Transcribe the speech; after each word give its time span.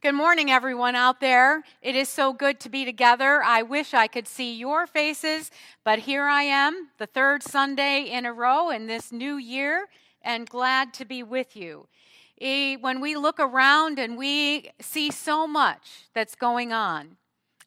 Good 0.00 0.14
morning, 0.14 0.48
everyone 0.48 0.94
out 0.94 1.18
there. 1.18 1.64
It 1.82 1.96
is 1.96 2.08
so 2.08 2.32
good 2.32 2.60
to 2.60 2.68
be 2.68 2.84
together. 2.84 3.42
I 3.42 3.62
wish 3.62 3.94
I 3.94 4.06
could 4.06 4.28
see 4.28 4.54
your 4.54 4.86
faces, 4.86 5.50
but 5.82 5.98
here 5.98 6.22
I 6.22 6.44
am, 6.44 6.90
the 6.98 7.06
third 7.06 7.42
Sunday 7.42 8.04
in 8.04 8.24
a 8.24 8.32
row 8.32 8.70
in 8.70 8.86
this 8.86 9.10
new 9.10 9.38
year, 9.38 9.88
and 10.22 10.48
glad 10.48 10.94
to 10.94 11.04
be 11.04 11.24
with 11.24 11.56
you. 11.56 11.88
When 12.40 13.00
we 13.00 13.16
look 13.16 13.40
around 13.40 13.98
and 13.98 14.16
we 14.16 14.70
see 14.80 15.10
so 15.10 15.48
much 15.48 16.04
that's 16.14 16.36
going 16.36 16.72
on, 16.72 17.16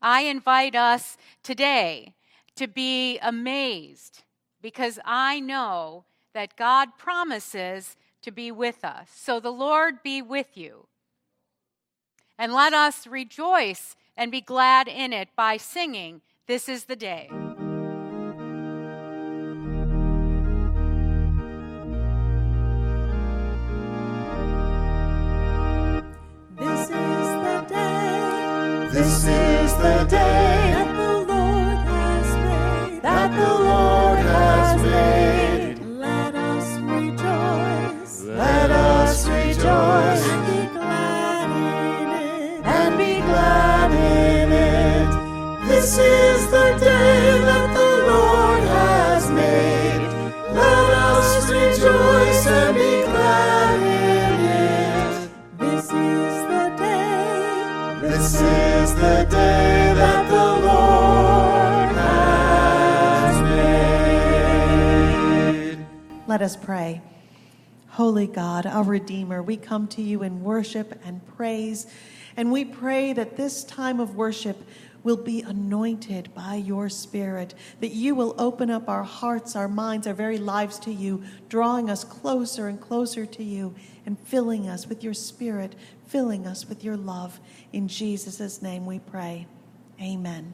I 0.01 0.21
invite 0.21 0.73
us 0.73 1.17
today 1.43 2.13
to 2.55 2.65
be 2.65 3.19
amazed 3.19 4.23
because 4.61 4.99
I 5.03 5.41
know 5.41 6.05
that 6.33 6.55
God 6.55 6.97
promises 6.97 7.97
to 8.21 8.31
be 8.31 8.53
with 8.53 8.85
us. 8.85 9.09
So 9.13 9.41
the 9.41 9.51
Lord 9.51 10.01
be 10.01 10.21
with 10.21 10.55
you. 10.55 10.87
And 12.41 12.53
let 12.53 12.73
us 12.73 13.05
rejoice 13.05 13.95
and 14.17 14.31
be 14.31 14.41
glad 14.41 14.87
in 14.87 15.13
it 15.13 15.29
by 15.35 15.57
singing, 15.57 16.21
This 16.47 16.67
is 16.67 16.85
the 16.85 16.95
Day. 16.95 17.29
This 26.57 26.89
is 26.89 26.89
the 26.89 27.65
day. 27.69 28.89
This 28.91 29.27
is 29.27 29.75
the 29.75 30.07
day 30.09 30.70
This 45.91 45.99
is 45.99 46.47
the 46.47 46.71
day 46.79 47.41
that 47.41 47.73
the 47.73 47.91
Lord 48.07 48.63
has 48.63 49.29
made. 49.29 50.07
Let 50.53 50.89
us 50.93 51.49
rejoice 51.49 52.47
and 52.47 52.75
be 52.77 53.03
glad 53.11 53.75
in 53.75 54.39
it. 54.39 55.29
This 55.59 55.83
is 55.83 55.91
the 56.47 56.75
day. 56.77 57.99
This 58.07 58.35
is 58.35 58.95
the 58.95 59.27
day 59.29 59.93
that 59.97 60.29
the 60.29 60.49
Lord 60.65 61.91
has 61.97 63.41
made. 65.75 65.85
Let 66.25 66.41
us 66.41 66.55
pray. 66.55 67.01
Holy 67.89 68.27
God, 68.27 68.65
our 68.65 68.83
Redeemer, 68.83 69.43
we 69.43 69.57
come 69.57 69.89
to 69.89 70.01
you 70.01 70.23
in 70.23 70.41
worship 70.41 70.97
and 71.03 71.19
praise, 71.35 71.85
and 72.37 72.49
we 72.49 72.63
pray 72.63 73.11
that 73.11 73.35
this 73.35 73.65
time 73.65 73.99
of 73.99 74.15
worship 74.15 74.65
will 75.03 75.17
be 75.17 75.41
anointed 75.41 76.33
by 76.33 76.55
your 76.55 76.89
Spirit, 76.89 77.53
that 77.79 77.91
you 77.91 78.15
will 78.15 78.35
open 78.37 78.69
up 78.69 78.87
our 78.87 79.03
hearts, 79.03 79.55
our 79.55 79.67
minds, 79.67 80.07
our 80.07 80.13
very 80.13 80.37
lives 80.37 80.79
to 80.79 80.91
you, 80.91 81.23
drawing 81.49 81.89
us 81.89 82.03
closer 82.03 82.67
and 82.67 82.79
closer 82.79 83.25
to 83.25 83.43
you, 83.43 83.73
and 84.05 84.19
filling 84.19 84.67
us 84.67 84.87
with 84.87 85.03
your 85.03 85.13
Spirit, 85.13 85.75
filling 86.07 86.45
us 86.45 86.67
with 86.67 86.83
your 86.83 86.97
love. 86.97 87.39
In 87.73 87.87
Jesus' 87.87 88.61
name 88.61 88.85
we 88.85 88.99
pray. 88.99 89.47
Amen. 90.01 90.53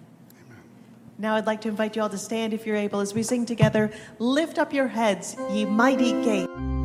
Now 1.18 1.36
I'd 1.36 1.48
like 1.48 1.62
to 1.62 1.70
invite 1.70 1.96
you 1.96 2.02
all 2.04 2.10
to 2.10 2.18
stand 2.18 2.54
if 2.54 2.68
you're 2.68 2.76
able 2.76 3.00
as 3.00 3.14
we 3.14 3.24
sing 3.24 3.46
together, 3.46 3.92
Lift 4.20 4.60
Up 4.60 4.72
Your 4.72 4.88
Heads, 4.88 5.36
Ye 5.52 5.66
Mighty 5.66 6.12
Gates. 6.24 6.77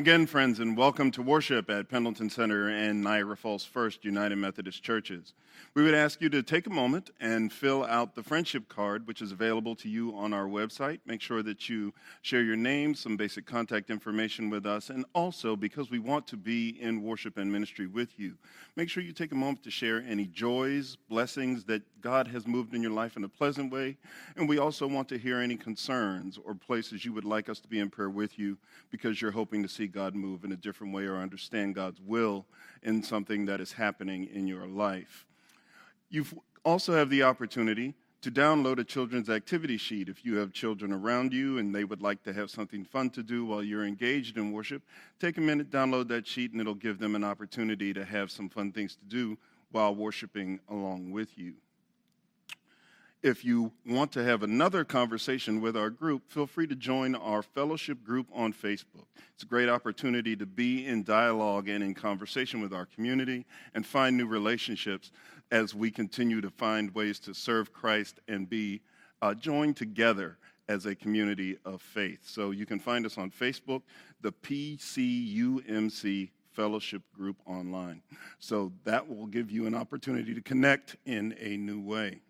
Again, 0.00 0.24
friends, 0.24 0.60
and 0.60 0.78
welcome 0.78 1.10
to 1.10 1.20
worship 1.20 1.68
at 1.68 1.90
Pendleton 1.90 2.30
Center 2.30 2.70
and 2.70 3.02
Niagara 3.02 3.36
Falls 3.36 3.66
First 3.66 4.02
United 4.02 4.36
Methodist 4.36 4.82
Churches. 4.82 5.34
We 5.74 5.82
would 5.82 5.92
ask 5.92 6.22
you 6.22 6.30
to 6.30 6.42
take 6.42 6.66
a 6.66 6.70
moment 6.70 7.10
and 7.20 7.52
fill 7.52 7.84
out 7.84 8.14
the 8.14 8.22
friendship 8.22 8.66
card, 8.66 9.06
which 9.06 9.20
is 9.20 9.30
available 9.30 9.74
to 9.74 9.90
you 9.90 10.16
on 10.16 10.32
our 10.32 10.46
website. 10.46 11.00
Make 11.04 11.20
sure 11.20 11.42
that 11.42 11.68
you 11.68 11.92
share 12.22 12.42
your 12.42 12.56
name, 12.56 12.94
some 12.94 13.18
basic 13.18 13.44
contact 13.44 13.90
information 13.90 14.48
with 14.48 14.64
us, 14.64 14.88
and 14.88 15.04
also 15.14 15.54
because 15.54 15.90
we 15.90 15.98
want 15.98 16.26
to 16.28 16.36
be 16.38 16.80
in 16.80 17.02
worship 17.02 17.36
and 17.36 17.52
ministry 17.52 17.86
with 17.86 18.18
you, 18.18 18.38
make 18.76 18.88
sure 18.88 19.02
you 19.02 19.12
take 19.12 19.32
a 19.32 19.36
moment 19.36 19.62
to 19.64 19.70
share 19.70 20.02
any 20.08 20.24
joys, 20.24 20.96
blessings 21.10 21.64
that 21.64 21.82
God 22.00 22.28
has 22.28 22.46
moved 22.46 22.74
in 22.74 22.82
your 22.82 22.90
life 22.90 23.16
in 23.16 23.24
a 23.24 23.28
pleasant 23.28 23.72
way. 23.72 23.96
And 24.36 24.48
we 24.48 24.58
also 24.58 24.86
want 24.86 25.08
to 25.08 25.18
hear 25.18 25.38
any 25.38 25.56
concerns 25.56 26.38
or 26.44 26.54
places 26.54 27.04
you 27.04 27.12
would 27.12 27.24
like 27.24 27.48
us 27.48 27.60
to 27.60 27.68
be 27.68 27.80
in 27.80 27.90
prayer 27.90 28.10
with 28.10 28.38
you 28.38 28.58
because 28.90 29.20
you're 29.20 29.30
hoping 29.30 29.62
to 29.62 29.68
see 29.68 29.86
God 29.86 30.14
move 30.14 30.44
in 30.44 30.52
a 30.52 30.56
different 30.56 30.94
way 30.94 31.04
or 31.04 31.16
understand 31.16 31.74
God's 31.74 32.00
will 32.00 32.46
in 32.82 33.02
something 33.02 33.46
that 33.46 33.60
is 33.60 33.72
happening 33.72 34.28
in 34.32 34.46
your 34.46 34.66
life. 34.66 35.26
You 36.08 36.24
also 36.64 36.94
have 36.94 37.10
the 37.10 37.22
opportunity 37.22 37.94
to 38.22 38.30
download 38.30 38.78
a 38.78 38.84
children's 38.84 39.30
activity 39.30 39.78
sheet 39.78 40.08
if 40.08 40.24
you 40.24 40.36
have 40.36 40.52
children 40.52 40.92
around 40.92 41.32
you 41.32 41.56
and 41.56 41.74
they 41.74 41.84
would 41.84 42.02
like 42.02 42.22
to 42.22 42.32
have 42.32 42.50
something 42.50 42.84
fun 42.84 43.08
to 43.10 43.22
do 43.22 43.46
while 43.46 43.62
you're 43.62 43.86
engaged 43.86 44.36
in 44.36 44.52
worship. 44.52 44.82
Take 45.18 45.38
a 45.38 45.40
minute, 45.40 45.70
download 45.70 46.08
that 46.08 46.26
sheet, 46.26 46.52
and 46.52 46.60
it'll 46.60 46.74
give 46.74 46.98
them 46.98 47.14
an 47.14 47.24
opportunity 47.24 47.94
to 47.94 48.04
have 48.04 48.30
some 48.30 48.50
fun 48.50 48.72
things 48.72 48.96
to 48.96 49.04
do 49.06 49.38
while 49.72 49.94
worshiping 49.94 50.60
along 50.68 51.12
with 51.12 51.38
you. 51.38 51.54
If 53.22 53.44
you 53.44 53.70
want 53.86 54.12
to 54.12 54.24
have 54.24 54.42
another 54.42 54.82
conversation 54.82 55.60
with 55.60 55.76
our 55.76 55.90
group, 55.90 56.22
feel 56.30 56.46
free 56.46 56.66
to 56.66 56.74
join 56.74 57.14
our 57.14 57.42
fellowship 57.42 58.02
group 58.02 58.26
on 58.32 58.54
Facebook. 58.54 59.04
It's 59.34 59.42
a 59.42 59.46
great 59.46 59.68
opportunity 59.68 60.34
to 60.36 60.46
be 60.46 60.86
in 60.86 61.02
dialogue 61.02 61.68
and 61.68 61.84
in 61.84 61.92
conversation 61.92 62.62
with 62.62 62.72
our 62.72 62.86
community 62.86 63.44
and 63.74 63.84
find 63.84 64.16
new 64.16 64.26
relationships 64.26 65.12
as 65.50 65.74
we 65.74 65.90
continue 65.90 66.40
to 66.40 66.48
find 66.48 66.94
ways 66.94 67.18
to 67.20 67.34
serve 67.34 67.74
Christ 67.74 68.20
and 68.26 68.48
be 68.48 68.80
uh, 69.20 69.34
joined 69.34 69.76
together 69.76 70.38
as 70.70 70.86
a 70.86 70.94
community 70.94 71.58
of 71.66 71.82
faith. 71.82 72.20
So 72.22 72.52
you 72.52 72.64
can 72.64 72.80
find 72.80 73.04
us 73.04 73.18
on 73.18 73.30
Facebook, 73.30 73.82
the 74.22 74.32
PCUMC 74.32 76.30
Fellowship 76.52 77.02
Group 77.14 77.36
online. 77.44 78.00
So 78.38 78.72
that 78.84 79.06
will 79.14 79.26
give 79.26 79.50
you 79.50 79.66
an 79.66 79.74
opportunity 79.74 80.32
to 80.32 80.40
connect 80.40 80.96
in 81.04 81.34
a 81.38 81.58
new 81.58 81.82
way. 81.82 82.22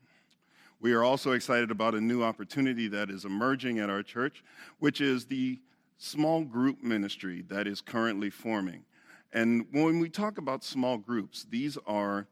We 0.80 0.92
are 0.94 1.04
also 1.04 1.32
excited 1.32 1.70
about 1.70 1.94
a 1.94 2.00
new 2.00 2.22
opportunity 2.22 2.88
that 2.88 3.10
is 3.10 3.26
emerging 3.26 3.78
at 3.78 3.90
our 3.90 4.02
church, 4.02 4.42
which 4.78 5.02
is 5.02 5.26
the 5.26 5.58
small 5.98 6.42
group 6.42 6.82
ministry 6.82 7.44
that 7.48 7.66
is 7.66 7.82
currently 7.82 8.30
forming. 8.30 8.84
And 9.32 9.66
when 9.72 10.00
we 10.00 10.08
talk 10.08 10.38
about 10.38 10.64
small 10.64 10.96
groups, 10.96 11.46
these 11.48 11.76
are 11.86 12.26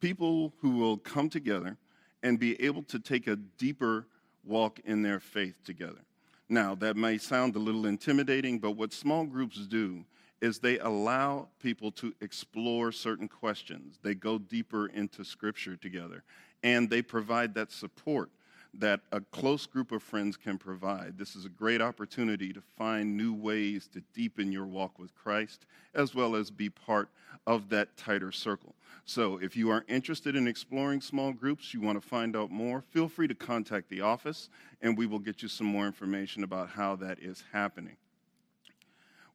people 0.00 0.54
who 0.60 0.70
will 0.70 0.98
come 0.98 1.28
together 1.28 1.76
and 2.22 2.38
be 2.38 2.60
able 2.62 2.84
to 2.84 3.00
take 3.00 3.26
a 3.26 3.34
deeper 3.36 4.06
walk 4.44 4.78
in 4.84 5.02
their 5.02 5.18
faith 5.18 5.56
together. 5.64 6.00
Now, 6.48 6.76
that 6.76 6.96
may 6.96 7.18
sound 7.18 7.56
a 7.56 7.58
little 7.58 7.86
intimidating, 7.86 8.60
but 8.60 8.72
what 8.72 8.92
small 8.92 9.24
groups 9.24 9.66
do 9.66 10.04
is 10.40 10.58
they 10.58 10.78
allow 10.78 11.48
people 11.60 11.90
to 11.90 12.14
explore 12.20 12.92
certain 12.92 13.26
questions. 13.26 13.98
They 14.02 14.14
go 14.14 14.38
deeper 14.38 14.86
into 14.86 15.24
scripture 15.24 15.76
together, 15.76 16.22
and 16.62 16.88
they 16.90 17.02
provide 17.02 17.54
that 17.54 17.72
support 17.72 18.30
that 18.78 19.00
a 19.12 19.20
close 19.20 19.66
group 19.66 19.92
of 19.92 20.02
friends 20.02 20.36
can 20.36 20.58
provide. 20.58 21.16
This 21.16 21.34
is 21.34 21.44
a 21.44 21.48
great 21.48 21.80
opportunity 21.80 22.52
to 22.52 22.60
find 22.60 23.16
new 23.16 23.32
ways 23.32 23.88
to 23.92 24.02
deepen 24.14 24.52
your 24.52 24.66
walk 24.66 24.98
with 24.98 25.14
Christ, 25.14 25.66
as 25.94 26.14
well 26.14 26.36
as 26.36 26.50
be 26.50 26.68
part 26.68 27.08
of 27.46 27.68
that 27.70 27.96
tighter 27.96 28.32
circle. 28.32 28.74
So, 29.04 29.38
if 29.38 29.56
you 29.56 29.70
are 29.70 29.84
interested 29.88 30.34
in 30.34 30.48
exploring 30.48 31.00
small 31.00 31.32
groups, 31.32 31.72
you 31.72 31.80
want 31.80 32.00
to 32.00 32.06
find 32.06 32.36
out 32.36 32.50
more, 32.50 32.82
feel 32.90 33.08
free 33.08 33.28
to 33.28 33.34
contact 33.34 33.88
the 33.88 34.00
office, 34.00 34.48
and 34.82 34.98
we 34.98 35.06
will 35.06 35.20
get 35.20 35.42
you 35.42 35.48
some 35.48 35.66
more 35.66 35.86
information 35.86 36.42
about 36.42 36.70
how 36.70 36.96
that 36.96 37.20
is 37.20 37.44
happening. 37.52 37.96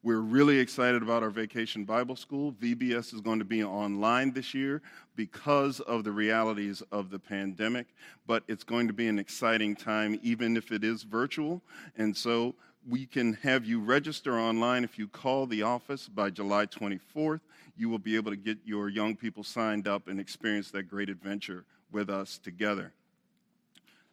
We're 0.04 0.22
really 0.22 0.58
excited 0.58 1.04
about 1.04 1.22
our 1.22 1.30
Vacation 1.30 1.84
Bible 1.84 2.16
School. 2.16 2.54
VBS 2.54 3.14
is 3.14 3.22
going 3.22 3.38
to 3.38 3.46
be 3.46 3.64
online 3.64 4.32
this 4.32 4.52
year 4.52 4.82
because 5.16 5.80
of 5.82 6.04
the 6.04 6.12
realities 6.12 6.82
of 6.92 7.12
the 7.12 7.20
pandemic, 7.20 7.86
but 8.26 8.42
it's 8.48 8.64
going 8.64 8.88
to 8.88 8.94
be 8.94 9.08
an 9.08 9.20
exciting 9.20 9.76
time, 9.76 10.20
even 10.24 10.58
if 10.58 10.72
it 10.72 10.84
is 10.84 11.04
virtual. 11.04 11.62
And 12.00 12.18
so 12.18 12.56
we 12.90 13.06
can 13.06 13.34
have 13.44 13.64
you 13.64 13.80
register 13.80 14.40
online. 14.40 14.84
If 14.84 14.98
you 14.98 15.08
call 15.08 15.46
the 15.46 15.62
office 15.62 16.08
by 16.08 16.32
July 16.32 16.66
24th, 16.66 17.42
you 17.78 17.88
will 17.88 18.00
be 18.00 18.16
able 18.16 18.32
to 18.32 18.38
get 18.38 18.58
your 18.66 18.90
young 18.90 19.16
people 19.16 19.44
signed 19.44 19.88
up 19.88 20.08
and 20.08 20.20
experience 20.20 20.72
that 20.72 20.90
great 20.90 21.10
adventure 21.10 21.64
with 21.92 22.10
us 22.10 22.40
together. 22.40 22.92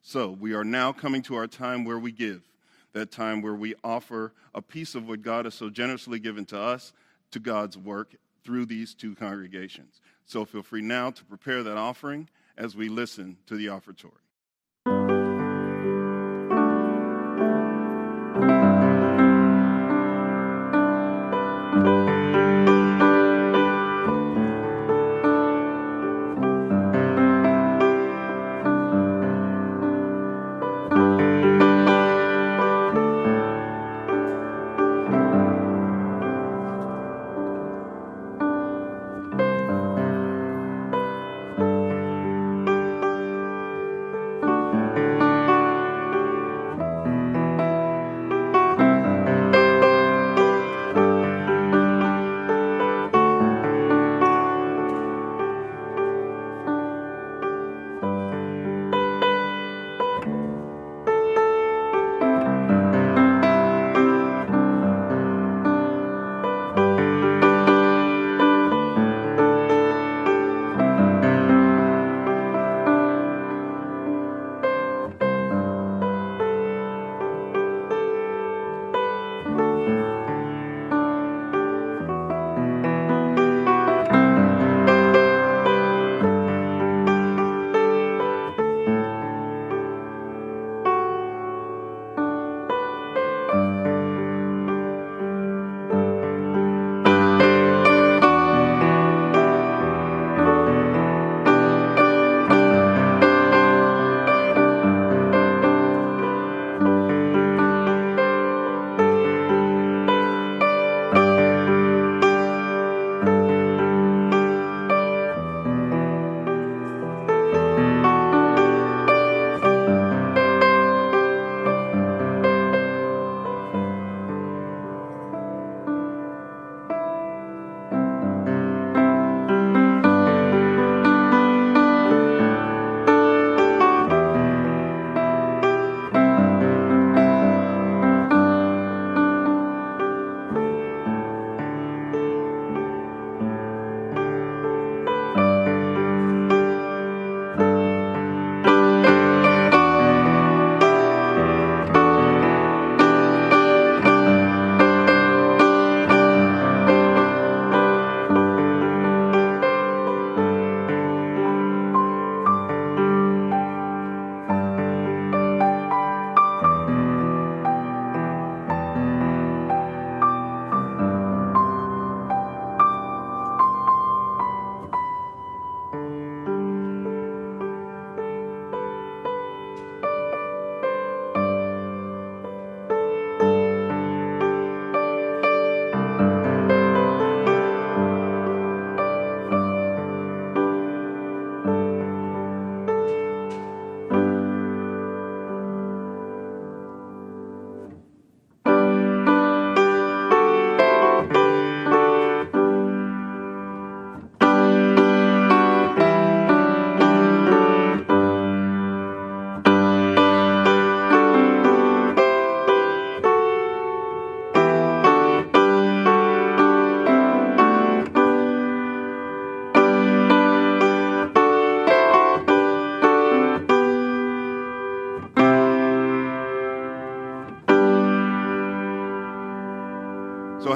So 0.02 0.36
we 0.38 0.52
are 0.52 0.64
now 0.64 0.92
coming 0.92 1.22
to 1.22 1.34
our 1.36 1.46
time 1.46 1.86
where 1.86 1.98
we 1.98 2.12
give 2.12 2.42
that 2.92 3.10
time 3.10 3.42
where 3.42 3.54
we 3.54 3.74
offer 3.84 4.32
a 4.54 4.62
piece 4.62 4.94
of 4.94 5.08
what 5.08 5.22
God 5.22 5.44
has 5.44 5.54
so 5.54 5.70
generously 5.70 6.18
given 6.18 6.44
to 6.46 6.58
us 6.58 6.92
to 7.30 7.38
God's 7.38 7.76
work 7.76 8.16
through 8.44 8.66
these 8.66 8.94
two 8.94 9.14
congregations. 9.14 10.00
So 10.24 10.44
feel 10.44 10.62
free 10.62 10.82
now 10.82 11.10
to 11.10 11.24
prepare 11.24 11.62
that 11.62 11.76
offering 11.76 12.28
as 12.56 12.76
we 12.76 12.88
listen 12.88 13.36
to 13.46 13.56
the 13.56 13.68
offertory. 13.68 14.27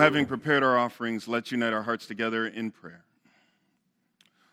Having 0.03 0.27
prepared 0.27 0.65
our 0.65 0.77
offerings, 0.77 1.29
let's 1.29 1.53
unite 1.53 1.73
our 1.73 1.85
hearts 1.85 2.07
together 2.07 2.49
in 2.49 2.73
prayer. 2.73 3.05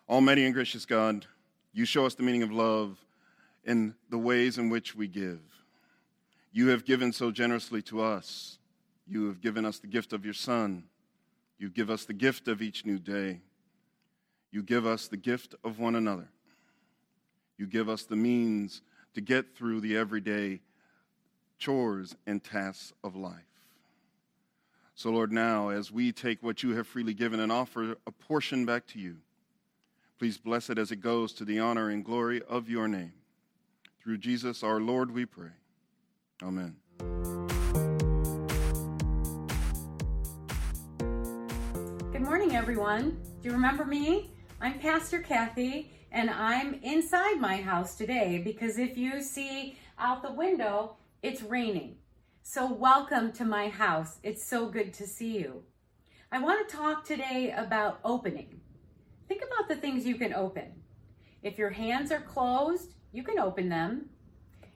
Almighty 0.07 0.45
and 0.45 0.53
gracious 0.53 0.85
God, 0.85 1.25
you 1.73 1.85
show 1.85 2.05
us 2.05 2.13
the 2.13 2.21
meaning 2.21 2.43
of 2.43 2.51
love 2.51 3.03
in 3.63 3.95
the 4.11 4.17
ways 4.19 4.59
in 4.59 4.69
which 4.69 4.93
we 4.93 5.07
give. 5.07 5.39
You 6.51 6.67
have 6.67 6.85
given 6.85 7.11
so 7.11 7.31
generously 7.31 7.81
to 7.83 7.99
us. 7.99 8.59
You 9.07 9.25
have 9.25 9.41
given 9.41 9.65
us 9.65 9.79
the 9.79 9.87
gift 9.87 10.13
of 10.13 10.23
your 10.23 10.35
Son. 10.35 10.83
You 11.57 11.71
give 11.71 11.89
us 11.89 12.05
the 12.05 12.13
gift 12.13 12.47
of 12.47 12.61
each 12.61 12.85
new 12.85 12.99
day. 12.99 13.41
You 14.51 14.61
give 14.61 14.85
us 14.85 15.07
the 15.07 15.17
gift 15.17 15.55
of 15.63 15.79
one 15.79 15.95
another. 15.95 16.29
You 17.57 17.65
give 17.65 17.89
us 17.89 18.03
the 18.03 18.15
means 18.15 18.83
to 19.15 19.21
get 19.21 19.55
through 19.55 19.81
the 19.81 19.97
everyday 19.97 20.59
chores 21.57 22.15
and 22.27 22.43
tasks 22.43 22.93
of 23.03 23.15
life. 23.15 23.48
So, 24.99 25.11
Lord, 25.11 25.31
now 25.31 25.69
as 25.69 25.93
we 25.93 26.11
take 26.11 26.43
what 26.43 26.61
you 26.61 26.75
have 26.75 26.85
freely 26.85 27.13
given 27.13 27.39
and 27.39 27.53
offer 27.53 27.95
a 28.05 28.11
portion 28.11 28.65
back 28.65 28.85
to 28.87 28.99
you, 28.99 29.15
please 30.17 30.37
bless 30.37 30.69
it 30.69 30.77
as 30.77 30.91
it 30.91 30.97
goes 30.97 31.31
to 31.35 31.45
the 31.45 31.57
honor 31.57 31.89
and 31.89 32.03
glory 32.03 32.41
of 32.49 32.67
your 32.67 32.85
name. 32.89 33.13
Through 34.03 34.17
Jesus 34.17 34.61
our 34.61 34.81
Lord, 34.81 35.11
we 35.11 35.25
pray. 35.25 35.51
Amen. 36.43 36.75
Good 42.11 42.21
morning, 42.21 42.57
everyone. 42.57 43.21
Do 43.41 43.47
you 43.47 43.53
remember 43.53 43.85
me? 43.85 44.31
I'm 44.59 44.79
Pastor 44.79 45.19
Cathy, 45.19 45.93
and 46.11 46.29
I'm 46.29 46.73
inside 46.83 47.39
my 47.39 47.55
house 47.61 47.95
today 47.95 48.41
because 48.43 48.77
if 48.77 48.97
you 48.97 49.21
see 49.21 49.77
out 49.97 50.23
the 50.23 50.33
window, 50.33 50.97
it's 51.23 51.41
raining. 51.41 51.98
So, 52.41 52.71
welcome 52.71 53.31
to 53.33 53.45
my 53.45 53.69
house. 53.69 54.17
It's 54.23 54.43
so 54.43 54.67
good 54.67 54.93
to 54.95 55.05
see 55.05 55.37
you. 55.37 55.63
I 56.31 56.39
want 56.39 56.67
to 56.67 56.75
talk 56.75 57.05
today 57.05 57.53
about 57.55 57.99
opening. 58.03 58.61
Think 59.27 59.43
about 59.43 59.67
the 59.67 59.75
things 59.75 60.05
you 60.05 60.15
can 60.15 60.33
open. 60.33 60.81
If 61.43 61.57
your 61.57 61.69
hands 61.69 62.11
are 62.11 62.21
closed, 62.21 62.95
you 63.11 63.23
can 63.23 63.37
open 63.37 63.69
them. 63.69 64.09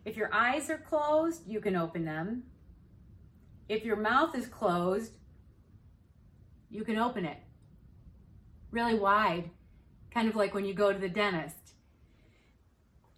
If 0.05 0.15
your 0.15 0.31
eyes 0.33 0.69
are 0.69 0.77
closed, 0.77 1.47
you 1.47 1.59
can 1.59 1.75
open 1.75 2.05
them. 2.05 2.43
If 3.67 3.83
your 3.85 3.95
mouth 3.95 4.35
is 4.35 4.47
closed, 4.47 5.13
you 6.69 6.83
can 6.83 6.97
open 6.97 7.25
it 7.25 7.37
really 8.73 8.95
wide, 8.95 9.49
kind 10.11 10.27
of 10.27 10.35
like 10.35 10.53
when 10.53 10.65
you 10.65 10.73
go 10.73 10.91
to 10.91 10.99
the 10.99 11.07
dentist. 11.07 11.75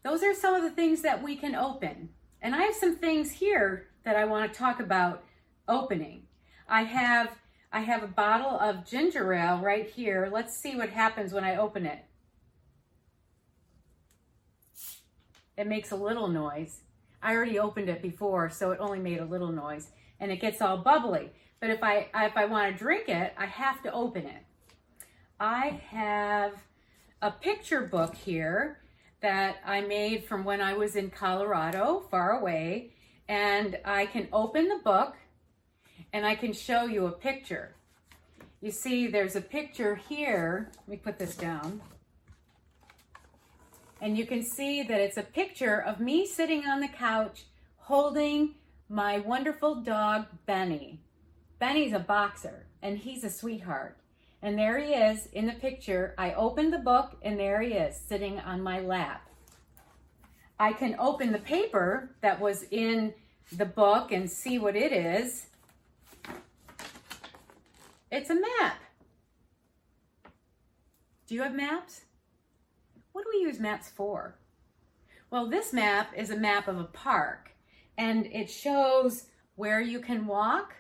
Those 0.04 0.22
are 0.22 0.36
some 0.36 0.54
of 0.54 0.62
the 0.62 0.70
things 0.70 1.02
that 1.02 1.24
we 1.24 1.36
can 1.36 1.56
open. 1.56 2.10
And 2.42 2.54
I 2.54 2.64
have 2.64 2.76
some 2.76 2.98
things 2.98 3.32
here 3.32 3.88
that 4.06 4.16
I 4.16 4.24
want 4.24 4.52
to 4.52 4.58
talk 4.58 4.80
about 4.80 5.24
opening. 5.68 6.24
I 6.70 6.84
have 6.84 7.32
I 7.72 7.82
have 7.82 8.04
a 8.04 8.08
bottle 8.08 8.58
of 8.58 8.86
ginger 8.86 9.34
ale 9.34 9.58
right 9.58 9.90
here. 9.90 10.30
Let's 10.32 10.56
see 10.58 10.78
what 10.78 10.90
happens 10.90 11.34
when 11.34 11.44
I 11.44 11.58
open 11.58 11.86
it. 11.86 12.00
It 15.58 15.68
makes 15.68 15.92
a 15.92 15.96
little 15.98 16.30
noise. 16.30 16.82
I 17.22 17.36
already 17.36 17.60
opened 17.60 17.90
it 17.90 18.02
before, 18.02 18.50
so 18.50 18.72
it 18.72 18.80
only 18.80 19.00
made 19.00 19.20
a 19.20 19.26
little 19.26 19.52
noise 19.52 19.90
and 20.20 20.32
it 20.32 20.40
gets 20.40 20.62
all 20.62 20.78
bubbly. 20.78 21.32
But 21.60 21.70
if 21.70 21.84
I 21.84 22.08
if 22.16 22.38
I 22.38 22.46
want 22.46 22.72
to 22.72 22.78
drink 22.78 23.10
it, 23.10 23.34
I 23.38 23.46
have 23.48 23.82
to 23.84 23.92
open 23.92 24.26
it. 24.26 24.44
I 25.40 25.82
have 25.90 26.54
a 27.22 27.32
picture 27.32 27.82
book 27.82 28.16
here 28.16 28.80
that 29.22 29.58
I 29.66 29.82
made 29.82 30.26
from 30.26 30.44
when 30.44 30.62
I 30.62 30.76
was 30.76 30.96
in 30.96 31.10
Colorado, 31.10 32.06
far 32.12 32.40
away, 32.40 32.92
and 33.28 33.78
I 33.84 34.06
can 34.06 34.28
open 34.32 34.68
the 34.68 34.80
book 34.84 35.16
and 36.14 36.26
I 36.26 36.36
can 36.36 36.54
show 36.54 36.86
you 36.86 37.08
a 37.08 37.12
picture. 37.12 37.76
You 38.62 38.72
see, 38.72 39.08
there's 39.08 39.36
a 39.36 39.42
picture 39.42 39.96
here. 39.96 40.72
Let 40.80 40.88
me 40.88 40.98
put 40.98 41.20
this 41.20 41.36
down. 41.36 41.82
And 44.02 44.18
you 44.18 44.26
can 44.26 44.44
see 44.44 44.84
that 44.84 45.00
it's 45.00 45.18
a 45.18 45.24
picture 45.24 45.82
of 45.82 46.00
me 46.00 46.26
sitting 46.26 46.66
on 46.66 46.80
the 46.80 46.88
couch 46.88 47.46
holding 47.78 48.56
my 48.90 49.20
wonderful 49.20 49.76
dog, 49.76 50.26
Benny. 50.46 51.00
Benny's 51.60 51.94
a 51.94 52.00
boxer 52.00 52.66
and 52.82 52.98
he's 52.98 53.24
a 53.24 53.30
sweetheart. 53.30 53.98
And 54.42 54.58
there 54.58 54.80
he 54.80 54.94
is 54.94 55.28
in 55.34 55.48
the 55.48 55.54
picture. 55.54 56.14
I 56.18 56.34
opened 56.34 56.74
the 56.74 56.80
book 56.80 57.18
and 57.24 57.40
there 57.40 57.62
he 57.62 57.74
is 57.74 57.96
sitting 57.96 58.40
on 58.40 58.62
my 58.62 58.80
lap. 58.80 59.30
I 60.60 60.74
can 60.74 60.96
open 61.00 61.32
the 61.32 61.40
paper 61.40 62.16
that 62.22 62.40
was 62.40 62.64
in 62.72 63.14
the 63.52 63.66
book 63.66 64.12
and 64.12 64.30
see 64.30 64.58
what 64.58 64.76
it 64.76 64.92
is. 64.92 65.48
It's 68.12 68.30
a 68.30 68.36
map. 68.36 68.78
Do 71.28 71.36
you 71.36 71.42
have 71.42 71.56
maps? 71.56 72.02
What 73.12 73.24
do 73.24 73.32
we 73.34 73.46
use 73.46 73.60
maps 73.60 73.90
for? 73.90 74.38
Well, 75.30 75.50
this 75.50 75.74
map 75.74 76.12
is 76.16 76.30
a 76.30 76.38
map 76.38 76.68
of 76.68 76.78
a 76.78 76.86
park 76.86 77.52
and 77.98 78.28
it 78.28 78.50
shows 78.50 79.28
where 79.56 79.82
you 79.82 80.00
can 80.00 80.28
walk, 80.28 80.76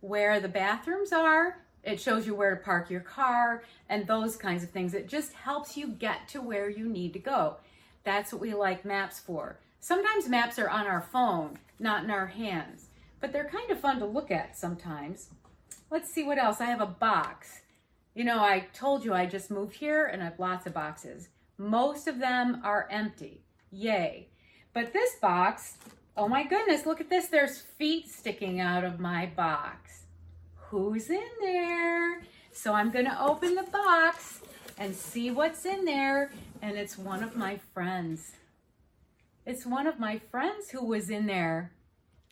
where 0.00 0.40
the 0.40 0.48
bathrooms 0.48 1.12
are, 1.12 1.64
it 1.82 2.00
shows 2.00 2.26
you 2.26 2.34
where 2.34 2.56
to 2.56 2.62
park 2.62 2.90
your 2.90 3.00
car 3.00 3.62
and 3.88 4.06
those 4.06 4.36
kinds 4.36 4.62
of 4.62 4.70
things. 4.70 4.94
It 4.94 5.08
just 5.08 5.32
helps 5.32 5.76
you 5.76 5.88
get 5.88 6.28
to 6.28 6.42
where 6.42 6.68
you 6.68 6.88
need 6.88 7.12
to 7.12 7.18
go. 7.18 7.56
That's 8.04 8.32
what 8.32 8.40
we 8.40 8.54
like 8.54 8.84
maps 8.84 9.18
for. 9.18 9.58
Sometimes 9.80 10.28
maps 10.28 10.58
are 10.58 10.68
on 10.68 10.86
our 10.86 11.00
phone, 11.00 11.58
not 11.78 12.04
in 12.04 12.10
our 12.10 12.26
hands, 12.26 12.86
but 13.20 13.32
they're 13.32 13.48
kind 13.48 13.70
of 13.70 13.80
fun 13.80 13.98
to 14.00 14.06
look 14.06 14.30
at 14.30 14.56
sometimes. 14.56 15.28
Let's 15.90 16.12
see 16.12 16.24
what 16.24 16.38
else. 16.38 16.60
I 16.60 16.66
have 16.66 16.80
a 16.80 16.86
box. 16.86 17.60
You 18.14 18.24
know, 18.24 18.40
I 18.40 18.66
told 18.74 19.04
you 19.04 19.14
I 19.14 19.26
just 19.26 19.50
moved 19.50 19.76
here 19.76 20.06
and 20.06 20.20
I 20.22 20.26
have 20.26 20.40
lots 20.40 20.66
of 20.66 20.74
boxes. 20.74 21.28
Most 21.56 22.08
of 22.08 22.18
them 22.18 22.60
are 22.64 22.88
empty. 22.90 23.42
Yay. 23.70 24.28
But 24.72 24.92
this 24.92 25.16
box, 25.16 25.78
oh 26.16 26.28
my 26.28 26.44
goodness, 26.44 26.86
look 26.86 27.00
at 27.00 27.10
this. 27.10 27.28
There's 27.28 27.58
feet 27.58 28.10
sticking 28.10 28.60
out 28.60 28.84
of 28.84 29.00
my 29.00 29.26
box. 29.36 30.02
Who's 30.56 31.10
in 31.10 31.28
there? 31.40 32.22
So 32.52 32.74
I'm 32.74 32.90
going 32.90 33.06
to 33.06 33.22
open 33.22 33.54
the 33.54 33.62
box 33.62 34.40
and 34.78 34.94
see 34.94 35.30
what's 35.30 35.64
in 35.64 35.84
there. 35.84 36.30
And 36.60 36.76
it's 36.76 36.98
one 36.98 37.22
of 37.22 37.36
my 37.36 37.58
friends. 37.72 38.32
It's 39.46 39.64
one 39.64 39.86
of 39.86 39.98
my 39.98 40.18
friends 40.30 40.70
who 40.70 40.84
was 40.84 41.08
in 41.08 41.26
there. 41.26 41.72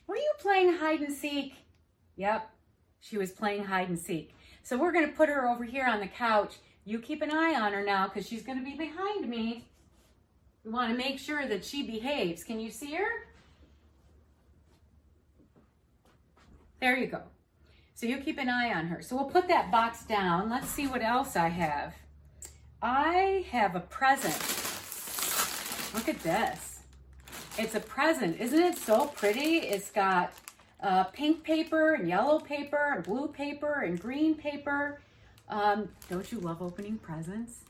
Were 0.07 0.17
you 0.17 0.33
playing 0.39 0.75
hide 0.75 1.01
and 1.01 1.15
seek? 1.15 1.55
Yep, 2.17 2.51
she 3.01 3.19
was 3.19 3.33
playing 3.33 3.65
hide 3.65 3.89
and 3.89 3.99
seek. 3.99 4.35
So 4.63 4.77
we're 4.77 4.93
going 4.93 5.09
to 5.09 5.17
put 5.17 5.29
her 5.29 5.49
over 5.49 5.65
here 5.65 5.87
on 5.87 6.01
the 6.01 6.09
couch. 6.09 6.57
You 6.85 6.99
keep 6.99 7.23
an 7.23 7.31
eye 7.31 7.55
on 7.55 7.73
her 7.73 7.85
now 7.85 8.09
because 8.09 8.27
she's 8.29 8.43
going 8.43 8.59
to 8.59 8.65
be 8.65 8.77
behind 8.77 9.29
me. 9.29 9.69
We 10.65 10.73
want 10.73 10.91
to 10.91 10.97
make 10.99 11.19
sure 11.19 11.47
that 11.47 11.65
she 11.65 11.85
behaves. 11.85 12.43
Can 12.43 12.59
you 12.59 12.71
see 12.71 12.95
her? 12.95 13.09
There 16.81 16.97
you 16.97 17.07
go. 17.07 17.23
So 17.95 18.07
you 18.07 18.19
keep 18.19 18.39
an 18.39 18.49
eye 18.49 18.75
on 18.75 18.87
her. 18.89 19.01
So 19.01 19.17
we'll 19.17 19.27
put 19.27 19.49
that 19.49 19.71
box 19.71 20.05
down. 20.05 20.51
Let's 20.51 20.69
see 20.69 20.87
what 20.87 21.03
else 21.03 21.37
I 21.37 21.49
have. 21.49 21.95
I 22.89 23.45
have 23.51 23.75
a 23.75 23.81
present. 23.81 24.33
Look 25.93 26.09
at 26.09 26.23
this. 26.23 26.83
It's 27.59 27.75
a 27.75 27.81
present. 27.81 28.41
Isn't 28.41 28.63
it 28.63 28.79
so 28.79 29.07
pretty? 29.07 29.57
It's 29.57 29.91
got 29.91 30.33
uh, 30.81 31.03
pink 31.03 31.43
paper 31.43 31.95
and 31.95 32.09
yellow 32.09 32.39
paper 32.39 32.93
and 32.95 33.03
blue 33.03 33.27
paper 33.27 33.81
and 33.81 34.01
green 34.01 34.37
paper. 34.37 35.01
Um, 35.49 35.89
don't 36.09 36.31
you 36.31 36.39
love 36.39 36.63
opening 36.63 36.99
presents? 36.99 37.65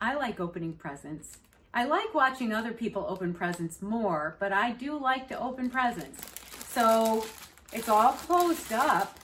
I 0.00 0.14
like 0.14 0.38
opening 0.38 0.74
presents. 0.74 1.38
I 1.74 1.86
like 1.86 2.14
watching 2.14 2.52
other 2.52 2.70
people 2.70 3.06
open 3.08 3.34
presents 3.34 3.82
more, 3.82 4.36
but 4.38 4.52
I 4.52 4.70
do 4.70 4.96
like 4.96 5.26
to 5.30 5.40
open 5.40 5.70
presents. 5.70 6.24
So 6.68 7.26
it's 7.72 7.88
all 7.88 8.12
closed 8.12 8.72
up. 8.72 9.18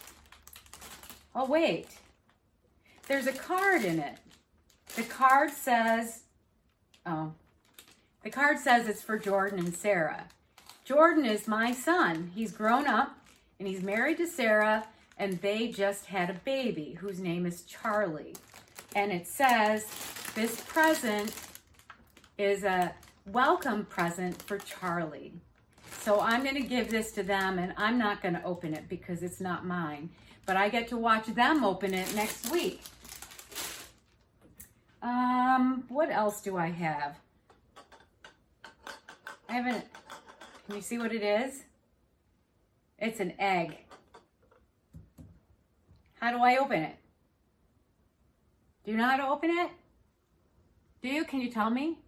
Oh, 1.33 1.47
wait. 1.47 1.91
There's 3.07 3.29
a 3.29 3.33
card 3.33 3.85
in 3.85 4.01
it. 4.01 4.19
The 4.95 5.03
card 5.03 5.51
says, 5.51 6.23
oh, 7.05 7.33
the 8.23 8.31
card 8.31 8.59
says 8.59 8.89
it's 8.89 9.03
for 9.03 9.19
Jordan 9.19 9.59
and 9.59 9.75
Sarah. 9.75 10.27
Jordan 10.85 11.25
is 11.25 11.49
my 11.49 11.73
son. 11.73 12.31
He's 12.35 12.53
grown 12.53 12.87
up 12.87 13.19
and 13.59 13.67
he's 13.67 13.83
married 13.83 14.19
to 14.19 14.27
Sarah, 14.27 14.87
and 15.19 15.41
they 15.41 15.69
just 15.69 16.07
had 16.07 16.29
a 16.29 16.35
baby 16.45 16.97
whose 17.01 17.19
name 17.19 17.47
is 17.47 17.63
Charlie. 17.63 18.35
And 18.95 19.11
it 19.11 19.27
says, 19.27 19.87
this 20.35 20.61
present 20.61 21.35
is 22.37 22.65
a 22.65 22.95
welcome 23.33 23.87
present 23.87 24.41
for 24.43 24.59
Charlie. 24.59 25.33
So 26.03 26.21
I'm 26.21 26.43
going 26.43 26.55
to 26.55 26.69
give 26.69 26.91
this 26.91 27.13
to 27.13 27.23
them, 27.23 27.59
and 27.59 27.73
I'm 27.79 27.99
not 27.99 28.23
going 28.23 28.35
to 28.35 28.45
open 28.45 28.75
it 28.75 28.89
because 28.89 29.23
it's 29.23 29.41
not 29.41 29.65
mine 29.65 30.11
but 30.47 30.57
I 30.57 30.69
get 30.69 30.89
to 30.89 30.97
watch 30.97 31.27
them 31.27 31.65
open 31.65 31.93
it 31.93 32.15
next 32.15 32.51
week. 32.51 32.81
Um, 35.07 35.85
what 35.87 36.11
else 36.11 36.41
do 36.41 36.57
I 36.57 36.67
have? 36.67 37.17
I 39.49 39.53
haven't, 39.53 39.85
can 40.67 40.75
you 40.75 40.83
see 40.83 40.99
what 40.99 41.15
it 41.15 41.23
is? 41.23 41.63
It's 42.99 43.21
an 43.21 43.35
egg. 43.39 43.79
How 46.19 46.33
do 46.33 46.39
I 46.39 46.57
open 46.57 46.83
it? 46.83 46.97
Do 48.85 48.91
you 48.91 48.97
know 48.97 49.07
how 49.07 49.17
to 49.17 49.29
open 49.29 49.51
it? 49.51 49.71
Do 51.03 51.09
you? 51.09 51.25
Can 51.25 51.41
you 51.41 51.53
tell 51.53 51.71
me? 51.71 52.01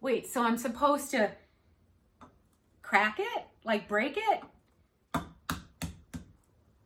Wait, 0.00 0.26
so 0.26 0.42
I'm 0.42 0.56
supposed 0.56 1.10
to 1.10 1.32
crack 2.80 3.18
it? 3.18 3.44
Like 3.62 3.88
break 3.88 4.16
it? 4.16 4.40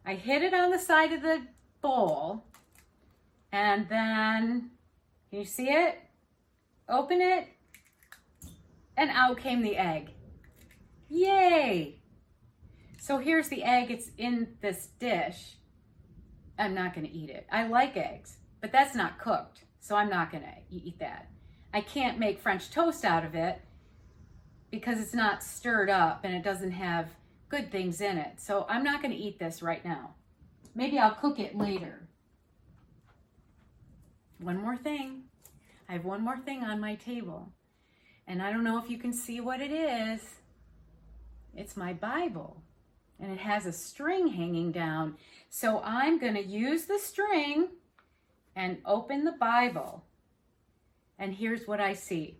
I 0.04 0.14
hit 0.14 0.42
it 0.42 0.54
on 0.54 0.72
the 0.72 0.78
side 0.80 1.12
of 1.12 1.22
the 1.22 1.42
bowl 1.80 2.49
and 3.52 3.88
then, 3.88 4.70
can 5.30 5.38
you 5.38 5.44
see 5.44 5.68
it? 5.68 5.98
Open 6.88 7.20
it 7.20 7.46
and 8.96 9.10
out 9.10 9.38
came 9.38 9.62
the 9.62 9.76
egg. 9.76 10.10
Yay! 11.08 12.00
So 12.98 13.18
here's 13.18 13.48
the 13.48 13.64
egg, 13.64 13.90
it's 13.90 14.10
in 14.18 14.56
this 14.60 14.88
dish. 14.98 15.56
I'm 16.58 16.74
not 16.74 16.94
gonna 16.94 17.08
eat 17.10 17.30
it. 17.30 17.46
I 17.50 17.66
like 17.66 17.96
eggs, 17.96 18.36
but 18.60 18.72
that's 18.72 18.94
not 18.94 19.18
cooked, 19.18 19.64
so 19.80 19.96
I'm 19.96 20.10
not 20.10 20.30
gonna 20.30 20.54
eat 20.70 20.98
that. 20.98 21.30
I 21.72 21.80
can't 21.80 22.18
make 22.18 22.40
French 22.40 22.70
toast 22.70 23.04
out 23.04 23.24
of 23.24 23.34
it 23.34 23.62
because 24.70 25.00
it's 25.00 25.14
not 25.14 25.42
stirred 25.42 25.88
up 25.88 26.24
and 26.24 26.34
it 26.34 26.44
doesn't 26.44 26.72
have 26.72 27.08
good 27.48 27.72
things 27.72 28.00
in 28.00 28.18
it. 28.18 28.40
So 28.40 28.66
I'm 28.68 28.84
not 28.84 29.02
to 29.02 29.16
eat 29.16 29.38
this 29.38 29.62
right 29.62 29.84
now. 29.84 30.14
Maybe 30.74 30.98
I'll 30.98 31.14
cook 31.14 31.38
it 31.38 31.56
later. 31.56 32.08
One 34.40 34.58
more 34.58 34.76
thing. 34.76 35.24
I 35.88 35.94
have 35.94 36.04
one 36.04 36.22
more 36.22 36.38
thing 36.38 36.62
on 36.62 36.80
my 36.80 36.94
table. 36.94 37.52
And 38.26 38.42
I 38.42 38.52
don't 38.52 38.64
know 38.64 38.78
if 38.78 38.88
you 38.88 38.96
can 38.96 39.12
see 39.12 39.40
what 39.40 39.60
it 39.60 39.72
is. 39.72 40.20
It's 41.54 41.76
my 41.76 41.92
Bible. 41.92 42.62
And 43.18 43.32
it 43.32 43.40
has 43.40 43.66
a 43.66 43.72
string 43.72 44.28
hanging 44.28 44.72
down. 44.72 45.16
So 45.50 45.82
I'm 45.84 46.18
going 46.18 46.34
to 46.34 46.42
use 46.42 46.86
the 46.86 46.98
string 46.98 47.68
and 48.56 48.78
open 48.86 49.24
the 49.24 49.32
Bible. 49.32 50.04
And 51.18 51.34
here's 51.34 51.66
what 51.66 51.80
I 51.80 51.92
see 51.92 52.38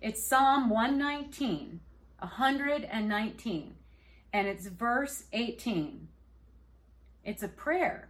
it's 0.00 0.26
Psalm 0.26 0.68
119, 0.68 1.80
119, 2.18 3.74
and 4.32 4.46
it's 4.46 4.66
verse 4.66 5.24
18. 5.32 6.08
It's 7.24 7.42
a 7.42 7.48
prayer. 7.48 8.08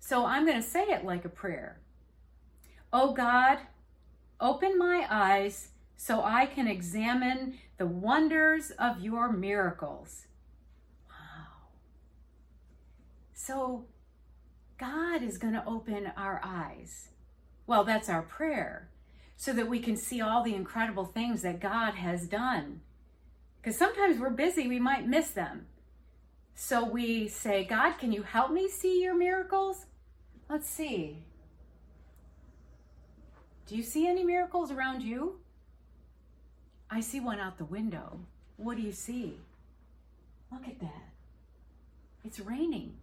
So 0.00 0.26
I'm 0.26 0.44
going 0.44 0.60
to 0.60 0.68
say 0.68 0.82
it 0.84 1.04
like 1.04 1.24
a 1.24 1.28
prayer. 1.28 1.78
Oh 2.92 3.12
God, 3.12 3.58
open 4.40 4.76
my 4.76 5.06
eyes 5.08 5.68
so 5.96 6.22
I 6.24 6.46
can 6.46 6.66
examine 6.66 7.58
the 7.76 7.86
wonders 7.86 8.72
of 8.72 9.00
your 9.00 9.30
miracles. 9.30 10.26
Wow. 11.08 11.68
So 13.34 13.84
God 14.78 15.22
is 15.22 15.38
going 15.38 15.52
to 15.52 15.64
open 15.66 16.10
our 16.16 16.40
eyes. 16.42 17.10
Well, 17.66 17.84
that's 17.84 18.08
our 18.08 18.22
prayer 18.22 18.88
so 19.36 19.52
that 19.52 19.68
we 19.68 19.78
can 19.78 19.96
see 19.96 20.20
all 20.20 20.42
the 20.42 20.54
incredible 20.54 21.04
things 21.04 21.42
that 21.42 21.60
God 21.60 21.94
has 21.94 22.26
done. 22.26 22.80
Because 23.60 23.76
sometimes 23.76 24.18
we're 24.18 24.30
busy, 24.30 24.66
we 24.66 24.80
might 24.80 25.06
miss 25.06 25.30
them. 25.30 25.66
So 26.54 26.84
we 26.84 27.28
say, 27.28 27.64
God, 27.64 27.92
can 27.98 28.12
you 28.12 28.22
help 28.22 28.50
me 28.50 28.68
see 28.68 29.02
your 29.02 29.14
miracles? 29.14 29.86
Let's 30.50 30.68
see. 30.68 31.16
Do 33.68 33.76
you 33.76 33.84
see 33.84 34.08
any 34.08 34.24
miracles 34.24 34.72
around 34.72 35.00
you? 35.00 35.38
I 36.90 37.02
see 37.02 37.20
one 37.20 37.38
out 37.38 37.56
the 37.56 37.64
window. 37.64 38.18
What 38.56 38.76
do 38.76 38.82
you 38.82 38.90
see? 38.90 39.38
Look 40.50 40.66
at 40.66 40.80
that. 40.80 41.10
It's 42.24 42.40
raining. 42.40 42.94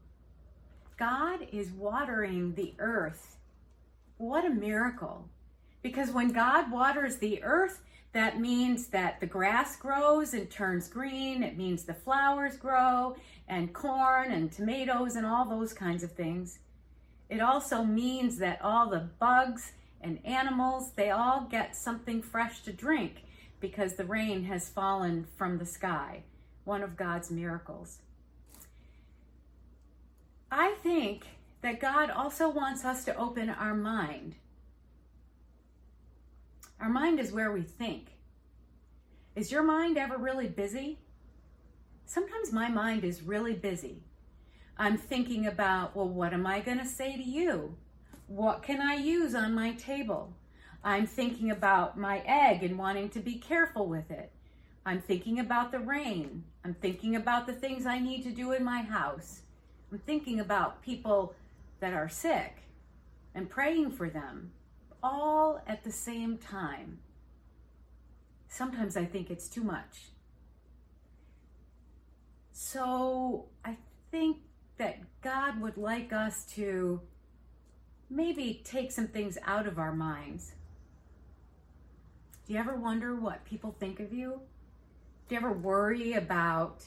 God 0.97 1.47
is 1.53 1.69
watering 1.71 2.53
the 2.55 2.73
earth. 2.79 3.38
What 4.17 4.43
a 4.43 4.49
miracle. 4.49 5.29
Because 5.81 6.12
when 6.12 6.33
God 6.33 6.69
waters 6.69 7.15
the 7.15 7.41
earth, 7.43 7.79
that 8.12 8.41
means 8.41 8.88
that 8.88 9.21
the 9.21 9.25
grass 9.25 9.77
grows 9.77 10.33
and 10.33 10.51
turns 10.51 10.89
green. 10.89 11.43
It 11.43 11.55
means 11.55 11.83
the 11.83 11.93
flowers 11.93 12.57
grow 12.57 13.15
and 13.47 13.71
corn 13.71 14.33
and 14.33 14.51
tomatoes 14.51 15.15
and 15.15 15.25
all 15.25 15.45
those 15.45 15.71
kinds 15.71 16.03
of 16.03 16.12
things. 16.12 16.60
It 17.29 17.41
also 17.41 17.83
means 17.83 18.37
that 18.37 18.61
all 18.61 18.89
the 18.89 19.09
bugs 19.19 19.71
and 20.01 20.19
animals, 20.25 20.91
they 20.95 21.09
all 21.09 21.47
get 21.49 21.75
something 21.75 22.21
fresh 22.21 22.61
to 22.61 22.73
drink 22.73 23.23
because 23.59 23.95
the 23.95 24.05
rain 24.05 24.43
has 24.45 24.69
fallen 24.69 25.25
from 25.35 25.57
the 25.57 25.65
sky, 25.65 26.23
one 26.63 26.83
of 26.83 26.95
God's 26.95 27.31
miracles. 27.31 27.99
I 30.51 30.75
think 30.83 31.25
that 31.61 31.81
God 31.81 32.09
also 32.09 32.47
wants 32.49 32.85
us 32.85 33.03
to 33.05 33.15
open 33.17 33.49
our 33.49 33.73
mind 33.73 34.35
our 36.79 36.89
mind 36.89 37.19
is 37.19 37.31
where 37.31 37.51
we 37.51 37.61
think. 37.61 38.07
Is 39.35 39.51
your 39.51 39.63
mind 39.63 39.97
ever 39.97 40.17
really 40.17 40.47
busy? 40.47 40.99
Sometimes 42.05 42.53
my 42.53 42.69
mind 42.69 43.03
is 43.03 43.23
really 43.23 43.53
busy. 43.53 44.03
I'm 44.79 44.97
thinking 44.97 45.47
about, 45.47 45.95
well, 45.95 46.07
what 46.07 46.33
am 46.33 46.45
I 46.45 46.59
going 46.59 46.79
to 46.79 46.85
say 46.85 47.15
to 47.15 47.23
you? 47.23 47.75
What 48.27 48.61
can 48.61 48.81
I 48.81 48.95
use 48.95 49.33
on 49.33 49.55
my 49.55 49.71
table? 49.73 50.33
I'm 50.83 51.07
thinking 51.07 51.49
about 51.49 51.97
my 51.97 52.21
egg 52.25 52.63
and 52.63 52.77
wanting 52.77 53.09
to 53.09 53.19
be 53.19 53.35
careful 53.35 53.87
with 53.87 54.11
it. 54.11 54.31
I'm 54.85 55.01
thinking 55.01 55.39
about 55.39 55.71
the 55.71 55.79
rain. 55.79 56.43
I'm 56.63 56.75
thinking 56.75 57.15
about 57.15 57.47
the 57.47 57.53
things 57.53 57.85
I 57.85 57.99
need 57.99 58.23
to 58.23 58.31
do 58.31 58.51
in 58.51 58.63
my 58.63 58.81
house. 58.81 59.41
I'm 59.91 59.99
thinking 59.99 60.39
about 60.39 60.81
people 60.83 61.33
that 61.79 61.93
are 61.93 62.09
sick 62.09 62.57
and 63.33 63.49
praying 63.49 63.91
for 63.91 64.09
them 64.09 64.51
all 65.01 65.61
at 65.67 65.83
the 65.83 65.91
same 65.91 66.37
time. 66.37 66.99
Sometimes 68.47 68.95
I 68.95 69.05
think 69.05 69.29
it's 69.29 69.47
too 69.47 69.63
much. 69.63 70.09
So 72.51 73.45
I 73.63 73.77
think 74.11 74.37
that 74.77 74.99
God 75.21 75.59
would 75.61 75.77
like 75.77 76.13
us 76.13 76.45
to 76.55 77.01
maybe 78.09 78.61
take 78.63 78.91
some 78.91 79.07
things 79.07 79.37
out 79.45 79.67
of 79.67 79.77
our 79.77 79.93
minds. 79.93 80.53
Do 82.45 82.53
you 82.53 82.59
ever 82.59 82.75
wonder 82.75 83.15
what 83.15 83.43
people 83.43 83.75
think 83.79 83.99
of 83.99 84.13
you? 84.13 84.39
Do 85.27 85.35
you 85.35 85.41
ever 85.41 85.51
worry 85.51 86.13
about 86.13 86.83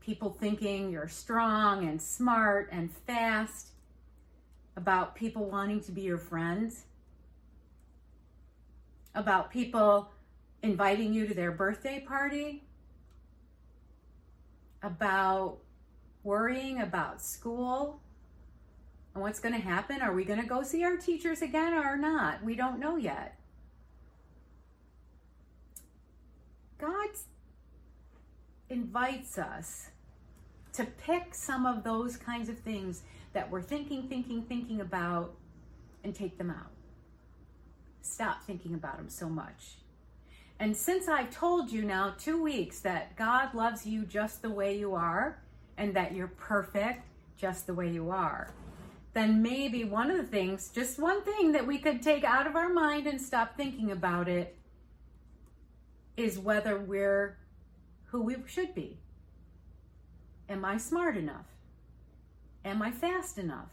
people 0.00 0.30
thinking 0.30 0.90
you're 0.90 1.08
strong 1.08 1.88
and 1.88 2.00
smart 2.00 2.68
and 2.72 2.90
fast 3.06 3.68
about 4.76 5.14
people 5.14 5.44
wanting 5.48 5.80
to 5.80 5.92
be 5.92 6.02
your 6.02 6.18
friends, 6.18 6.84
about 9.14 9.50
people 9.50 10.10
inviting 10.62 11.14
you 11.14 11.26
to 11.26 11.34
their 11.34 11.52
birthday 11.52 12.00
party, 12.00 12.64
about 14.82 15.58
worrying 16.22 16.80
about 16.80 17.22
school 17.22 18.00
and 19.14 19.22
what's 19.22 19.40
going 19.40 19.54
to 19.54 19.60
happen. 19.60 20.02
Are 20.02 20.12
we 20.12 20.24
going 20.24 20.40
to 20.40 20.46
go 20.46 20.62
see 20.62 20.84
our 20.84 20.96
teachers 20.96 21.42
again 21.42 21.74
or 21.74 21.96
not? 21.96 22.42
We 22.44 22.54
don't 22.54 22.78
know 22.78 22.96
yet. 22.96 23.38
God 26.78 27.08
invites 28.68 29.36
us 29.36 29.90
to 30.72 30.84
pick 30.84 31.34
some 31.34 31.66
of 31.66 31.82
those 31.82 32.16
kinds 32.16 32.48
of 32.48 32.58
things 32.58 33.02
that 33.32 33.50
we're 33.50 33.62
thinking, 33.62 34.04
thinking, 34.04 34.42
thinking 34.42 34.80
about 34.80 35.34
and 36.04 36.14
take 36.14 36.38
them 36.38 36.50
out. 36.50 36.70
Stop 38.02 38.42
thinking 38.44 38.74
about 38.74 38.96
them 38.96 39.08
so 39.08 39.28
much. 39.28 39.76
And 40.58 40.76
since 40.76 41.08
I've 41.08 41.30
told 41.30 41.70
you 41.70 41.82
now 41.82 42.14
two 42.18 42.42
weeks 42.42 42.80
that 42.80 43.16
God 43.16 43.54
loves 43.54 43.86
you 43.86 44.04
just 44.04 44.42
the 44.42 44.50
way 44.50 44.78
you 44.78 44.94
are 44.94 45.42
and 45.80 45.96
that 45.96 46.14
you're 46.14 46.28
perfect 46.28 47.06
just 47.38 47.66
the 47.66 47.72
way 47.72 47.90
you 47.90 48.10
are, 48.10 48.52
then 49.14 49.42
maybe 49.42 49.82
one 49.82 50.10
of 50.10 50.18
the 50.18 50.22
things, 50.22 50.70
just 50.72 51.00
one 51.00 51.24
thing 51.24 51.52
that 51.52 51.66
we 51.66 51.78
could 51.78 52.02
take 52.02 52.22
out 52.22 52.46
of 52.46 52.54
our 52.54 52.68
mind 52.68 53.06
and 53.06 53.18
stop 53.20 53.56
thinking 53.56 53.90
about 53.90 54.28
it 54.28 54.56
is 56.18 56.38
whether 56.38 56.78
we're 56.78 57.38
who 58.08 58.20
we 58.20 58.36
should 58.46 58.74
be. 58.74 58.98
Am 60.50 60.66
I 60.66 60.76
smart 60.76 61.16
enough? 61.16 61.46
Am 62.62 62.82
I 62.82 62.90
fast 62.90 63.38
enough? 63.38 63.70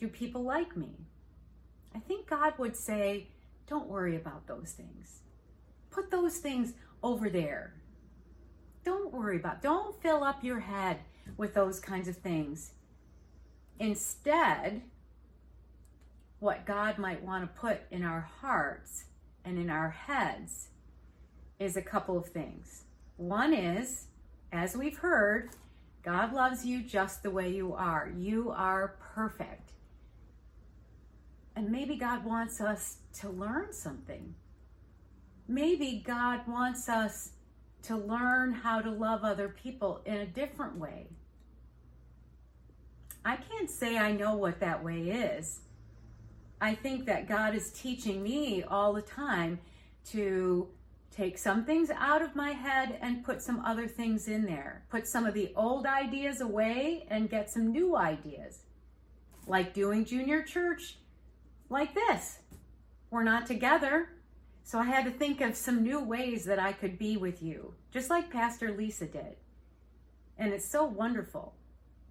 Do 0.00 0.08
people 0.08 0.42
like 0.42 0.76
me? 0.76 1.06
I 1.94 2.00
think 2.00 2.28
God 2.28 2.54
would 2.58 2.76
say, 2.76 3.28
don't 3.68 3.88
worry 3.88 4.16
about 4.16 4.48
those 4.48 4.72
things. 4.72 5.20
Put 5.90 6.10
those 6.10 6.38
things 6.38 6.72
over 7.04 7.30
there. 7.30 7.74
Don't 8.84 9.12
worry 9.12 9.36
about, 9.36 9.62
don't 9.62 10.00
fill 10.00 10.24
up 10.24 10.42
your 10.42 10.60
head 10.60 10.98
with 11.36 11.54
those 11.54 11.80
kinds 11.80 12.08
of 12.08 12.16
things. 12.16 12.72
Instead, 13.78 14.82
what 16.38 16.66
God 16.66 16.98
might 16.98 17.22
want 17.22 17.42
to 17.44 17.60
put 17.60 17.80
in 17.90 18.02
our 18.02 18.20
hearts 18.40 19.04
and 19.44 19.58
in 19.58 19.70
our 19.70 19.90
heads 19.90 20.68
is 21.58 21.76
a 21.76 21.82
couple 21.82 22.16
of 22.16 22.26
things. 22.26 22.84
One 23.16 23.52
is, 23.52 24.06
as 24.52 24.76
we've 24.76 24.98
heard, 24.98 25.50
God 26.02 26.32
loves 26.32 26.64
you 26.64 26.82
just 26.82 27.22
the 27.22 27.30
way 27.30 27.50
you 27.50 27.74
are. 27.74 28.10
You 28.16 28.50
are 28.50 28.96
perfect. 29.14 29.72
And 31.54 31.70
maybe 31.70 31.96
God 31.96 32.24
wants 32.24 32.60
us 32.60 32.98
to 33.20 33.28
learn 33.28 33.72
something. 33.72 34.34
Maybe 35.46 36.02
God 36.06 36.40
wants 36.46 36.88
us 36.88 37.32
to 37.82 37.96
learn 37.96 38.52
how 38.52 38.80
to 38.80 38.90
love 38.90 39.24
other 39.24 39.48
people 39.48 40.02
in 40.04 40.16
a 40.16 40.26
different 40.26 40.76
way. 40.76 41.08
I 43.24 43.36
can't 43.36 43.70
say 43.70 43.98
I 43.98 44.12
know 44.12 44.36
what 44.36 44.60
that 44.60 44.82
way 44.82 45.10
is. 45.10 45.60
I 46.60 46.74
think 46.74 47.06
that 47.06 47.28
God 47.28 47.54
is 47.54 47.72
teaching 47.72 48.22
me 48.22 48.62
all 48.62 48.92
the 48.92 49.02
time 49.02 49.58
to 50.10 50.68
take 51.10 51.38
some 51.38 51.64
things 51.64 51.90
out 51.96 52.22
of 52.22 52.36
my 52.36 52.52
head 52.52 52.98
and 53.00 53.24
put 53.24 53.42
some 53.42 53.60
other 53.64 53.88
things 53.88 54.28
in 54.28 54.44
there. 54.44 54.84
Put 54.90 55.06
some 55.06 55.26
of 55.26 55.34
the 55.34 55.52
old 55.56 55.86
ideas 55.86 56.40
away 56.40 57.06
and 57.10 57.30
get 57.30 57.50
some 57.50 57.72
new 57.72 57.96
ideas. 57.96 58.60
Like 59.46 59.74
doing 59.74 60.04
junior 60.04 60.42
church 60.42 60.98
like 61.68 61.94
this. 61.94 62.38
We're 63.10 63.24
not 63.24 63.46
together. 63.46 64.10
So 64.62 64.78
I 64.78 64.84
had 64.84 65.04
to 65.04 65.10
think 65.10 65.40
of 65.40 65.56
some 65.56 65.82
new 65.82 66.00
ways 66.00 66.44
that 66.44 66.58
I 66.58 66.72
could 66.72 66.98
be 66.98 67.16
with 67.16 67.42
you, 67.42 67.74
just 67.90 68.10
like 68.10 68.30
Pastor 68.30 68.70
Lisa 68.70 69.06
did. 69.06 69.36
And 70.38 70.52
it's 70.52 70.68
so 70.68 70.84
wonderful. 70.84 71.54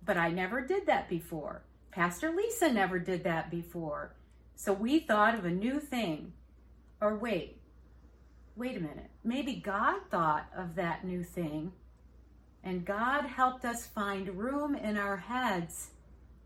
But 0.06 0.18
I 0.18 0.30
never 0.30 0.62
did 0.62 0.86
that 0.88 1.10
before. 1.10 1.64
Pastor 1.92 2.32
Lisa 2.32 2.72
never 2.72 3.00
did 3.00 3.24
that 3.24 3.50
before. 3.50 4.16
So 4.56 4.74
we 4.74 5.00
thought 5.00 5.36
of 5.36 5.46
a 5.46 5.52
new 5.52 5.80
thing. 5.80 6.34
Or 7.02 7.16
wait, 7.16 7.62
wait 8.60 8.76
a 8.76 8.82
minute, 8.82 9.10
maybe 9.24 9.56
God 9.56 10.02
thought 10.12 10.48
of 10.56 10.76
that 10.76 11.06
new 11.06 11.24
thing, 11.24 11.72
and 12.62 12.84
God 12.84 13.26
helped 13.26 13.64
us 13.64 13.88
find 13.88 14.38
room 14.38 14.76
in 14.76 14.98
our 14.98 15.16
heads 15.16 15.92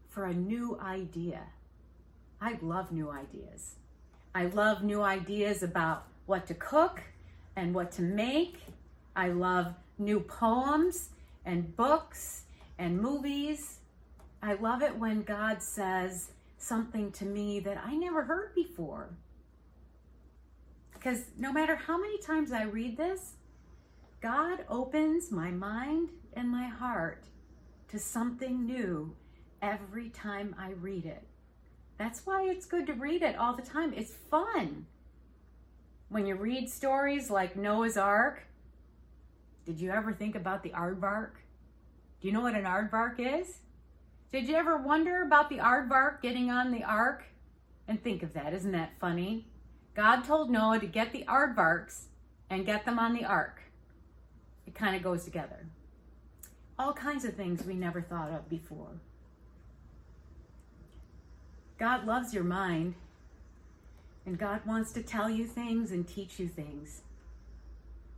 for 0.10 0.26
a 0.26 0.34
new 0.34 0.80
idea. 0.80 1.42
I 2.40 2.60
love 2.62 2.92
new 2.92 3.10
ideas. 3.10 3.78
I 4.36 4.48
love 4.48 4.84
new 4.84 5.02
ideas 5.02 5.62
about 5.62 6.08
what 6.26 6.48
to 6.48 6.54
cook 6.56 7.02
and 7.56 7.74
what 7.74 7.92
to 7.94 8.02
make. 8.02 8.58
I 9.16 9.30
love 9.30 9.74
new 10.00 10.20
poems 10.20 11.10
and 11.46 11.76
books 11.76 12.44
and 12.80 13.00
movies. 13.00 13.80
I 14.42 14.56
love 14.56 14.82
it 14.82 14.98
when 14.98 15.22
God 15.22 15.62
says 15.62 16.32
something 16.58 17.12
to 17.12 17.26
me 17.26 17.60
that 17.60 17.78
I 17.86 17.96
never 17.96 18.24
heard 18.24 18.56
before. 18.56 19.10
Because 20.94 21.26
no 21.38 21.52
matter 21.52 21.76
how 21.76 21.98
many 21.98 22.18
times 22.18 22.52
I 22.52 22.64
read 22.64 22.98
this, 22.98 23.34
God 24.22 24.66
opens 24.70 25.32
my 25.32 25.52
mind 25.52 26.10
and 26.34 26.50
my 26.50 26.68
heart 26.68 27.26
to 27.90 28.00
something 28.00 28.66
new 28.66 29.14
every 29.62 30.10
time 30.10 30.56
I 30.58 30.72
read 30.72 31.06
it. 31.06 31.24
That's 31.98 32.26
why 32.26 32.48
it's 32.50 32.66
good 32.66 32.88
to 32.88 32.94
read 32.94 33.22
it 33.22 33.36
all 33.36 33.56
the 33.56 33.62
time. 33.62 33.94
It's 33.96 34.14
fun. 34.30 34.86
When 36.10 36.26
you 36.26 36.36
read 36.36 36.70
stories 36.70 37.30
like 37.30 37.56
Noah's 37.56 37.98
Ark, 37.98 38.44
did 39.66 39.80
you 39.80 39.92
ever 39.92 40.14
think 40.14 40.36
about 40.36 40.64
the 40.64 40.72
aardvark? 40.72 41.32
Do 42.20 42.28
you 42.28 42.34
know 42.34 42.42
what 42.42 42.56
an 42.56 42.66
aardvark 42.66 43.16
is? 43.18 43.60
Did 44.32 44.48
you 44.48 44.56
ever 44.56 44.78
wonder 44.78 45.22
about 45.22 45.50
the 45.50 45.60
aardvark 45.60 46.22
getting 46.22 46.50
on 46.50 46.72
the 46.72 46.84
ark? 46.84 47.24
And 47.88 48.02
think 48.02 48.24
of 48.24 48.34
that, 48.34 48.54
isn't 48.54 48.72
that 48.72 49.00
funny? 49.00 49.48
God 49.94 50.24
told 50.24 50.50
Noah 50.50 50.80
to 50.80 50.88
get 50.88 51.12
the 51.12 51.24
aardvarks 51.28 52.06
and 52.50 52.66
get 52.66 52.86
them 52.86 52.98
on 52.98 53.14
the 53.14 53.26
ark. 53.26 53.62
It 54.66 54.74
kind 54.74 54.96
of 54.96 55.04
goes 55.04 55.24
together. 55.24 55.68
All 56.80 56.94
kinds 56.94 57.26
of 57.26 57.36
things 57.36 57.64
we 57.64 57.76
never 57.76 58.02
thought 58.02 58.32
of 58.32 58.50
before. 58.50 59.00
God 61.84 62.06
loves 62.06 62.34
your 62.34 62.46
mind, 62.46 62.96
and 64.26 64.38
God 64.38 64.66
wants 64.66 64.94
to 64.94 65.04
tell 65.04 65.30
you 65.30 65.46
things 65.46 65.92
and 65.92 66.08
teach 66.08 66.40
you 66.40 66.48
things. 66.48 67.02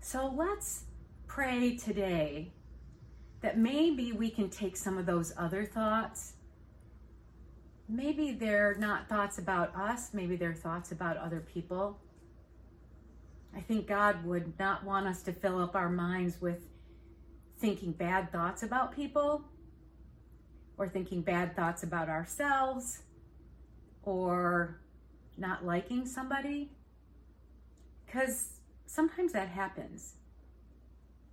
So 0.01 0.27
let's 0.27 0.83
pray 1.25 1.75
today 1.75 2.51
that 3.41 3.57
maybe 3.57 4.11
we 4.11 4.29
can 4.29 4.51
take 4.51 4.77
some 4.77 4.99
of 4.99 5.07
those 5.07 5.33
other 5.35 5.65
thoughts 5.65 6.33
maybe 7.89 8.33
they're 8.33 8.75
not 8.75 9.09
thoughts 9.09 9.39
about 9.39 9.75
us, 9.75 10.09
maybe 10.13 10.35
they're 10.35 10.53
thoughts 10.53 10.91
about 10.91 11.17
other 11.17 11.39
people. 11.39 11.99
I 13.55 13.61
think 13.61 13.87
God 13.87 14.25
would 14.25 14.59
not 14.59 14.83
want 14.83 15.07
us 15.07 15.23
to 15.23 15.33
fill 15.33 15.59
up 15.59 15.75
our 15.75 15.89
minds 15.89 16.39
with 16.39 16.61
thinking 17.59 17.93
bad 17.93 18.31
thoughts 18.31 18.61
about 18.61 18.95
people 18.95 19.43
or 20.77 20.87
thinking 20.87 21.21
bad 21.21 21.55
thoughts 21.55 21.83
about 21.83 22.09
ourselves 22.09 23.03
or 24.05 24.79
not 25.37 25.65
liking 25.65 26.05
somebody 26.05 26.69
because 28.05 28.53
sometimes 28.85 29.33
that 29.33 29.49
happens. 29.49 30.13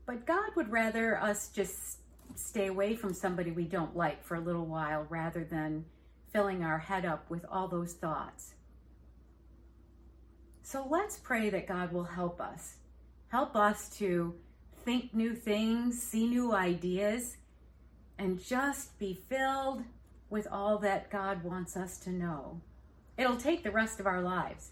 But 0.07 0.27
God 0.27 0.51
would 0.57 0.71
rather 0.71 1.19
us 1.19 1.49
just 1.49 1.99
stay 2.35 2.67
away 2.67 2.97
from 2.97 3.15
somebody 3.15 3.51
we 3.51 3.65
don't 3.65 3.97
like 3.97 4.25
for 4.25 4.35
a 4.37 4.41
little 4.41 4.67
while 4.67 5.07
rather 5.09 5.45
than 5.45 5.85
filling 6.33 6.65
our 6.65 6.79
head 6.79 7.05
up 7.05 7.29
with 7.31 7.45
all 7.51 7.69
those 7.69 7.93
thoughts. 7.93 8.55
So 10.63 10.87
let's 10.89 11.19
pray 11.19 11.51
that 11.51 11.69
God 11.69 11.93
will 11.93 12.05
help 12.05 12.41
us. 12.41 12.77
Help 13.29 13.55
us 13.55 13.91
to 13.99 14.35
think 14.85 15.15
new 15.15 15.35
things, 15.35 16.03
see 16.03 16.27
new 16.27 16.53
ideas, 16.53 17.37
and 18.19 18.43
just 18.43 18.99
be 18.99 19.15
filled 19.29 19.83
with 20.33 20.49
all 20.51 20.79
that 20.79 21.11
God 21.11 21.45
wants 21.45 21.77
us 21.77 21.99
to 21.99 22.11
know. 22.11 22.59
It'll 23.19 23.37
take 23.37 23.63
the 23.63 23.71
rest 23.71 24.01
of 24.01 24.07
our 24.07 24.23
lives, 24.23 24.71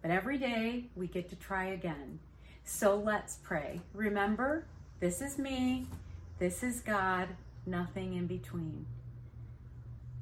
but 0.00 0.12
every 0.12 0.38
day 0.38 0.84
we 0.94 1.08
get 1.08 1.28
to 1.30 1.36
try 1.36 1.64
again. 1.64 2.20
So 2.64 2.94
let's 2.96 3.38
pray. 3.42 3.80
Remember, 3.92 4.64
this 5.00 5.20
is 5.20 5.38
me, 5.38 5.88
this 6.38 6.62
is 6.62 6.80
God, 6.80 7.28
nothing 7.66 8.14
in 8.14 8.28
between. 8.28 8.86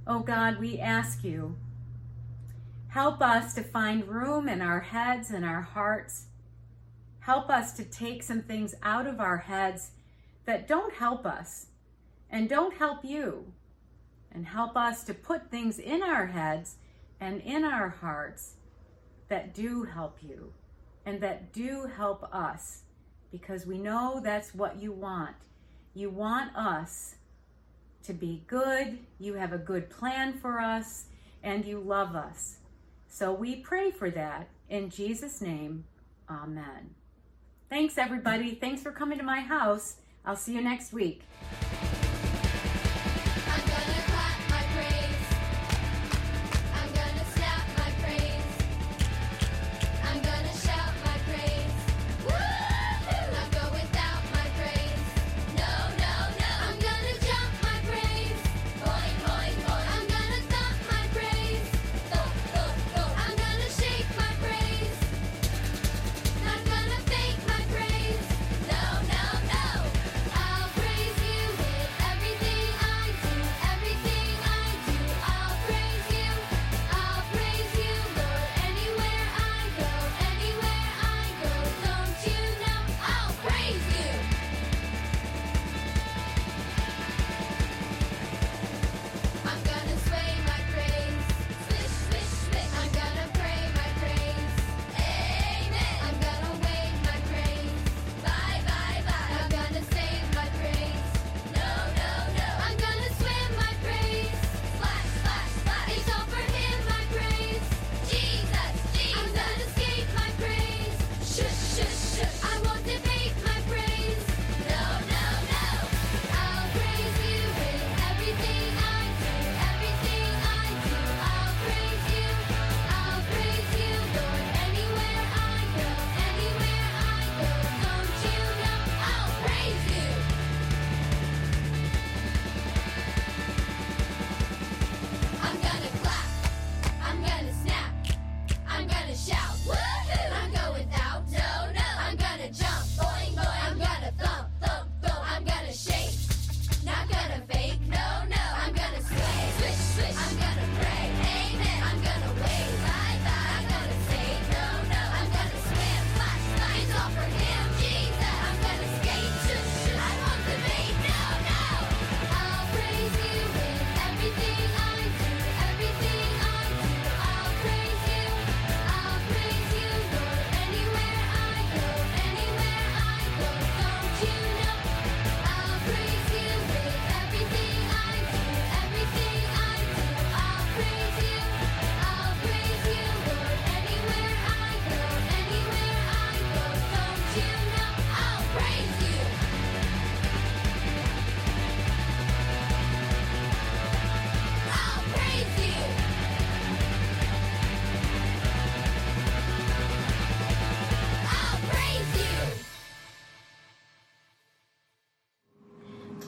Oh 0.07 0.20
God, 0.20 0.59
we 0.59 0.79
ask 0.79 1.22
you, 1.22 1.57
help 2.88 3.20
us 3.20 3.53
to 3.55 3.62
find 3.62 4.09
room 4.09 4.48
in 4.48 4.62
our 4.62 4.81
heads 4.81 5.31
and 5.31 5.44
our 5.44 5.61
hearts. 5.61 6.24
Help 7.20 7.50
us 7.50 7.74
to 7.74 7.85
take 7.85 8.22
some 8.22 8.40
things 8.40 8.74
out 8.83 9.07
of 9.07 9.20
our 9.20 9.38
heads 9.38 9.90
that 10.46 10.66
don't 10.66 10.94
help 10.94 11.27
us 11.27 11.66
and 12.31 12.48
don't 12.48 12.77
help 12.79 13.05
you. 13.05 13.53
And 14.35 14.47
help 14.47 14.77
us 14.77 15.05
to 15.05 15.14
put 15.14 15.51
things 15.51 15.79
in 15.79 16.03
our 16.03 16.27
heads 16.27 16.77
and 17.20 17.40
in 17.42 17.64
our 17.64 17.88
hearts 17.88 18.55
that 19.29 19.55
do 19.55 19.85
help 19.85 20.18
you 20.20 20.53
and 21.07 21.20
that 21.20 21.53
do 21.53 21.88
help 21.97 22.29
us 22.35 22.83
because 23.31 23.66
we 23.66 23.79
know 23.79 24.20
that's 24.23 24.55
what 24.55 24.81
you 24.81 24.92
want. 24.92 25.37
You 25.94 26.11
want 26.11 26.55
us 26.57 27.16
to 28.05 28.12
be 28.12 28.42
good, 28.47 28.99
you 29.18 29.35
have 29.35 29.53
a 29.53 29.59
good 29.59 29.88
plan 29.90 30.35
for 30.35 30.61
us, 30.61 31.07
and 31.42 31.64
you 31.64 31.81
love 31.81 32.14
us. 32.14 32.57
So 33.09 33.33
we 33.33 33.57
pray 33.57 33.90
for 33.90 34.11
that. 34.11 34.49
In 34.68 34.90
Jesus' 34.90 35.40
name, 35.40 35.85
amen. 36.29 36.94
Thanks, 37.70 37.97
everybody. 37.97 38.55
Thanks 38.55 38.83
for 38.83 38.92
coming 38.92 39.18
to 39.18 39.25
my 39.25 39.40
house. 39.40 39.97
I'll 40.25 40.37
see 40.37 40.55
you 40.55 40.62
next 40.62 40.92
week. 40.92 41.23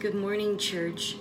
Good 0.07 0.15
morning, 0.15 0.57
church. 0.57 1.17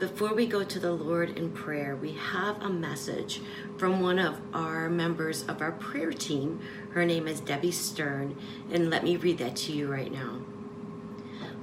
Before 0.00 0.34
we 0.34 0.48
go 0.48 0.64
to 0.64 0.80
the 0.80 0.90
Lord 0.90 1.38
in 1.38 1.52
prayer, 1.52 1.94
we 1.94 2.10
have 2.10 2.60
a 2.60 2.68
message 2.68 3.40
from 3.76 4.00
one 4.00 4.18
of 4.18 4.40
our 4.52 4.90
members 4.90 5.44
of 5.44 5.62
our 5.62 5.70
prayer 5.70 6.10
team. 6.10 6.58
Her 6.90 7.04
name 7.04 7.28
is 7.28 7.38
Debbie 7.38 7.70
Stern, 7.70 8.36
and 8.72 8.90
let 8.90 9.04
me 9.04 9.16
read 9.16 9.38
that 9.38 9.54
to 9.58 9.72
you 9.72 9.86
right 9.86 10.10
now. 10.10 10.40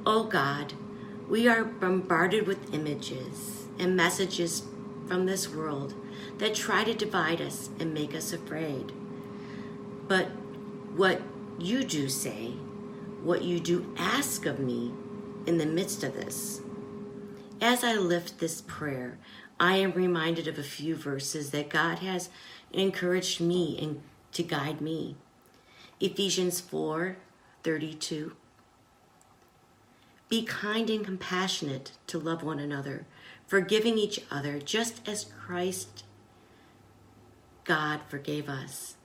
Oh 0.06 0.23
God, 0.23 0.71
we 1.28 1.49
are 1.49 1.65
bombarded 1.65 2.47
with 2.47 2.73
images 2.73 3.65
and 3.78 3.97
messages 3.97 4.63
from 5.10 5.25
this 5.25 5.49
world 5.49 5.95
that 6.38 6.56
try 6.56 6.86
to 6.86 6.93
divide 6.93 7.41
us 7.41 7.71
and 7.78 7.93
make 7.93 8.15
us 8.15 8.32
afraid. 8.32 8.93
But 10.08 10.28
what 10.95 11.21
you 11.60 11.84
do 11.84 12.08
say, 12.08 12.54
what 13.21 13.43
you 13.43 13.60
do 13.60 13.93
ask 13.97 14.45
of 14.45 14.60
me 14.60 14.93
in 15.45 15.58
the 15.58 15.65
midst 15.65 16.03
of 16.03 16.13
this. 16.13 16.62
As 17.62 17.84
I 17.84 17.93
lift 17.95 18.39
this 18.39 18.62
prayer, 18.62 19.17
I 19.60 19.77
am 19.77 19.91
reminded 19.93 20.47
of 20.47 20.58
a 20.58 20.63
few 20.63 20.95
verses 20.95 21.51
that 21.51 21.69
God 21.69 21.99
has 21.99 22.29
encouraged 22.73 23.39
me 23.39 23.79
and 23.81 24.01
to 24.34 24.43
guide 24.43 24.81
me. 24.81 25.15
Ephesians 25.99 26.60
4 26.60 27.17
32. 27.63 28.36
Be 30.27 30.43
kind 30.43 30.89
and 30.89 31.05
compassionate 31.05 31.91
to 32.08 32.19
love 32.19 32.43
one 32.43 32.60
another, 32.60 33.05
forgiving 33.47 33.97
each 33.97 34.19
other 34.29 34.60
just 34.60 35.08
as 35.08 35.25
Christ, 35.25 36.03
God, 37.63 38.01
forgave 38.08 38.49
us. 38.49 38.95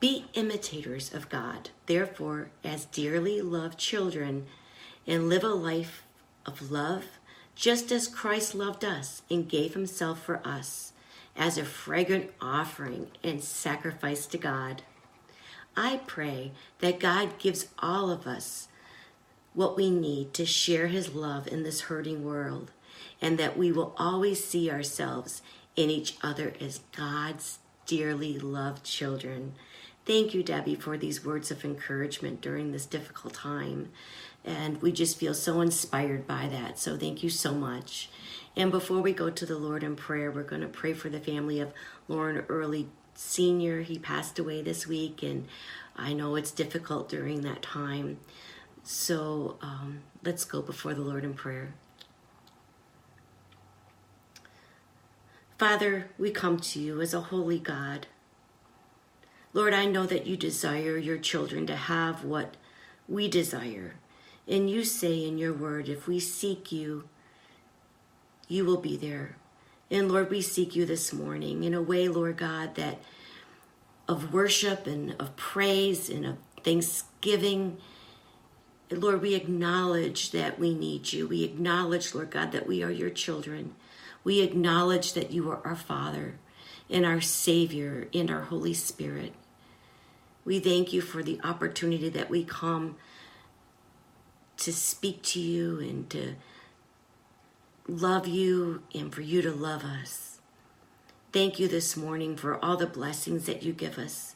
Be 0.00 0.26
imitators 0.34 1.12
of 1.12 1.28
God, 1.28 1.70
therefore, 1.86 2.50
as 2.64 2.84
dearly 2.86 3.40
loved 3.40 3.78
children, 3.78 4.46
and 5.08 5.28
live 5.28 5.42
a 5.42 5.48
life 5.48 6.04
of 6.46 6.70
love, 6.70 7.04
just 7.56 7.90
as 7.90 8.06
Christ 8.06 8.54
loved 8.54 8.84
us 8.84 9.22
and 9.28 9.48
gave 9.48 9.74
himself 9.74 10.22
for 10.22 10.40
us 10.46 10.92
as 11.34 11.58
a 11.58 11.64
fragrant 11.64 12.30
offering 12.40 13.08
and 13.24 13.42
sacrifice 13.42 14.26
to 14.26 14.38
God. 14.38 14.82
I 15.76 16.00
pray 16.06 16.52
that 16.80 17.00
God 17.00 17.38
gives 17.38 17.68
all 17.78 18.10
of 18.10 18.26
us 18.26 18.68
what 19.54 19.76
we 19.76 19.90
need 19.90 20.34
to 20.34 20.44
share 20.44 20.88
his 20.88 21.14
love 21.14 21.48
in 21.48 21.62
this 21.62 21.82
hurting 21.82 22.24
world, 22.24 22.70
and 23.20 23.38
that 23.38 23.56
we 23.56 23.72
will 23.72 23.94
always 23.96 24.44
see 24.44 24.70
ourselves 24.70 25.42
in 25.74 25.90
each 25.90 26.16
other 26.22 26.52
as 26.60 26.80
God's 26.96 27.58
dearly 27.86 28.38
loved 28.38 28.84
children. 28.84 29.54
Thank 30.04 30.34
you, 30.34 30.42
Debbie, 30.42 30.74
for 30.74 30.96
these 30.96 31.24
words 31.24 31.50
of 31.50 31.64
encouragement 31.64 32.40
during 32.40 32.72
this 32.72 32.86
difficult 32.86 33.34
time. 33.34 33.90
And 34.48 34.80
we 34.80 34.92
just 34.92 35.18
feel 35.18 35.34
so 35.34 35.60
inspired 35.60 36.26
by 36.26 36.48
that. 36.48 36.78
So 36.78 36.96
thank 36.96 37.22
you 37.22 37.28
so 37.28 37.52
much. 37.52 38.08
And 38.56 38.70
before 38.70 39.02
we 39.02 39.12
go 39.12 39.28
to 39.28 39.44
the 39.44 39.58
Lord 39.58 39.82
in 39.82 39.94
prayer, 39.94 40.30
we're 40.30 40.42
going 40.42 40.62
to 40.62 40.68
pray 40.68 40.94
for 40.94 41.10
the 41.10 41.20
family 41.20 41.60
of 41.60 41.70
Lauren 42.08 42.46
Early 42.48 42.88
Sr. 43.14 43.82
He 43.82 43.98
passed 43.98 44.38
away 44.38 44.62
this 44.62 44.86
week, 44.86 45.22
and 45.22 45.46
I 45.94 46.14
know 46.14 46.34
it's 46.34 46.50
difficult 46.50 47.10
during 47.10 47.42
that 47.42 47.60
time. 47.60 48.20
So 48.82 49.58
um, 49.60 50.00
let's 50.24 50.46
go 50.46 50.62
before 50.62 50.94
the 50.94 51.02
Lord 51.02 51.24
in 51.24 51.34
prayer. 51.34 51.74
Father, 55.58 56.08
we 56.16 56.30
come 56.30 56.58
to 56.58 56.80
you 56.80 57.02
as 57.02 57.12
a 57.12 57.20
holy 57.20 57.58
God. 57.58 58.06
Lord, 59.52 59.74
I 59.74 59.84
know 59.84 60.06
that 60.06 60.26
you 60.26 60.38
desire 60.38 60.96
your 60.96 61.18
children 61.18 61.66
to 61.66 61.76
have 61.76 62.24
what 62.24 62.56
we 63.06 63.28
desire. 63.28 63.97
And 64.48 64.70
you 64.70 64.84
say 64.84 65.26
in 65.26 65.36
your 65.36 65.52
word, 65.52 65.88
if 65.88 66.08
we 66.08 66.18
seek 66.18 66.72
you, 66.72 67.04
you 68.48 68.64
will 68.64 68.78
be 68.78 68.96
there. 68.96 69.36
And 69.90 70.10
Lord, 70.10 70.30
we 70.30 70.40
seek 70.40 70.74
you 70.74 70.86
this 70.86 71.12
morning 71.12 71.64
in 71.64 71.74
a 71.74 71.82
way, 71.82 72.08
Lord 72.08 72.38
God, 72.38 72.74
that 72.76 72.98
of 74.08 74.32
worship 74.32 74.86
and 74.86 75.14
of 75.20 75.36
praise 75.36 76.08
and 76.08 76.24
of 76.24 76.38
thanksgiving. 76.64 77.76
Lord, 78.90 79.20
we 79.20 79.34
acknowledge 79.34 80.30
that 80.30 80.58
we 80.58 80.74
need 80.74 81.12
you. 81.12 81.26
We 81.28 81.44
acknowledge, 81.44 82.14
Lord 82.14 82.30
God, 82.30 82.52
that 82.52 82.66
we 82.66 82.82
are 82.82 82.90
your 82.90 83.10
children. 83.10 83.74
We 84.24 84.40
acknowledge 84.40 85.12
that 85.12 85.30
you 85.30 85.50
are 85.50 85.60
our 85.64 85.76
Father 85.76 86.34
and 86.88 87.04
our 87.04 87.20
Savior 87.20 88.08
and 88.14 88.30
our 88.30 88.42
Holy 88.42 88.74
Spirit. 88.74 89.34
We 90.44 90.58
thank 90.58 90.94
you 90.94 91.02
for 91.02 91.22
the 91.22 91.38
opportunity 91.44 92.08
that 92.08 92.30
we 92.30 92.44
come 92.44 92.96
to 94.58 94.72
speak 94.72 95.22
to 95.22 95.40
you 95.40 95.80
and 95.80 96.10
to 96.10 96.34
love 97.86 98.26
you 98.26 98.82
and 98.94 99.14
for 99.14 99.22
you 99.22 99.40
to 99.42 99.52
love 99.52 99.84
us. 99.84 100.40
Thank 101.32 101.58
you 101.58 101.68
this 101.68 101.96
morning 101.96 102.36
for 102.36 102.62
all 102.64 102.76
the 102.76 102.86
blessings 102.86 103.46
that 103.46 103.62
you 103.62 103.72
give 103.72 103.98
us. 103.98 104.34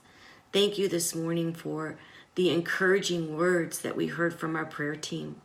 Thank 0.53 0.79
you 0.79 0.89
this 0.89 1.15
morning 1.15 1.53
for 1.53 1.97
the 2.35 2.51
encouraging 2.51 3.37
words 3.37 3.81
that 3.81 3.97
we 3.97 4.07
heard 4.07 4.39
from 4.39 4.57
our 4.57 4.65
prayer 4.65 4.97
team. 4.97 5.41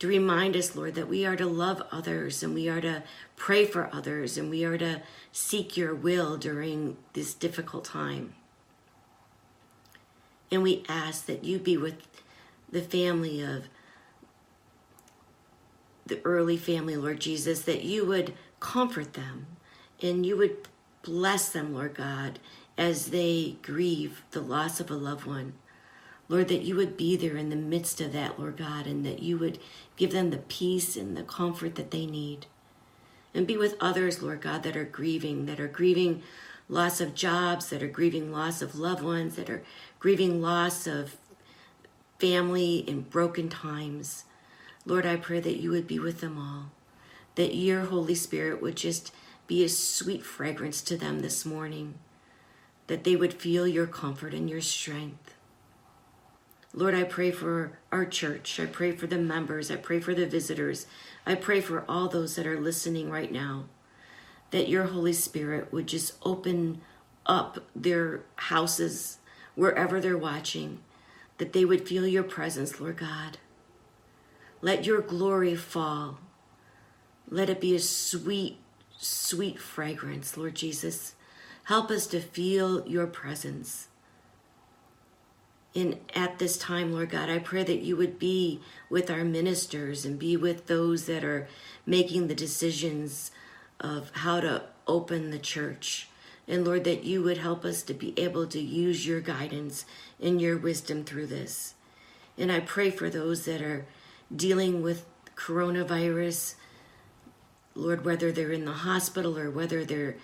To 0.00 0.08
remind 0.08 0.56
us, 0.56 0.74
Lord, 0.74 0.94
that 0.96 1.08
we 1.08 1.24
are 1.24 1.36
to 1.36 1.46
love 1.46 1.82
others 1.92 2.42
and 2.42 2.54
we 2.54 2.68
are 2.68 2.80
to 2.80 3.04
pray 3.36 3.64
for 3.64 3.88
others 3.94 4.36
and 4.36 4.50
we 4.50 4.64
are 4.64 4.78
to 4.78 5.02
seek 5.30 5.76
your 5.76 5.94
will 5.94 6.36
during 6.36 6.96
this 7.12 7.34
difficult 7.34 7.84
time. 7.84 8.34
And 10.50 10.62
we 10.62 10.82
ask 10.88 11.26
that 11.26 11.44
you 11.44 11.58
be 11.58 11.76
with 11.76 12.11
the 12.72 12.82
family 12.82 13.40
of 13.40 13.68
the 16.06 16.20
early 16.24 16.56
family, 16.56 16.96
Lord 16.96 17.20
Jesus, 17.20 17.62
that 17.62 17.84
you 17.84 18.04
would 18.04 18.34
comfort 18.58 19.12
them 19.12 19.46
and 20.00 20.26
you 20.26 20.36
would 20.36 20.68
bless 21.02 21.48
them, 21.50 21.74
Lord 21.74 21.94
God, 21.94 22.38
as 22.76 23.10
they 23.10 23.56
grieve 23.62 24.22
the 24.32 24.40
loss 24.40 24.80
of 24.80 24.90
a 24.90 24.94
loved 24.94 25.26
one. 25.26 25.54
Lord, 26.28 26.48
that 26.48 26.62
you 26.62 26.76
would 26.76 26.96
be 26.96 27.16
there 27.16 27.36
in 27.36 27.50
the 27.50 27.56
midst 27.56 28.00
of 28.00 28.12
that, 28.12 28.38
Lord 28.38 28.56
God, 28.56 28.86
and 28.86 29.04
that 29.04 29.22
you 29.22 29.36
would 29.38 29.58
give 29.96 30.12
them 30.12 30.30
the 30.30 30.38
peace 30.38 30.96
and 30.96 31.16
the 31.16 31.22
comfort 31.22 31.74
that 31.74 31.90
they 31.90 32.06
need. 32.06 32.46
And 33.34 33.46
be 33.46 33.56
with 33.56 33.76
others, 33.80 34.22
Lord 34.22 34.40
God, 34.40 34.62
that 34.62 34.76
are 34.76 34.84
grieving, 34.84 35.46
that 35.46 35.60
are 35.60 35.68
grieving 35.68 36.22
loss 36.68 37.00
of 37.00 37.14
jobs, 37.14 37.68
that 37.70 37.82
are 37.82 37.88
grieving 37.88 38.32
loss 38.32 38.62
of 38.62 38.78
loved 38.78 39.02
ones, 39.02 39.36
that 39.36 39.50
are 39.50 39.62
grieving 39.98 40.40
loss 40.40 40.86
of 40.86 41.16
family 42.22 42.76
in 42.76 43.00
broken 43.00 43.48
times. 43.48 44.26
Lord, 44.86 45.04
I 45.04 45.16
pray 45.16 45.40
that 45.40 45.60
you 45.60 45.70
would 45.72 45.88
be 45.88 45.98
with 45.98 46.20
them 46.20 46.38
all, 46.38 46.70
that 47.34 47.56
your 47.56 47.86
Holy 47.86 48.14
Spirit 48.14 48.62
would 48.62 48.76
just 48.76 49.12
be 49.48 49.64
a 49.64 49.68
sweet 49.68 50.24
fragrance 50.24 50.82
to 50.82 50.96
them 50.96 51.18
this 51.18 51.44
morning, 51.44 51.94
that 52.86 53.02
they 53.02 53.16
would 53.16 53.34
feel 53.34 53.66
your 53.66 53.88
comfort 53.88 54.34
and 54.34 54.48
your 54.48 54.60
strength. 54.60 55.34
Lord, 56.72 56.94
I 56.94 57.02
pray 57.02 57.32
for 57.32 57.80
our 57.90 58.04
church. 58.04 58.60
I 58.60 58.66
pray 58.66 58.92
for 58.92 59.08
the 59.08 59.18
members. 59.18 59.68
I 59.68 59.74
pray 59.74 59.98
for 59.98 60.14
the 60.14 60.24
visitors. 60.24 60.86
I 61.26 61.34
pray 61.34 61.60
for 61.60 61.84
all 61.88 62.06
those 62.06 62.36
that 62.36 62.46
are 62.46 62.60
listening 62.60 63.10
right 63.10 63.32
now 63.32 63.64
that 64.52 64.68
your 64.68 64.84
Holy 64.84 65.12
Spirit 65.12 65.72
would 65.72 65.88
just 65.88 66.14
open 66.22 66.82
up 67.26 67.58
their 67.74 68.20
houses 68.36 69.18
wherever 69.56 70.00
they're 70.00 70.16
watching, 70.16 70.78
that 71.42 71.52
they 71.52 71.64
would 71.64 71.88
feel 71.88 72.06
your 72.06 72.22
presence, 72.22 72.78
Lord 72.78 72.98
God. 72.98 73.38
Let 74.60 74.86
your 74.86 75.00
glory 75.00 75.56
fall. 75.56 76.20
Let 77.28 77.50
it 77.50 77.60
be 77.60 77.74
a 77.74 77.80
sweet, 77.80 78.58
sweet 78.96 79.58
fragrance, 79.58 80.36
Lord 80.36 80.54
Jesus. 80.54 81.16
Help 81.64 81.90
us 81.90 82.06
to 82.06 82.20
feel 82.20 82.86
your 82.86 83.08
presence. 83.08 83.88
And 85.74 85.98
at 86.14 86.38
this 86.38 86.56
time, 86.56 86.92
Lord 86.92 87.10
God, 87.10 87.28
I 87.28 87.40
pray 87.40 87.64
that 87.64 87.80
you 87.80 87.96
would 87.96 88.20
be 88.20 88.60
with 88.88 89.10
our 89.10 89.24
ministers 89.24 90.04
and 90.04 90.20
be 90.20 90.36
with 90.36 90.68
those 90.68 91.06
that 91.06 91.24
are 91.24 91.48
making 91.84 92.28
the 92.28 92.36
decisions 92.36 93.32
of 93.80 94.12
how 94.14 94.38
to 94.38 94.62
open 94.86 95.30
the 95.30 95.40
church. 95.40 96.06
And 96.48 96.64
Lord, 96.64 96.84
that 96.84 97.04
you 97.04 97.22
would 97.22 97.38
help 97.38 97.64
us 97.64 97.82
to 97.84 97.94
be 97.94 98.14
able 98.16 98.46
to 98.48 98.60
use 98.60 99.06
your 99.06 99.20
guidance 99.20 99.84
and 100.20 100.40
your 100.40 100.56
wisdom 100.56 101.04
through 101.04 101.26
this. 101.28 101.74
And 102.36 102.50
I 102.50 102.60
pray 102.60 102.90
for 102.90 103.08
those 103.08 103.44
that 103.44 103.62
are 103.62 103.86
dealing 104.34 104.82
with 104.82 105.04
coronavirus, 105.36 106.54
Lord, 107.74 108.04
whether 108.04 108.32
they're 108.32 108.52
in 108.52 108.64
the 108.64 108.72
hospital 108.72 109.38
or 109.38 109.50
whether 109.50 109.84
they're 109.84 110.16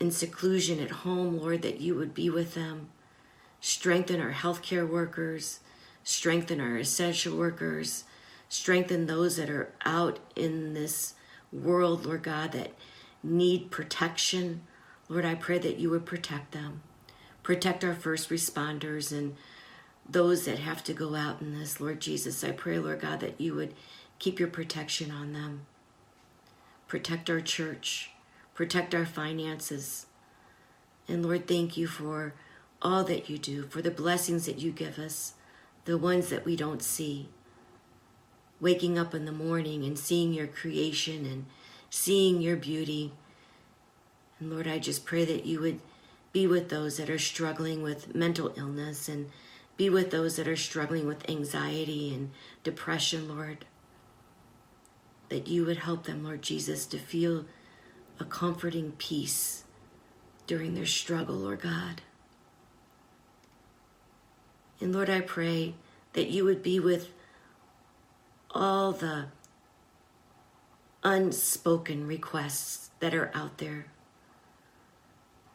in 0.00 0.10
seclusion 0.10 0.80
at 0.80 0.90
home, 0.90 1.38
Lord, 1.38 1.62
that 1.62 1.80
you 1.80 1.94
would 1.94 2.14
be 2.14 2.30
with 2.30 2.54
them. 2.54 2.88
Strengthen 3.60 4.20
our 4.20 4.32
healthcare 4.32 4.88
workers, 4.88 5.60
strengthen 6.04 6.60
our 6.60 6.76
essential 6.76 7.36
workers, 7.36 8.04
strengthen 8.48 9.06
those 9.06 9.36
that 9.36 9.50
are 9.50 9.72
out 9.84 10.18
in 10.36 10.74
this 10.74 11.14
world, 11.52 12.06
Lord 12.06 12.22
God, 12.22 12.52
that 12.52 12.72
need 13.22 13.70
protection. 13.70 14.62
Lord, 15.08 15.24
I 15.24 15.34
pray 15.34 15.58
that 15.58 15.78
you 15.78 15.90
would 15.90 16.06
protect 16.06 16.52
them. 16.52 16.82
Protect 17.42 17.82
our 17.82 17.94
first 17.94 18.28
responders 18.28 19.10
and 19.10 19.36
those 20.08 20.44
that 20.44 20.58
have 20.58 20.84
to 20.84 20.92
go 20.92 21.14
out 21.14 21.40
in 21.40 21.58
this, 21.58 21.80
Lord 21.80 22.00
Jesus. 22.00 22.44
I 22.44 22.52
pray, 22.52 22.78
Lord 22.78 23.00
God, 23.00 23.20
that 23.20 23.40
you 23.40 23.54
would 23.54 23.74
keep 24.18 24.38
your 24.38 24.48
protection 24.48 25.10
on 25.10 25.32
them. 25.32 25.66
Protect 26.86 27.28
our 27.28 27.40
church, 27.40 28.10
protect 28.54 28.94
our 28.94 29.06
finances. 29.06 30.06
And 31.06 31.24
Lord, 31.24 31.46
thank 31.46 31.76
you 31.76 31.86
for 31.86 32.34
all 32.80 33.04
that 33.04 33.28
you 33.28 33.38
do, 33.38 33.64
for 33.64 33.82
the 33.82 33.90
blessings 33.90 34.46
that 34.46 34.58
you 34.58 34.70
give 34.70 34.98
us, 34.98 35.34
the 35.84 35.98
ones 35.98 36.28
that 36.28 36.44
we 36.44 36.56
don't 36.56 36.82
see. 36.82 37.28
Waking 38.60 38.98
up 38.98 39.14
in 39.14 39.24
the 39.24 39.32
morning 39.32 39.84
and 39.84 39.98
seeing 39.98 40.32
your 40.32 40.46
creation 40.46 41.24
and 41.24 41.46
seeing 41.90 42.40
your 42.40 42.56
beauty. 42.56 43.12
And 44.40 44.50
Lord, 44.50 44.66
I 44.66 44.78
just 44.78 45.04
pray 45.04 45.24
that 45.24 45.46
you 45.46 45.60
would 45.60 45.80
be 46.32 46.46
with 46.46 46.68
those 46.68 46.96
that 46.98 47.10
are 47.10 47.18
struggling 47.18 47.82
with 47.82 48.14
mental 48.14 48.52
illness 48.56 49.08
and 49.08 49.30
be 49.76 49.88
with 49.90 50.10
those 50.10 50.36
that 50.36 50.48
are 50.48 50.56
struggling 50.56 51.06
with 51.06 51.28
anxiety 51.28 52.12
and 52.14 52.30
depression, 52.62 53.28
Lord. 53.28 53.64
That 55.28 55.48
you 55.48 55.64
would 55.64 55.78
help 55.78 56.04
them, 56.04 56.24
Lord 56.24 56.42
Jesus, 56.42 56.86
to 56.86 56.98
feel 56.98 57.44
a 58.20 58.24
comforting 58.24 58.92
peace 58.98 59.64
during 60.46 60.74
their 60.74 60.86
struggle, 60.86 61.36
Lord 61.36 61.60
God. 61.60 62.02
And 64.80 64.92
Lord, 64.94 65.10
I 65.10 65.20
pray 65.20 65.74
that 66.12 66.28
you 66.28 66.44
would 66.44 66.62
be 66.62 66.80
with 66.80 67.10
all 68.50 68.92
the 68.92 69.26
unspoken 71.02 72.06
requests 72.06 72.90
that 73.00 73.14
are 73.14 73.30
out 73.34 73.58
there. 73.58 73.86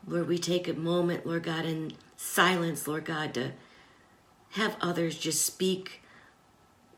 Lord, 0.06 0.28
we 0.28 0.38
take 0.38 0.68
a 0.68 0.74
moment, 0.74 1.26
Lord 1.26 1.44
God, 1.44 1.66
in 1.66 1.94
silence, 2.18 2.88
Lord 2.88 3.06
God, 3.06 3.34
to 3.36 3.52
have 4.52 4.76
others 4.82 5.18
just 5.18 5.46
speak 5.46 6.02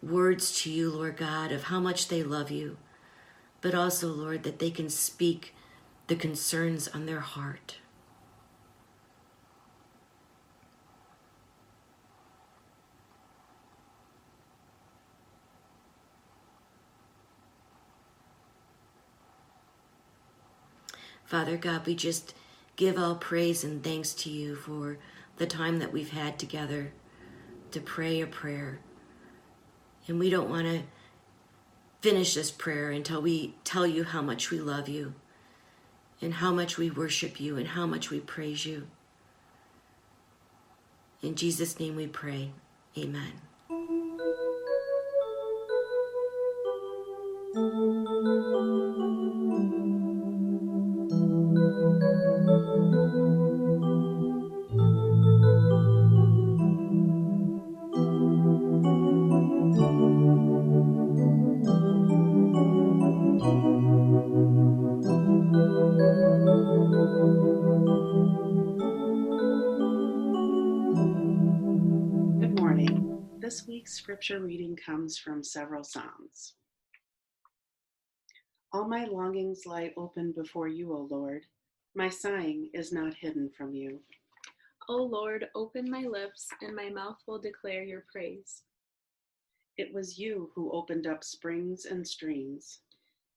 words 0.01 0.61
to 0.61 0.71
you, 0.71 0.91
Lord 0.91 1.17
God, 1.17 1.51
of 1.51 1.63
how 1.63 1.79
much 1.79 2.07
they 2.07 2.23
love 2.23 2.51
you, 2.51 2.77
but 3.61 3.75
also, 3.75 4.07
Lord, 4.07 4.43
that 4.43 4.59
they 4.59 4.71
can 4.71 4.89
speak 4.89 5.53
the 6.07 6.15
concerns 6.15 6.87
on 6.87 7.05
their 7.05 7.21
heart. 7.21 7.77
Father 21.25 21.57
God, 21.57 21.85
we 21.85 21.95
just 21.95 22.33
give 22.75 22.97
all 22.97 23.15
praise 23.15 23.63
and 23.63 23.83
thanks 23.83 24.13
to 24.13 24.29
you 24.29 24.55
for 24.55 24.97
the 25.37 25.45
time 25.45 25.79
that 25.79 25.91
we've 25.91 26.11
had 26.11 26.37
together 26.39 26.91
to 27.71 27.79
pray 27.79 28.21
a 28.21 28.27
prayer. 28.27 28.79
And 30.07 30.19
we 30.19 30.29
don't 30.29 30.49
want 30.49 30.67
to 30.67 30.83
finish 32.01 32.35
this 32.35 32.51
prayer 32.51 32.91
until 32.91 33.21
we 33.21 33.55
tell 33.63 33.87
you 33.87 34.03
how 34.03 34.21
much 34.21 34.51
we 34.51 34.59
love 34.59 34.87
you 34.87 35.15
and 36.21 36.35
how 36.35 36.51
much 36.51 36.77
we 36.77 36.89
worship 36.89 37.39
you 37.39 37.57
and 37.57 37.69
how 37.69 37.85
much 37.85 38.09
we 38.09 38.19
praise 38.19 38.65
you. 38.65 38.87
In 41.21 41.35
Jesus' 41.35 41.79
name 41.79 41.95
we 41.95 42.07
pray. 42.07 42.51
Amen. 42.97 43.41
Good 47.55 49.04
This 73.45 73.67
week's 73.67 73.93
scripture 73.93 74.39
reading 74.39 74.75
comes 74.75 75.19
from 75.19 75.43
several 75.43 75.83
Psalms. 75.83 76.53
All 78.73 78.87
my 78.87 79.05
longings 79.05 79.67
lie 79.67 79.93
open 79.97 80.31
before 80.31 80.67
you, 80.67 80.91
O 80.91 81.07
Lord. 81.11 81.45
My 81.93 82.09
sighing 82.09 82.71
is 82.73 82.91
not 82.91 83.13
hidden 83.13 83.51
from 83.55 83.75
you. 83.75 83.99
O 84.89 84.95
Lord, 84.95 85.47
open 85.53 85.91
my 85.91 86.05
lips, 86.05 86.47
and 86.63 86.75
my 86.75 86.89
mouth 86.89 87.19
will 87.27 87.37
declare 87.37 87.83
your 87.83 88.05
praise. 88.11 88.63
It 89.77 89.93
was 89.93 90.17
you 90.17 90.49
who 90.55 90.71
opened 90.71 91.05
up 91.05 91.23
springs 91.23 91.85
and 91.85 92.07
streams. 92.07 92.79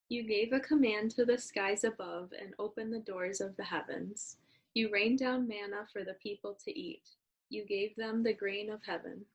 You 0.09 0.23
gave 0.23 0.55
a 0.55 0.61
command 0.61 1.11
to 1.17 1.27
the 1.27 1.37
skies 1.37 1.85
above 1.85 2.33
and 2.33 2.55
opened 2.59 2.95
the 2.95 3.01
doors 3.01 3.43
of 3.43 3.55
the 3.59 3.65
heavens. 3.65 4.39
You 4.73 4.91
rained 4.91 5.19
down 5.19 5.47
manna 5.47 5.87
for 5.93 6.03
the 6.03 6.15
people 6.15 6.57
to 6.65 6.71
eat. 6.71 7.03
You 7.51 7.67
gave 7.67 7.95
them 7.97 8.23
the 8.23 8.33
grain 8.33 8.71
of 8.71 8.81
heaven. 8.87 9.27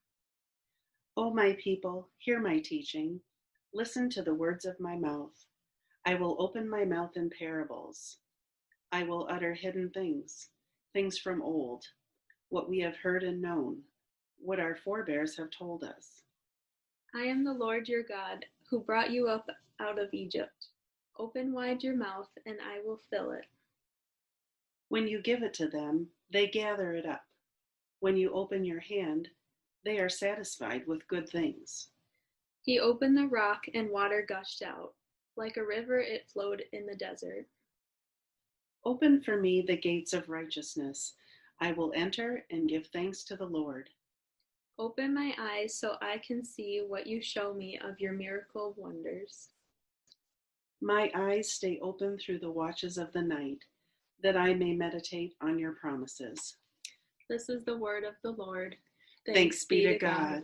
O 1.15 1.29
my 1.29 1.55
people, 1.63 2.09
hear 2.17 2.39
my 2.39 2.57
teaching. 2.57 3.21
Listen 3.71 4.09
to 4.09 4.23
the 4.23 4.33
words 4.33 4.65
of 4.65 4.79
my 4.79 4.95
mouth. 4.95 5.45
I 6.05 6.15
will 6.15 6.35
open 6.39 6.67
my 6.67 6.85
mouth 6.85 7.11
in 7.15 7.29
parables. 7.29 8.17
I 8.91 9.03
will 9.03 9.27
utter 9.29 9.53
hidden 9.53 9.91
things, 9.91 10.49
things 10.91 11.19
from 11.19 11.41
old, 11.41 11.85
what 12.49 12.67
we 12.67 12.79
have 12.79 12.95
heard 12.97 13.23
and 13.23 13.41
known, 13.41 13.83
what 14.39 14.59
our 14.59 14.75
forebears 14.75 15.37
have 15.37 15.51
told 15.51 15.83
us. 15.83 16.23
I 17.15 17.21
am 17.25 17.43
the 17.43 17.53
Lord 17.53 17.87
your 17.87 18.03
God, 18.03 18.45
who 18.69 18.79
brought 18.79 19.11
you 19.11 19.27
up 19.27 19.47
out 19.79 19.99
of 19.99 20.13
Egypt. 20.13 20.67
Open 21.19 21.53
wide 21.53 21.83
your 21.83 21.95
mouth, 21.95 22.29
and 22.47 22.57
I 22.59 22.79
will 22.83 22.99
fill 23.11 23.31
it. 23.31 23.45
When 24.89 25.07
you 25.07 25.21
give 25.21 25.43
it 25.43 25.53
to 25.55 25.67
them, 25.67 26.07
they 26.31 26.47
gather 26.47 26.93
it 26.93 27.05
up. 27.05 27.23
When 27.99 28.17
you 28.17 28.33
open 28.33 28.65
your 28.65 28.79
hand, 28.79 29.29
they 29.85 29.99
are 29.99 30.09
satisfied 30.09 30.87
with 30.87 31.07
good 31.07 31.27
things. 31.29 31.89
He 32.61 32.79
opened 32.79 33.17
the 33.17 33.27
rock, 33.27 33.63
and 33.73 33.89
water 33.89 34.25
gushed 34.27 34.61
out. 34.61 34.93
Like 35.35 35.57
a 35.57 35.65
river, 35.65 35.99
it 35.99 36.29
flowed 36.31 36.63
in 36.71 36.85
the 36.85 36.95
desert. 36.95 37.45
Open 38.85 39.21
for 39.21 39.37
me 39.37 39.61
the 39.61 39.77
gates 39.77 40.13
of 40.13 40.29
righteousness. 40.29 41.15
I 41.59 41.71
will 41.71 41.91
enter 41.95 42.45
and 42.51 42.69
give 42.69 42.87
thanks 42.87 43.23
to 43.25 43.35
the 43.35 43.45
Lord. 43.45 43.89
Open 44.79 45.13
my 45.13 45.33
eyes 45.39 45.75
so 45.75 45.95
I 46.01 46.19
can 46.25 46.43
see 46.43 46.83
what 46.87 47.07
you 47.07 47.21
show 47.21 47.53
me 47.53 47.79
of 47.83 47.99
your 47.99 48.13
miracle 48.13 48.73
wonders. 48.77 49.49
My 50.81 51.11
eyes 51.15 51.51
stay 51.51 51.79
open 51.81 52.17
through 52.17 52.39
the 52.39 52.51
watches 52.51 52.97
of 52.97 53.11
the 53.13 53.21
night, 53.21 53.59
that 54.21 54.35
I 54.35 54.53
may 54.53 54.73
meditate 54.73 55.35
on 55.41 55.59
your 55.59 55.73
promises. 55.73 56.57
This 57.29 57.49
is 57.49 57.63
the 57.63 57.77
word 57.77 58.03
of 58.03 58.15
the 58.23 58.31
Lord. 58.31 58.75
Thanks, 59.25 59.63
be 59.65 59.83
to 59.83 59.97
God. 59.97 60.43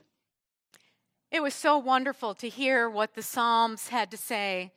It 1.32 1.42
was 1.42 1.54
so 1.54 1.78
wonderful 1.78 2.34
to 2.36 2.50
hear 2.50 2.90
what 2.90 3.14
the 3.14 3.22
Psalms 3.22 3.90
had 3.90 4.10
to 4.12 4.18
say. 4.18 4.72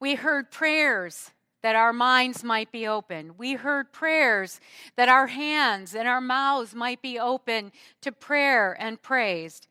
We 0.00 0.16
heard 0.16 0.50
prayers 0.50 1.30
that 1.62 1.76
our 1.76 1.92
minds 1.92 2.42
might 2.42 2.72
be 2.72 2.86
open. 2.86 3.36
We 3.38 3.54
heard 3.54 3.92
prayers 3.92 4.60
that 4.96 5.08
our 5.08 5.28
hands 5.28 5.94
and 5.94 6.08
our 6.08 6.20
mouths 6.20 6.74
might 6.74 7.02
be 7.02 7.18
open 7.18 7.72
to 8.00 8.12
prayer 8.12 8.76
and 8.80 9.00
praise. 9.00 9.62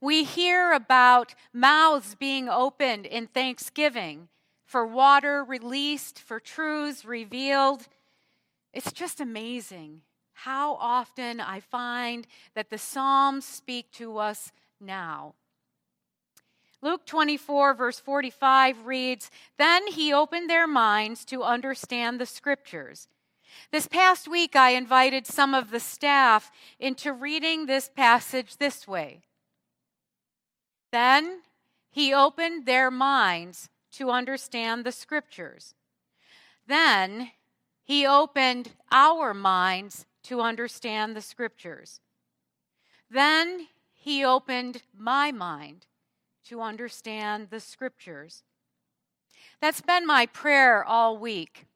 We 0.00 0.24
hear 0.24 0.72
about 0.72 1.34
mouths 1.52 2.14
being 2.14 2.48
opened 2.48 3.06
in 3.06 3.26
thanksgiving 3.26 4.28
for 4.64 4.86
water 4.86 5.44
released, 5.44 6.18
for 6.18 6.40
truths 6.40 7.04
revealed. 7.04 7.86
It's 8.72 8.92
just 8.92 9.20
amazing 9.20 10.02
how 10.44 10.74
often 10.80 11.40
I 11.40 11.60
find 11.60 12.26
that 12.54 12.68
the 12.68 12.78
Psalms 12.78 13.44
speak 13.44 13.92
to 13.92 14.18
us 14.18 14.50
now. 14.80 15.34
Luke 16.80 17.06
24, 17.06 17.74
verse 17.74 18.00
45 18.00 18.86
reads 18.86 19.30
Then 19.56 19.86
he 19.86 20.12
opened 20.12 20.50
their 20.50 20.66
minds 20.66 21.24
to 21.26 21.44
understand 21.44 22.20
the 22.20 22.26
scriptures. 22.26 23.06
This 23.70 23.86
past 23.86 24.26
week, 24.26 24.56
I 24.56 24.70
invited 24.70 25.28
some 25.28 25.54
of 25.54 25.70
the 25.70 25.78
staff 25.78 26.50
into 26.80 27.12
reading 27.12 27.66
this 27.66 27.88
passage 27.88 28.56
this 28.56 28.88
way. 28.88 29.20
Then 30.90 31.42
he 31.88 32.12
opened 32.12 32.66
their 32.66 32.90
minds 32.90 33.68
to 33.92 34.10
understand 34.10 34.84
the 34.84 34.92
scriptures. 34.92 35.76
Then 36.66 37.30
he 37.84 38.04
opened 38.04 38.72
our 38.90 39.34
minds 39.34 40.04
to 40.24 40.40
understand 40.40 41.14
the 41.16 41.20
scriptures. 41.20 42.00
Then 43.10 43.68
he 43.92 44.24
opened 44.24 44.82
my 44.96 45.32
mind 45.32 45.86
to 46.48 46.60
understand 46.60 47.48
the 47.50 47.60
scriptures. 47.60 48.42
That's 49.60 49.80
been 49.80 50.06
my 50.06 50.26
prayer 50.26 50.84
all 50.84 51.16
week. 51.18 51.66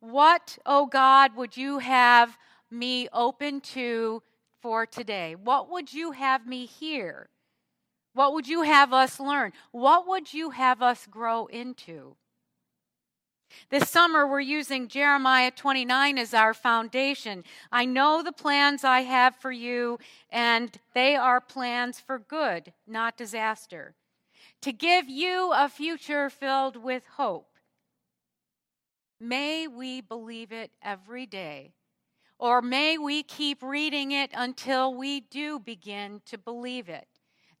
What, 0.00 0.58
oh 0.66 0.86
God, 0.86 1.36
would 1.36 1.56
you 1.56 1.78
have 1.78 2.36
me 2.70 3.08
open 3.12 3.60
to 3.60 4.22
for 4.60 4.86
today? 4.86 5.34
What 5.34 5.70
would 5.70 5.92
you 5.92 6.12
have 6.12 6.46
me 6.46 6.66
hear? 6.66 7.28
What 8.12 8.34
would 8.34 8.48
you 8.48 8.62
have 8.62 8.92
us 8.92 9.20
learn? 9.20 9.52
What 9.72 10.06
would 10.08 10.34
you 10.34 10.50
have 10.50 10.82
us 10.82 11.06
grow 11.06 11.46
into? 11.46 12.16
This 13.70 13.88
summer, 13.88 14.26
we're 14.26 14.40
using 14.40 14.88
Jeremiah 14.88 15.50
29 15.50 16.18
as 16.18 16.34
our 16.34 16.54
foundation. 16.54 17.44
I 17.70 17.84
know 17.84 18.22
the 18.22 18.32
plans 18.32 18.84
I 18.84 19.00
have 19.00 19.36
for 19.36 19.52
you, 19.52 19.98
and 20.30 20.76
they 20.94 21.16
are 21.16 21.40
plans 21.40 22.00
for 22.00 22.18
good, 22.18 22.72
not 22.86 23.16
disaster, 23.16 23.94
to 24.62 24.72
give 24.72 25.08
you 25.08 25.52
a 25.54 25.68
future 25.68 26.30
filled 26.30 26.76
with 26.76 27.06
hope. 27.16 27.58
May 29.20 29.68
we 29.68 30.00
believe 30.00 30.50
it 30.52 30.70
every 30.82 31.26
day, 31.26 31.74
or 32.38 32.62
may 32.62 32.96
we 32.96 33.22
keep 33.22 33.62
reading 33.62 34.12
it 34.12 34.30
until 34.34 34.94
we 34.94 35.20
do 35.20 35.58
begin 35.58 36.22
to 36.26 36.38
believe 36.38 36.88
it 36.88 37.06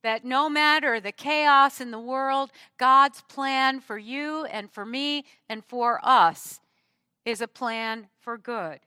that 0.02 0.24
no 0.24 0.48
matter 0.48 1.00
the 1.00 1.12
chaos 1.12 1.80
in 1.80 1.90
the 1.90 2.00
world, 2.00 2.50
God's 2.78 3.22
plan 3.22 3.80
for 3.80 3.98
you 3.98 4.44
and 4.46 4.70
for 4.70 4.84
me 4.84 5.24
and 5.48 5.64
for 5.64 6.00
us 6.02 6.60
is 7.24 7.40
a 7.40 7.48
plan 7.48 8.08
for 8.18 8.38
good. 8.38 8.80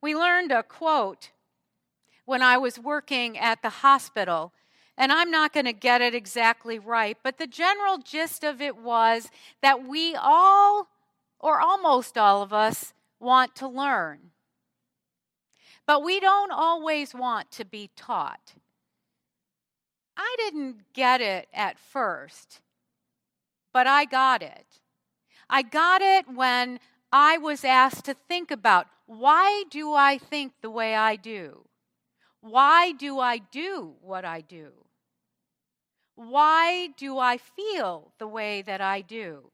We 0.00 0.14
learned 0.14 0.52
a 0.52 0.62
quote 0.62 1.30
when 2.24 2.42
I 2.42 2.58
was 2.58 2.78
working 2.78 3.38
at 3.38 3.62
the 3.62 3.70
hospital, 3.70 4.52
and 4.96 5.12
I'm 5.12 5.30
not 5.30 5.52
going 5.52 5.66
to 5.66 5.72
get 5.72 6.00
it 6.00 6.14
exactly 6.14 6.78
right, 6.78 7.16
but 7.22 7.38
the 7.38 7.46
general 7.46 7.98
gist 7.98 8.44
of 8.44 8.60
it 8.60 8.76
was 8.76 9.30
that 9.62 9.86
we 9.86 10.14
all, 10.14 10.88
or 11.40 11.60
almost 11.60 12.18
all 12.18 12.42
of 12.42 12.52
us, 12.52 12.92
want 13.18 13.54
to 13.56 13.68
learn. 13.68 14.32
But 15.86 16.04
we 16.04 16.20
don't 16.20 16.52
always 16.52 17.14
want 17.14 17.50
to 17.52 17.64
be 17.64 17.90
taught. 17.96 18.54
I 20.22 20.36
didn't 20.38 20.92
get 20.92 21.20
it 21.20 21.48
at 21.52 21.80
first, 21.80 22.60
but 23.72 23.88
I 23.88 24.04
got 24.04 24.40
it. 24.40 24.80
I 25.50 25.62
got 25.62 26.00
it 26.00 26.26
when 26.32 26.78
I 27.10 27.38
was 27.38 27.64
asked 27.64 28.04
to 28.04 28.14
think 28.14 28.52
about 28.52 28.86
why 29.06 29.64
do 29.68 29.92
I 29.92 30.18
think 30.18 30.52
the 30.60 30.70
way 30.70 30.94
I 30.94 31.16
do? 31.16 31.64
Why 32.40 32.92
do 32.92 33.18
I 33.18 33.38
do 33.38 33.94
what 34.00 34.24
I 34.24 34.42
do? 34.42 34.70
Why 36.14 36.90
do 36.96 37.18
I 37.18 37.36
feel 37.36 38.12
the 38.18 38.28
way 38.28 38.62
that 38.62 38.80
I 38.80 39.00
do? 39.00 39.50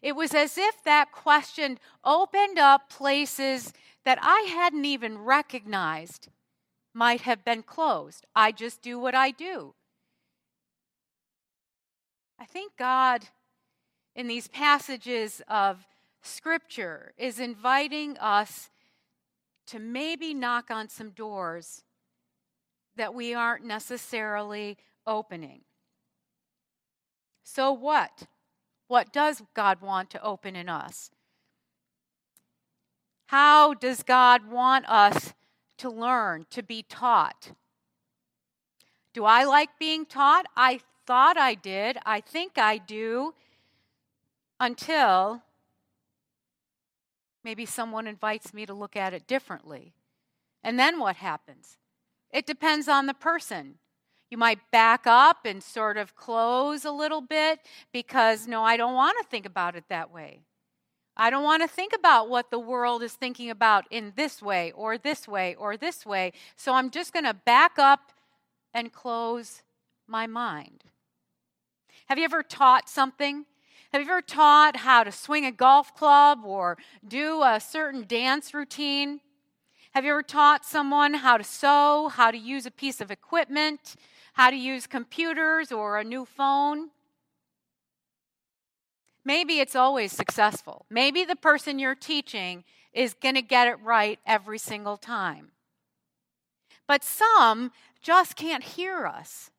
It 0.00 0.14
was 0.14 0.32
as 0.32 0.56
if 0.56 0.82
that 0.84 1.10
question 1.10 1.80
opened 2.04 2.58
up 2.58 2.88
places 2.88 3.72
that 4.04 4.20
I 4.22 4.42
hadn't 4.42 4.84
even 4.84 5.18
recognized 5.18 6.28
might 6.94 7.22
have 7.22 7.44
been 7.44 7.62
closed. 7.62 8.26
I 8.34 8.52
just 8.52 8.82
do 8.82 8.98
what 8.98 9.14
I 9.14 9.30
do. 9.30 9.74
I 12.38 12.44
think 12.44 12.72
God, 12.76 13.24
in 14.14 14.26
these 14.26 14.48
passages 14.48 15.40
of 15.48 15.86
Scripture, 16.22 17.12
is 17.16 17.38
inviting 17.38 18.18
us 18.18 18.70
to 19.66 19.78
maybe 19.78 20.34
knock 20.34 20.70
on 20.70 20.88
some 20.88 21.10
doors 21.10 21.82
that 22.96 23.14
we 23.14 23.32
aren't 23.32 23.64
necessarily 23.64 24.76
opening. 25.06 25.62
So, 27.44 27.72
what? 27.72 28.24
What 28.88 29.12
does 29.12 29.42
God 29.54 29.80
want 29.80 30.10
to 30.10 30.22
open 30.22 30.56
in 30.56 30.68
us? 30.68 31.10
How 33.26 33.72
does 33.72 34.02
God 34.02 34.50
want 34.50 34.86
us 34.88 35.32
to 35.82 35.90
learn, 35.90 36.46
to 36.50 36.62
be 36.62 36.82
taught. 36.82 37.52
Do 39.12 39.24
I 39.24 39.44
like 39.44 39.78
being 39.78 40.06
taught? 40.06 40.46
I 40.56 40.80
thought 41.06 41.36
I 41.36 41.54
did. 41.54 41.98
I 42.06 42.20
think 42.20 42.56
I 42.56 42.78
do. 42.78 43.34
Until 44.58 45.42
maybe 47.44 47.66
someone 47.66 48.06
invites 48.06 48.54
me 48.54 48.64
to 48.64 48.72
look 48.72 48.96
at 48.96 49.12
it 49.12 49.26
differently. 49.26 49.92
And 50.62 50.78
then 50.78 50.98
what 50.98 51.16
happens? 51.16 51.76
It 52.30 52.46
depends 52.46 52.88
on 52.88 53.06
the 53.06 53.14
person. 53.14 53.74
You 54.30 54.38
might 54.38 54.70
back 54.70 55.06
up 55.06 55.44
and 55.44 55.62
sort 55.62 55.98
of 55.98 56.14
close 56.14 56.84
a 56.84 56.92
little 56.92 57.20
bit 57.20 57.58
because, 57.92 58.46
no, 58.46 58.62
I 58.62 58.76
don't 58.76 58.94
want 58.94 59.18
to 59.20 59.28
think 59.28 59.44
about 59.44 59.76
it 59.76 59.84
that 59.88 60.10
way. 60.10 60.40
I 61.16 61.30
don't 61.30 61.44
want 61.44 61.62
to 61.62 61.68
think 61.68 61.92
about 61.92 62.30
what 62.30 62.50
the 62.50 62.58
world 62.58 63.02
is 63.02 63.12
thinking 63.12 63.50
about 63.50 63.84
in 63.90 64.12
this 64.16 64.40
way 64.40 64.72
or 64.72 64.96
this 64.96 65.28
way 65.28 65.54
or 65.56 65.76
this 65.76 66.06
way. 66.06 66.32
So 66.56 66.72
I'm 66.72 66.90
just 66.90 67.12
going 67.12 67.26
to 67.26 67.34
back 67.34 67.78
up 67.78 68.12
and 68.72 68.92
close 68.92 69.62
my 70.06 70.26
mind. 70.26 70.84
Have 72.06 72.18
you 72.18 72.24
ever 72.24 72.42
taught 72.42 72.88
something? 72.88 73.44
Have 73.92 74.00
you 74.00 74.08
ever 74.08 74.22
taught 74.22 74.76
how 74.76 75.04
to 75.04 75.12
swing 75.12 75.44
a 75.44 75.52
golf 75.52 75.94
club 75.94 76.40
or 76.44 76.78
do 77.06 77.42
a 77.42 77.60
certain 77.60 78.06
dance 78.06 78.54
routine? 78.54 79.20
Have 79.92 80.06
you 80.06 80.12
ever 80.12 80.22
taught 80.22 80.64
someone 80.64 81.12
how 81.12 81.36
to 81.36 81.44
sew, 81.44 82.08
how 82.08 82.30
to 82.30 82.38
use 82.38 82.64
a 82.64 82.70
piece 82.70 83.02
of 83.02 83.10
equipment, 83.10 83.96
how 84.32 84.48
to 84.48 84.56
use 84.56 84.86
computers 84.86 85.70
or 85.70 85.98
a 85.98 86.04
new 86.04 86.24
phone? 86.24 86.88
Maybe 89.24 89.60
it's 89.60 89.76
always 89.76 90.12
successful. 90.12 90.86
Maybe 90.90 91.24
the 91.24 91.36
person 91.36 91.78
you're 91.78 91.94
teaching 91.94 92.64
is 92.92 93.14
going 93.14 93.36
to 93.36 93.42
get 93.42 93.68
it 93.68 93.80
right 93.82 94.18
every 94.26 94.58
single 94.58 94.96
time. 94.96 95.52
But 96.88 97.04
some 97.04 97.72
just 98.00 98.36
can't 98.36 98.64
hear 98.64 99.06
us. 99.06 99.50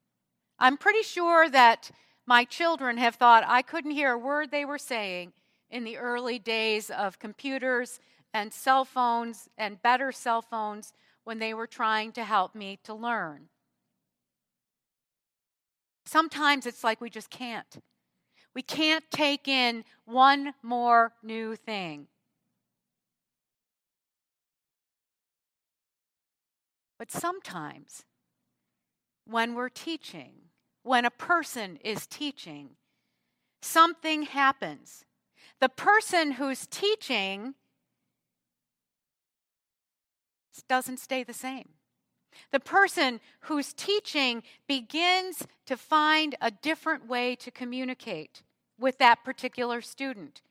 I'm 0.59 0.77
pretty 0.77 1.03
sure 1.03 1.49
that 1.49 1.91
my 2.25 2.43
children 2.43 2.97
have 2.97 3.15
thought 3.15 3.43
I 3.47 3.61
couldn't 3.61 3.91
hear 3.91 4.13
a 4.13 4.17
word 4.17 4.51
they 4.51 4.65
were 4.65 4.77
saying 4.77 5.33
in 5.69 5.83
the 5.83 5.97
early 5.97 6.39
days 6.39 6.89
of 6.89 7.19
computers 7.19 7.99
and 8.33 8.53
cell 8.53 8.85
phones 8.85 9.49
and 9.57 9.81
better 9.81 10.11
cell 10.11 10.41
phones 10.41 10.93
when 11.23 11.39
they 11.39 11.53
were 11.53 11.67
trying 11.67 12.11
to 12.11 12.23
help 12.23 12.53
me 12.53 12.79
to 12.83 12.93
learn. 12.93 13.49
Sometimes 16.05 16.65
it's 16.65 16.83
like 16.83 17.01
we 17.01 17.09
just 17.09 17.29
can't. 17.29 17.77
We 18.55 18.61
can't 18.61 19.03
take 19.09 19.47
in 19.47 19.83
one 20.05 20.53
more 20.61 21.13
new 21.23 21.55
thing. 21.55 22.07
But 26.99 27.11
sometimes, 27.11 28.05
when 29.25 29.55
we're 29.55 29.69
teaching, 29.69 30.33
when 30.83 31.05
a 31.05 31.11
person 31.11 31.77
is 31.83 32.05
teaching, 32.05 32.71
something 33.61 34.23
happens. 34.23 35.03
The 35.59 35.69
person 35.69 36.33
who's 36.33 36.67
teaching 36.67 37.55
doesn't 40.69 40.99
stay 40.99 41.23
the 41.23 41.33
same. 41.33 41.69
The 42.51 42.59
person 42.59 43.19
who's 43.41 43.73
teaching 43.73 44.43
begins 44.67 45.45
to 45.65 45.77
find 45.77 46.35
a 46.41 46.51
different 46.51 47.07
way 47.07 47.35
to 47.37 47.51
communicate 47.51 48.43
with 48.79 48.97
that 48.97 49.23
particular 49.23 49.81
student. 49.81 50.41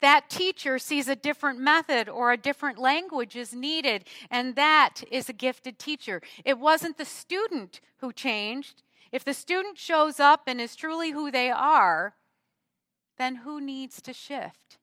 That 0.00 0.30
teacher 0.30 0.78
sees 0.78 1.08
a 1.08 1.16
different 1.16 1.58
method 1.60 2.08
or 2.08 2.32
a 2.32 2.36
different 2.36 2.78
language 2.78 3.36
is 3.36 3.54
needed, 3.54 4.04
and 4.30 4.56
that 4.56 5.02
is 5.10 5.28
a 5.28 5.34
gifted 5.34 5.78
teacher. 5.78 6.22
It 6.44 6.58
wasn't 6.58 6.96
the 6.96 7.04
student 7.04 7.80
who 7.98 8.12
changed. 8.12 8.82
If 9.12 9.24
the 9.24 9.34
student 9.34 9.78
shows 9.78 10.18
up 10.18 10.42
and 10.46 10.60
is 10.60 10.74
truly 10.74 11.12
who 11.12 11.30
they 11.30 11.50
are, 11.50 12.14
then 13.18 13.36
who 13.36 13.60
needs 13.60 14.02
to 14.02 14.12
shift? 14.12 14.78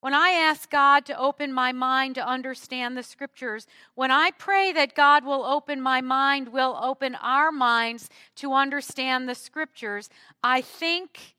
When 0.00 0.14
I 0.14 0.30
ask 0.30 0.70
God 0.70 1.04
to 1.06 1.18
open 1.18 1.52
my 1.52 1.72
mind 1.72 2.14
to 2.14 2.26
understand 2.26 2.96
the 2.96 3.02
scriptures, 3.02 3.66
when 3.96 4.12
I 4.12 4.30
pray 4.30 4.72
that 4.72 4.94
God 4.94 5.24
will 5.24 5.44
open 5.44 5.80
my 5.80 6.00
mind, 6.00 6.52
will 6.52 6.78
open 6.80 7.16
our 7.16 7.50
minds 7.50 8.08
to 8.36 8.52
understand 8.52 9.28
the 9.28 9.34
scriptures, 9.34 10.08
I 10.42 10.60
think 10.60 11.34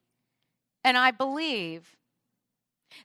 and 0.83 0.97
I 0.97 1.11
believe 1.11 1.95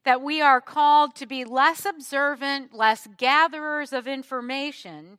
that 0.05 0.23
we 0.23 0.41
are 0.41 0.61
called 0.61 1.15
to 1.17 1.27
be 1.27 1.45
less 1.45 1.85
observant, 1.85 2.75
less 2.75 3.07
gatherers 3.17 3.93
of 3.93 4.09
information, 4.09 5.19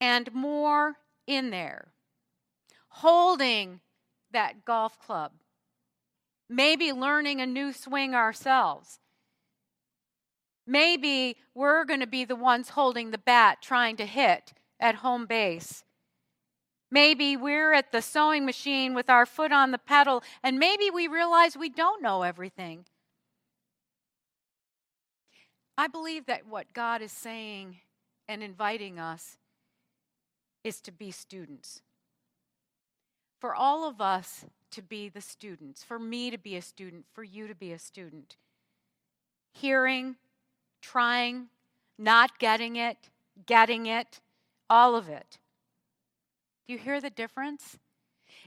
and 0.00 0.32
more 0.34 0.96
in 1.26 1.50
there, 1.50 1.92
holding 2.88 3.80
that 4.32 4.64
golf 4.64 4.98
club 4.98 5.32
maybe 6.52 6.92
learning 6.92 7.40
a 7.40 7.46
new 7.46 7.72
swing 7.72 8.14
ourselves. 8.14 9.00
Maybe 10.66 11.36
we're 11.54 11.84
going 11.84 12.00
to 12.00 12.06
be 12.06 12.24
the 12.24 12.36
ones 12.36 12.70
holding 12.70 13.10
the 13.10 13.18
bat 13.18 13.58
trying 13.60 13.96
to 13.96 14.06
hit 14.06 14.52
at 14.78 14.96
home 14.96 15.26
base. 15.26 15.84
Maybe 16.90 17.36
we're 17.36 17.72
at 17.72 17.90
the 17.90 18.02
sewing 18.02 18.44
machine 18.44 18.94
with 18.94 19.08
our 19.08 19.24
foot 19.24 19.50
on 19.50 19.70
the 19.70 19.78
pedal, 19.78 20.22
and 20.42 20.58
maybe 20.58 20.90
we 20.90 21.08
realize 21.08 21.56
we 21.56 21.70
don't 21.70 22.02
know 22.02 22.22
everything. 22.22 22.84
I 25.78 25.86
believe 25.86 26.26
that 26.26 26.46
what 26.46 26.74
God 26.74 27.00
is 27.00 27.12
saying 27.12 27.78
and 28.28 28.42
inviting 28.42 28.98
us 28.98 29.38
is 30.62 30.80
to 30.82 30.92
be 30.92 31.10
students. 31.10 31.80
For 33.42 33.56
all 33.56 33.88
of 33.88 34.00
us 34.00 34.44
to 34.70 34.82
be 34.82 35.08
the 35.08 35.20
students, 35.20 35.82
for 35.82 35.98
me 35.98 36.30
to 36.30 36.38
be 36.38 36.54
a 36.54 36.62
student, 36.62 37.06
for 37.12 37.24
you 37.24 37.48
to 37.48 37.56
be 37.56 37.72
a 37.72 37.78
student. 37.80 38.36
Hearing, 39.50 40.14
trying, 40.80 41.48
not 41.98 42.38
getting 42.38 42.76
it, 42.76 42.96
getting 43.44 43.86
it, 43.86 44.20
all 44.70 44.94
of 44.94 45.08
it. 45.08 45.38
Do 46.68 46.72
you 46.72 46.78
hear 46.78 47.00
the 47.00 47.10
difference? 47.10 47.78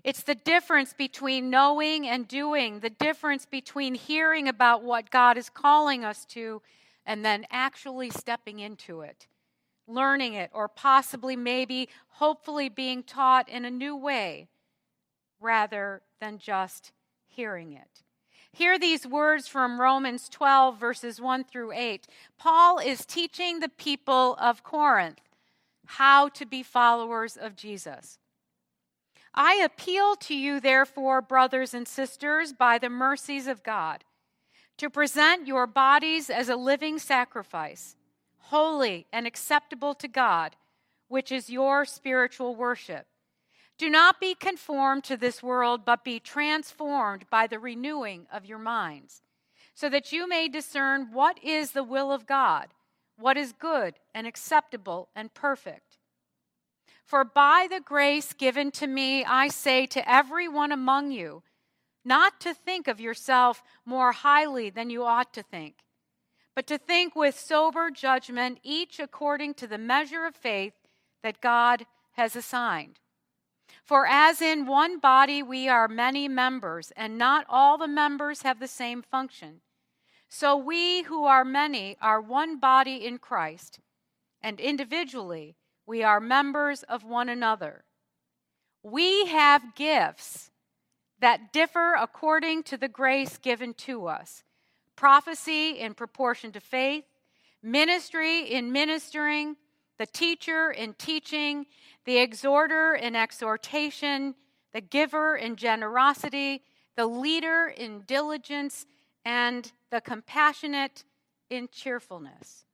It's 0.06 0.24
the 0.24 0.34
difference 0.34 0.94
between 0.94 1.50
knowing 1.50 2.08
and 2.08 2.26
doing, 2.26 2.80
the 2.80 2.90
difference 2.90 3.46
between 3.46 3.96
hearing 3.96 4.48
about 4.48 4.82
what 4.82 5.12
God 5.12 5.38
is 5.38 5.50
calling 5.50 6.06
us 6.06 6.24
to 6.28 6.62
and 7.06 7.26
then 7.26 7.46
actually 7.52 8.12
stepping 8.12 8.60
into 8.60 9.02
it, 9.02 9.28
learning 9.90 10.36
it, 10.36 10.52
or 10.54 10.70
possibly, 10.70 11.36
maybe, 11.36 11.90
hopefully 12.12 12.70
being 12.70 13.04
taught 13.04 13.50
in 13.50 13.66
a 13.66 13.70
new 13.70 13.94
way 13.94 14.48
rather 15.46 16.02
than 16.20 16.40
just 16.40 16.92
hearing 17.28 17.72
it. 17.72 18.04
Hear 18.52 18.80
these 18.80 19.06
words 19.06 19.48
from 19.48 19.80
Romans 19.80 20.28
12, 20.30 20.80
verses 20.80 21.22
1 21.22 21.44
through 21.44 21.74
8. 21.74 22.08
Paul 22.38 22.80
is 22.80 23.06
teaching 23.06 23.60
the 23.60 23.70
people 23.70 24.36
of 24.40 24.64
Corinth 24.64 25.20
how 25.86 26.30
to 26.30 26.46
be 26.46 26.64
followers 26.64 27.38
of 27.38 27.56
Jesus. 27.56 28.18
I 29.34 29.56
appeal 29.56 30.16
to 30.16 30.34
you, 30.34 30.60
therefore, 30.60 31.22
brothers 31.22 31.74
and 31.74 31.88
sisters, 31.88 32.54
by 32.54 32.78
the 32.78 32.90
mercies 32.90 33.48
of 33.48 33.62
God, 33.62 34.06
to 34.78 34.90
present 34.90 35.48
your 35.48 35.68
bodies 35.68 36.30
as 36.30 36.48
a 36.48 36.56
living 36.56 36.98
sacrifice, 36.98 37.98
holy 38.38 39.06
and 39.12 39.28
acceptable 39.28 39.94
to 39.96 40.08
God, 40.08 40.56
which 41.10 41.32
is 41.32 41.50
your 41.50 41.84
spiritual 41.84 42.56
worship. 42.56 43.06
Do 43.78 43.90
not 43.90 44.22
be 44.22 44.36
conformed 44.36 45.04
to 45.06 45.18
this 45.18 45.44
world, 45.44 45.84
but 45.84 46.04
be 46.04 46.20
transformed 46.20 47.26
by 47.30 47.48
the 47.48 47.60
renewing 47.60 48.26
of 48.32 48.46
your 48.46 48.58
minds, 48.58 49.22
so 49.74 49.90
that 49.90 50.14
you 50.14 50.28
may 50.28 50.48
discern 50.48 51.12
what 51.12 51.44
is 51.44 51.72
the 51.72 51.84
will 51.84 52.12
of 52.12 52.26
God, 52.26 52.68
what 53.18 53.36
is 53.36 53.52
good 53.52 53.96
and 54.14 54.26
acceptable 54.26 55.10
and 55.16 55.34
perfect. 55.34 55.98
For 57.04 57.24
by 57.24 57.68
the 57.70 57.82
grace 57.82 58.34
given 58.34 58.72
to 58.72 58.88
me, 58.88 59.26
I 59.26 59.50
say 59.50 59.86
to 59.88 60.10
everyone 60.10 60.72
among 60.72 61.12
you, 61.12 61.44
not 62.04 62.40
to 62.42 62.54
think 62.54 62.88
of 62.88 63.02
yourself 63.02 63.62
more 63.86 64.12
highly 64.12 64.70
than 64.70 64.90
you 64.90 65.04
ought 65.04 65.34
to 65.34 65.44
think, 65.44 65.76
but 66.56 66.66
to 66.68 66.78
think 66.78 67.16
with 67.16 67.38
sober 67.38 67.92
judgment, 67.92 68.60
each 68.64 69.00
according 69.00 69.56
to 69.56 69.68
the 69.68 69.78
measure 69.78 70.26
of 70.26 70.36
faith 70.36 70.74
that 71.24 71.42
God 71.42 71.86
has 72.14 72.36
assigned. 72.36 73.00
For 73.86 74.08
as 74.08 74.42
in 74.42 74.66
one 74.66 74.98
body 74.98 75.44
we 75.44 75.70
are 75.70 75.88
many 75.88 76.28
members, 76.28 76.92
and 76.98 77.20
not 77.20 77.46
all 77.48 77.78
the 77.78 77.88
members 77.88 78.42
have 78.42 78.60
the 78.60 78.68
same 78.68 79.04
function, 79.04 79.62
so 80.28 80.58
we 80.58 81.04
who 81.04 81.26
are 81.26 81.46
many 81.46 81.96
are 82.02 82.20
one 82.20 82.60
body 82.60 83.06
in 83.06 83.20
Christ, 83.20 83.80
and 84.42 84.60
individually 84.60 85.56
we 85.86 86.02
are 86.02 86.20
members 86.20 86.82
of 86.82 87.04
one 87.04 87.30
another. 87.30 87.86
We 88.82 89.28
have 89.28 89.76
gifts 89.76 90.50
that 91.20 91.54
differ 91.54 91.96
according 92.00 92.64
to 92.64 92.78
the 92.78 92.88
grace 92.88 93.38
given 93.38 93.76
to 93.76 94.08
us 94.08 94.44
prophecy 94.96 95.80
in 95.80 95.94
proportion 95.94 96.52
to 96.54 96.60
faith, 96.60 97.04
ministry 97.62 98.52
in 98.52 98.72
ministering, 98.72 99.58
the 99.98 100.06
teacher 100.06 100.72
in 100.72 100.94
teaching, 100.94 101.66
the 102.06 102.18
exhorter 102.18 102.96
in 102.96 103.16
exhortation, 103.16 104.36
the 104.74 104.82
giver 104.82 105.36
in 105.36 105.56
generosity, 105.56 106.64
the 106.98 107.06
leader 107.06 107.74
in 107.76 108.02
diligence, 108.02 108.86
and 109.24 109.72
the 109.92 110.02
compassionate 110.02 111.04
in 111.50 111.68
cheerfulness. 111.72 112.66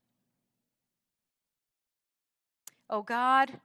Oh 2.89 3.03
God, 3.03 3.59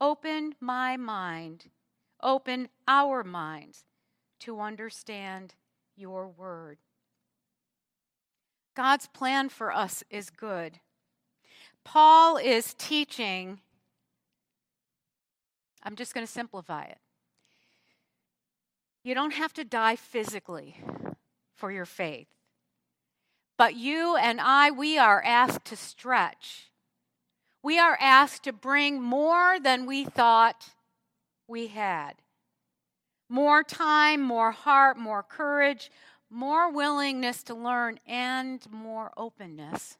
open 0.00 0.54
my 0.60 0.96
mind, 0.96 1.66
open 2.22 2.68
our 2.88 3.22
minds 3.22 3.84
to 4.40 4.60
understand 4.60 5.54
your 5.96 6.28
word. 6.28 6.78
God's 8.74 9.06
plan 9.08 9.48
for 9.48 9.72
us 9.72 10.02
is 10.08 10.30
good. 10.30 10.80
Paul 11.84 12.36
is 12.36 12.74
teaching, 12.74 13.60
I'm 15.82 15.96
just 15.96 16.14
going 16.14 16.26
to 16.26 16.32
simplify 16.32 16.84
it. 16.84 16.98
You 19.02 19.14
don't 19.14 19.34
have 19.34 19.52
to 19.54 19.64
die 19.64 19.96
physically 19.96 20.76
for 21.56 21.72
your 21.72 21.86
faith. 21.86 22.28
But 23.56 23.74
you 23.74 24.16
and 24.16 24.40
I, 24.40 24.70
we 24.70 24.98
are 24.98 25.22
asked 25.24 25.64
to 25.66 25.76
stretch 25.76 26.70
we 27.62 27.78
are 27.78 27.98
asked 28.00 28.44
to 28.44 28.52
bring 28.52 29.02
more 29.02 29.60
than 29.60 29.84
we 29.84 30.04
thought 30.04 30.70
we 31.46 31.66
had 31.68 32.14
more 33.28 33.62
time, 33.62 34.20
more 34.20 34.50
heart, 34.50 34.96
more 34.96 35.22
courage, 35.22 35.90
more 36.30 36.72
willingness 36.72 37.44
to 37.44 37.54
learn, 37.54 38.00
and 38.06 38.60
more 38.72 39.12
openness 39.16 39.98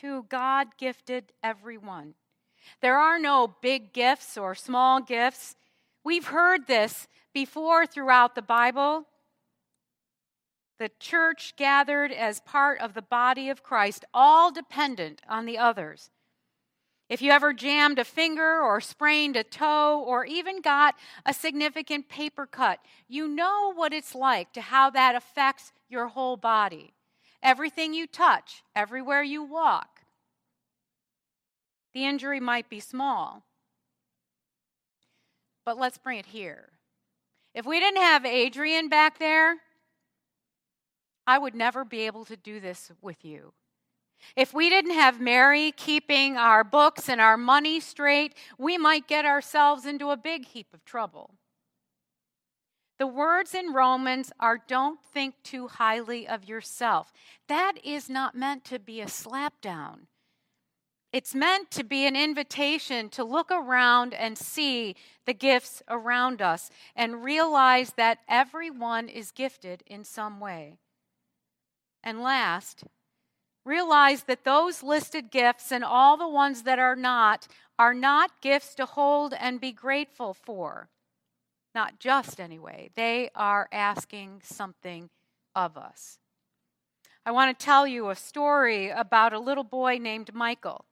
to 0.00 0.24
God 0.28 0.68
gifted 0.78 1.32
everyone. 1.42 2.14
There 2.80 2.98
are 2.98 3.18
no 3.18 3.54
big 3.60 3.92
gifts 3.92 4.36
or 4.36 4.54
small 4.54 5.00
gifts. 5.00 5.56
We've 6.04 6.26
heard 6.26 6.66
this 6.66 7.08
before 7.32 7.86
throughout 7.86 8.34
the 8.34 8.42
Bible 8.42 9.06
the 10.78 10.90
church 11.00 11.54
gathered 11.56 12.12
as 12.12 12.40
part 12.40 12.80
of 12.80 12.94
the 12.94 13.02
body 13.02 13.50
of 13.50 13.64
Christ, 13.64 14.04
all 14.14 14.52
dependent 14.52 15.20
on 15.28 15.44
the 15.44 15.58
others. 15.58 16.10
If 17.08 17.20
you 17.20 17.32
ever 17.32 17.52
jammed 17.52 17.98
a 17.98 18.04
finger 18.04 18.60
or 18.60 18.80
sprained 18.80 19.34
a 19.34 19.42
toe 19.42 20.04
or 20.06 20.24
even 20.24 20.60
got 20.60 20.94
a 21.26 21.34
significant 21.34 22.08
paper 22.08 22.46
cut, 22.46 22.78
you 23.08 23.26
know 23.26 23.72
what 23.74 23.92
it's 23.92 24.14
like 24.14 24.52
to 24.52 24.60
how 24.60 24.90
that 24.90 25.16
affects 25.16 25.72
your 25.88 26.08
whole 26.08 26.36
body. 26.36 26.92
Everything 27.42 27.94
you 27.94 28.06
touch, 28.06 28.62
everywhere 28.74 29.22
you 29.22 29.42
walk. 29.42 30.02
The 31.94 32.04
injury 32.04 32.40
might 32.40 32.68
be 32.68 32.80
small, 32.80 33.44
but 35.64 35.78
let's 35.78 35.98
bring 35.98 36.18
it 36.18 36.26
here. 36.26 36.70
If 37.54 37.64
we 37.66 37.80
didn't 37.80 38.02
have 38.02 38.24
Adrian 38.24 38.88
back 38.88 39.18
there, 39.18 39.56
I 41.26 41.38
would 41.38 41.54
never 41.54 41.84
be 41.84 42.06
able 42.06 42.24
to 42.26 42.36
do 42.36 42.60
this 42.60 42.90
with 43.00 43.24
you. 43.24 43.52
If 44.36 44.52
we 44.52 44.68
didn't 44.68 44.92
have 44.92 45.20
Mary 45.20 45.72
keeping 45.72 46.36
our 46.36 46.64
books 46.64 47.08
and 47.08 47.20
our 47.20 47.36
money 47.36 47.80
straight, 47.80 48.34
we 48.58 48.76
might 48.76 49.06
get 49.06 49.24
ourselves 49.24 49.86
into 49.86 50.10
a 50.10 50.16
big 50.16 50.46
heap 50.46 50.68
of 50.74 50.84
trouble. 50.84 51.37
The 52.98 53.06
words 53.06 53.54
in 53.54 53.72
Romans 53.72 54.32
are 54.40 54.60
don't 54.66 54.98
think 55.12 55.36
too 55.44 55.68
highly 55.68 56.26
of 56.26 56.48
yourself. 56.48 57.12
That 57.46 57.74
is 57.84 58.10
not 58.10 58.34
meant 58.34 58.64
to 58.66 58.78
be 58.78 59.00
a 59.00 59.06
slapdown. 59.06 60.06
It's 61.12 61.34
meant 61.34 61.70
to 61.70 61.84
be 61.84 62.06
an 62.06 62.16
invitation 62.16 63.08
to 63.10 63.24
look 63.24 63.50
around 63.50 64.12
and 64.12 64.36
see 64.36 64.96
the 65.26 65.32
gifts 65.32 65.82
around 65.88 66.42
us 66.42 66.70
and 66.94 67.24
realize 67.24 67.94
that 67.96 68.18
everyone 68.28 69.08
is 69.08 69.30
gifted 69.30 69.82
in 69.86 70.04
some 70.04 70.38
way. 70.38 70.74
And 72.02 72.20
last, 72.20 72.84
realize 73.64 74.24
that 74.24 74.44
those 74.44 74.82
listed 74.82 75.30
gifts 75.30 75.72
and 75.72 75.84
all 75.84 76.16
the 76.16 76.28
ones 76.28 76.64
that 76.64 76.78
are 76.78 76.96
not 76.96 77.46
are 77.78 77.94
not 77.94 78.42
gifts 78.42 78.74
to 78.74 78.84
hold 78.86 79.32
and 79.32 79.60
be 79.60 79.72
grateful 79.72 80.34
for. 80.34 80.88
Not 81.74 81.98
just, 81.98 82.40
anyway. 82.40 82.90
They 82.94 83.30
are 83.34 83.68
asking 83.72 84.40
something 84.44 85.10
of 85.54 85.76
us. 85.76 86.18
I 87.26 87.30
want 87.30 87.58
to 87.58 87.64
tell 87.64 87.86
you 87.86 88.08
a 88.08 88.14
story 88.14 88.88
about 88.88 89.32
a 89.32 89.38
little 89.38 89.64
boy 89.64 89.98
named 89.98 90.32
Michael. 90.34 90.86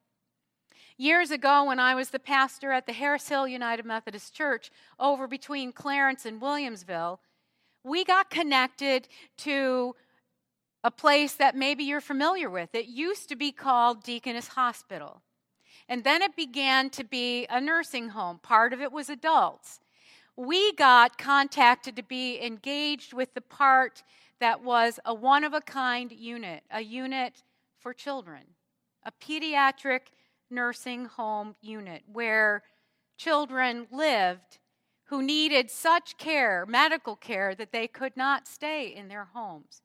Years 0.99 1.31
ago, 1.31 1.65
when 1.65 1.79
I 1.79 1.95
was 1.95 2.11
the 2.11 2.19
pastor 2.19 2.73
at 2.73 2.87
the 2.87 2.93
Harris 2.93 3.29
Hill 3.29 3.47
United 3.47 3.85
Methodist 3.85 4.35
Church 4.35 4.71
over 4.99 5.27
between 5.27 5.73
Clarence 5.73 6.25
and 6.25 6.41
Williamsville, 6.41 7.19
we 7.85 8.05
got 8.05 8.31
connected 8.31 9.09
to 9.39 9.95
a 10.83 10.91
place 10.91 11.35
that 11.35 11.57
maybe 11.57 11.85
you're 11.85 12.01
familiar 12.01 12.49
with. 12.49 12.75
It 12.75 12.87
used 12.87 13.29
to 13.29 13.37
be 13.37 13.53
called 13.53 14.03
Deaconess 14.03 14.49
Hospital. 14.49 15.23
And 15.89 16.03
then 16.03 16.23
it 16.23 16.35
began 16.35 16.91
to 16.91 17.05
be 17.05 17.47
a 17.49 17.61
nursing 17.61 18.11
home. 18.11 18.39
Part 18.43 18.73
of 18.73 18.81
it 18.81 18.93
was 18.93 19.09
adults. 19.09 19.81
We 20.37 20.73
got 20.73 21.17
contacted 21.17 21.97
to 21.97 22.03
be 22.03 22.41
engaged 22.43 23.13
with 23.15 23.33
the 23.35 23.41
part 23.41 24.03
that 24.39 24.63
was 24.63 25.01
a 25.05 25.15
one 25.15 25.45
of 25.45 25.55
a 25.55 25.61
kind 25.61 26.13
unit, 26.13 26.63
a 26.71 26.83
unit 26.83 27.43
for 27.79 27.95
children, 27.95 28.43
a 29.03 29.13
pediatric 29.13 30.01
nursing 30.51 31.07
home 31.07 31.57
unit 31.63 32.03
where 32.13 32.63
children 33.17 33.87
lived 33.91 34.59
who 35.05 35.23
needed 35.23 35.71
such 35.71 36.19
care, 36.19 36.67
medical 36.67 37.17
care, 37.17 37.55
that 37.55 37.73
they 37.73 37.87
could 37.87 38.17
not 38.17 38.47
stay 38.47 38.89
in 38.89 39.09
their 39.09 39.29
homes. 39.33 39.81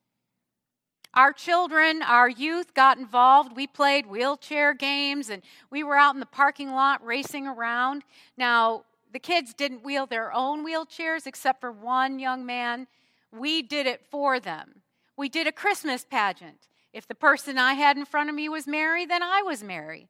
Our 1.13 1.33
children, 1.33 2.01
our 2.01 2.29
youth 2.29 2.73
got 2.73 2.97
involved. 2.97 3.55
We 3.55 3.67
played 3.67 4.07
wheelchair 4.07 4.73
games 4.73 5.29
and 5.29 5.43
we 5.69 5.83
were 5.83 5.97
out 5.97 6.13
in 6.13 6.19
the 6.19 6.25
parking 6.25 6.71
lot 6.71 7.05
racing 7.05 7.47
around. 7.47 8.03
Now, 8.37 8.85
the 9.11 9.19
kids 9.19 9.53
didn't 9.53 9.83
wheel 9.83 10.05
their 10.05 10.33
own 10.33 10.65
wheelchairs 10.65 11.27
except 11.27 11.61
for 11.61 11.71
one 11.71 12.19
young 12.19 12.45
man. 12.45 12.87
We 13.31 13.61
did 13.61 13.87
it 13.87 14.05
for 14.09 14.39
them. 14.39 14.81
We 15.17 15.29
did 15.29 15.47
a 15.47 15.51
Christmas 15.51 16.05
pageant. 16.05 16.67
If 16.93 17.07
the 17.07 17.15
person 17.15 17.57
I 17.57 17.73
had 17.73 17.97
in 17.97 18.05
front 18.05 18.29
of 18.29 18.35
me 18.35 18.49
was 18.49 18.67
Mary, 18.67 19.05
then 19.05 19.23
I 19.23 19.41
was 19.41 19.63
Mary. 19.63 20.09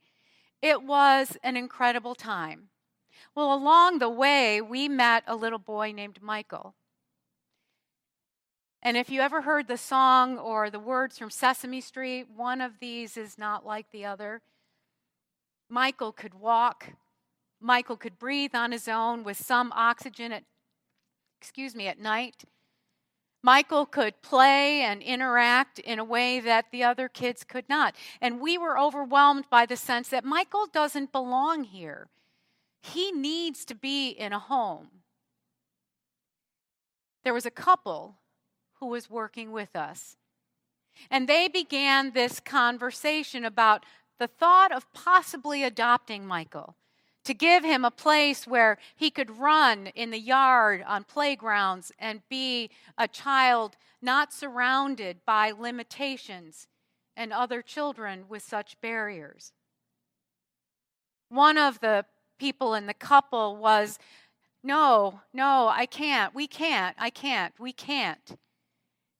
It 0.61 0.83
was 0.83 1.37
an 1.43 1.57
incredible 1.57 2.15
time. 2.15 2.69
Well, 3.35 3.53
along 3.53 3.99
the 3.99 4.09
way, 4.09 4.61
we 4.61 4.87
met 4.87 5.23
a 5.27 5.35
little 5.35 5.59
boy 5.59 5.91
named 5.91 6.21
Michael. 6.21 6.75
And 8.83 8.97
if 8.97 9.09
you 9.09 9.21
ever 9.21 9.41
heard 9.41 9.67
the 9.67 9.77
song 9.77 10.39
or 10.39 10.69
the 10.69 10.79
words 10.79 11.17
from 11.17 11.29
Sesame 11.29 11.81
Street, 11.81 12.27
one 12.35 12.61
of 12.61 12.79
these 12.79 13.15
is 13.15 13.37
not 13.37 13.65
like 13.65 13.91
the 13.91 14.05
other. 14.05 14.41
Michael 15.69 16.11
could 16.11 16.33
walk. 16.33 16.93
Michael 17.61 17.97
could 17.97 18.17
breathe 18.17 18.55
on 18.55 18.71
his 18.71 18.87
own 18.87 19.23
with 19.23 19.37
some 19.37 19.71
oxygen 19.73 20.31
at 20.31 20.43
excuse 21.39 21.75
me 21.75 21.87
at 21.87 21.99
night. 21.99 22.43
Michael 23.43 23.87
could 23.87 24.21
play 24.21 24.81
and 24.81 25.01
interact 25.01 25.79
in 25.79 25.97
a 25.97 26.03
way 26.03 26.39
that 26.39 26.65
the 26.71 26.83
other 26.83 27.09
kids 27.09 27.43
could 27.43 27.67
not. 27.67 27.95
And 28.21 28.39
we 28.39 28.57
were 28.57 28.77
overwhelmed 28.77 29.45
by 29.49 29.65
the 29.65 29.75
sense 29.75 30.09
that 30.09 30.23
Michael 30.23 30.67
doesn't 30.71 31.11
belong 31.11 31.63
here. 31.63 32.07
He 32.83 33.11
needs 33.11 33.65
to 33.65 33.75
be 33.75 34.09
in 34.09 34.33
a 34.33 34.39
home. 34.39 34.89
There 37.23 37.33
was 37.33 37.45
a 37.45 37.51
couple 37.51 38.17
who 38.79 38.87
was 38.87 39.09
working 39.09 39.51
with 39.51 39.75
us. 39.75 40.17
And 41.09 41.27
they 41.27 41.47
began 41.47 42.11
this 42.11 42.39
conversation 42.39 43.45
about 43.45 43.85
the 44.19 44.27
thought 44.27 44.71
of 44.71 44.91
possibly 44.93 45.63
adopting 45.63 46.27
Michael, 46.27 46.75
to 47.23 47.33
give 47.33 47.63
him 47.63 47.85
a 47.85 47.91
place 47.91 48.47
where 48.47 48.77
he 48.95 49.11
could 49.11 49.37
run 49.37 49.87
in 49.87 50.09
the 50.09 50.19
yard, 50.19 50.83
on 50.87 51.03
playgrounds, 51.03 51.91
and 51.99 52.27
be 52.29 52.69
a 52.97 53.07
child 53.07 53.77
not 54.01 54.33
surrounded 54.33 55.17
by 55.25 55.51
limitations 55.51 56.67
and 57.15 57.31
other 57.31 57.61
children 57.61 58.25
with 58.27 58.41
such 58.41 58.79
barriers. 58.81 59.53
One 61.29 61.57
of 61.57 61.79
the 61.79 62.05
people 62.39 62.73
in 62.73 62.87
the 62.87 62.93
couple 62.93 63.55
was, 63.55 63.99
No, 64.63 65.21
no, 65.33 65.67
I 65.67 65.85
can't, 65.85 66.33
we 66.33 66.47
can't, 66.47 66.95
I 66.99 67.09
can't, 67.09 67.53
we 67.59 67.71
can't. 67.71 68.37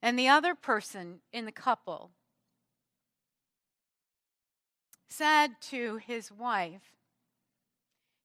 And 0.02 0.18
the 0.18 0.28
other 0.28 0.56
person 0.56 1.20
in 1.32 1.46
the 1.46 1.52
couple 1.52 2.12
said 5.10 5.50
to 5.62 5.98
his 5.98 6.32
wife, 6.32 6.96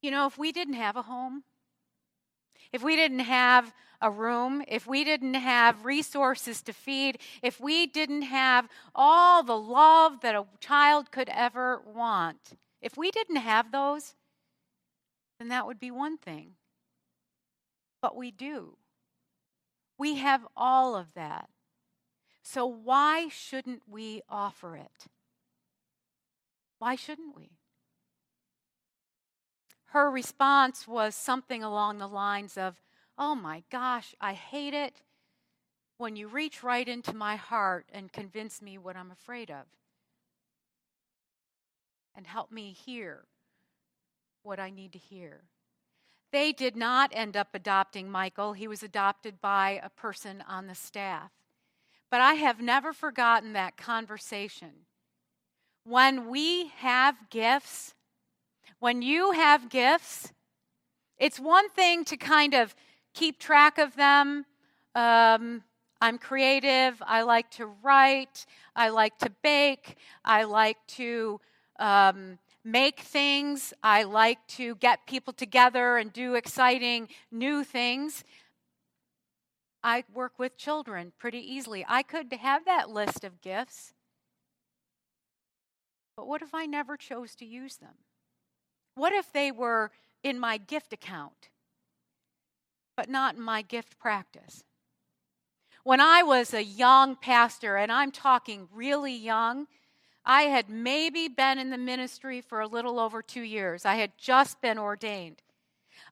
You 0.06 0.12
know, 0.12 0.26
if 0.26 0.38
we 0.38 0.52
didn't 0.52 0.74
have 0.74 0.94
a 0.94 1.02
home, 1.02 1.42
if 2.72 2.80
we 2.80 2.94
didn't 2.94 3.26
have 3.26 3.74
a 4.00 4.08
room, 4.08 4.62
if 4.68 4.86
we 4.86 5.02
didn't 5.02 5.34
have 5.34 5.84
resources 5.84 6.62
to 6.62 6.72
feed, 6.72 7.18
if 7.42 7.58
we 7.58 7.88
didn't 7.88 8.22
have 8.22 8.68
all 8.94 9.42
the 9.42 9.58
love 9.58 10.20
that 10.20 10.36
a 10.36 10.46
child 10.60 11.10
could 11.10 11.28
ever 11.28 11.82
want, 11.92 12.56
if 12.80 12.96
we 12.96 13.10
didn't 13.10 13.38
have 13.38 13.72
those, 13.72 14.14
then 15.40 15.48
that 15.48 15.66
would 15.66 15.80
be 15.80 15.90
one 15.90 16.18
thing. 16.18 16.52
But 18.00 18.14
we 18.14 18.30
do. 18.30 18.76
We 19.98 20.18
have 20.18 20.46
all 20.56 20.94
of 20.94 21.14
that. 21.14 21.48
So, 22.44 22.64
why 22.64 23.26
shouldn't 23.26 23.82
we 23.88 24.22
offer 24.28 24.76
it? 24.76 25.06
Why 26.78 26.94
shouldn't 26.94 27.36
we? 27.36 27.56
Her 29.96 30.10
response 30.10 30.86
was 30.86 31.14
something 31.14 31.62
along 31.62 31.96
the 31.96 32.06
lines 32.06 32.58
of, 32.58 32.82
Oh 33.16 33.34
my 33.34 33.62
gosh, 33.70 34.14
I 34.20 34.34
hate 34.34 34.74
it 34.74 35.00
when 35.96 36.16
you 36.16 36.28
reach 36.28 36.62
right 36.62 36.86
into 36.86 37.16
my 37.16 37.36
heart 37.36 37.86
and 37.90 38.12
convince 38.12 38.60
me 38.60 38.76
what 38.76 38.94
I'm 38.94 39.10
afraid 39.10 39.50
of. 39.50 39.64
And 42.14 42.26
help 42.26 42.52
me 42.52 42.72
hear 42.72 43.24
what 44.42 44.60
I 44.60 44.68
need 44.68 44.92
to 44.92 44.98
hear. 44.98 45.44
They 46.30 46.52
did 46.52 46.76
not 46.76 47.10
end 47.14 47.34
up 47.34 47.54
adopting 47.54 48.10
Michael. 48.10 48.52
He 48.52 48.68
was 48.68 48.82
adopted 48.82 49.40
by 49.40 49.80
a 49.82 49.88
person 49.88 50.44
on 50.46 50.66
the 50.66 50.74
staff. 50.74 51.30
But 52.10 52.20
I 52.20 52.34
have 52.34 52.60
never 52.60 52.92
forgotten 52.92 53.54
that 53.54 53.78
conversation. 53.78 54.84
When 55.84 56.28
we 56.28 56.66
have 56.80 57.30
gifts, 57.30 57.94
when 58.80 59.02
you 59.02 59.32
have 59.32 59.68
gifts, 59.68 60.32
it's 61.18 61.40
one 61.40 61.68
thing 61.70 62.04
to 62.04 62.16
kind 62.16 62.54
of 62.54 62.74
keep 63.14 63.38
track 63.38 63.78
of 63.78 63.96
them. 63.96 64.44
Um, 64.94 65.62
I'm 66.00 66.18
creative. 66.18 67.02
I 67.06 67.22
like 67.22 67.50
to 67.52 67.66
write. 67.66 68.46
I 68.74 68.90
like 68.90 69.18
to 69.18 69.30
bake. 69.42 69.96
I 70.24 70.44
like 70.44 70.76
to 70.88 71.40
um, 71.78 72.38
make 72.64 73.00
things. 73.00 73.72
I 73.82 74.02
like 74.02 74.46
to 74.48 74.74
get 74.76 75.06
people 75.06 75.32
together 75.32 75.96
and 75.96 76.12
do 76.12 76.34
exciting 76.34 77.08
new 77.32 77.64
things. 77.64 78.24
I 79.82 80.04
work 80.12 80.38
with 80.38 80.56
children 80.58 81.12
pretty 81.18 81.38
easily. 81.38 81.84
I 81.88 82.02
could 82.02 82.32
have 82.32 82.64
that 82.64 82.90
list 82.90 83.24
of 83.24 83.40
gifts. 83.40 83.94
But 86.16 86.26
what 86.26 86.42
if 86.42 86.54
I 86.54 86.66
never 86.66 86.96
chose 86.96 87.34
to 87.36 87.46
use 87.46 87.76
them? 87.76 87.94
What 88.96 89.12
if 89.12 89.32
they 89.32 89.52
were 89.52 89.92
in 90.22 90.40
my 90.40 90.56
gift 90.56 90.92
account, 90.92 91.50
but 92.96 93.08
not 93.08 93.36
in 93.36 93.42
my 93.42 93.62
gift 93.62 93.98
practice? 93.98 94.64
When 95.84 96.00
I 96.00 96.24
was 96.24 96.52
a 96.52 96.64
young 96.64 97.14
pastor, 97.14 97.76
and 97.76 97.92
I'm 97.92 98.10
talking 98.10 98.68
really 98.74 99.14
young, 99.14 99.68
I 100.24 100.44
had 100.44 100.68
maybe 100.68 101.28
been 101.28 101.58
in 101.58 101.70
the 101.70 101.78
ministry 101.78 102.40
for 102.40 102.60
a 102.60 102.66
little 102.66 102.98
over 102.98 103.22
two 103.22 103.42
years. 103.42 103.84
I 103.84 103.94
had 103.94 104.12
just 104.18 104.60
been 104.60 104.78
ordained. 104.78 105.42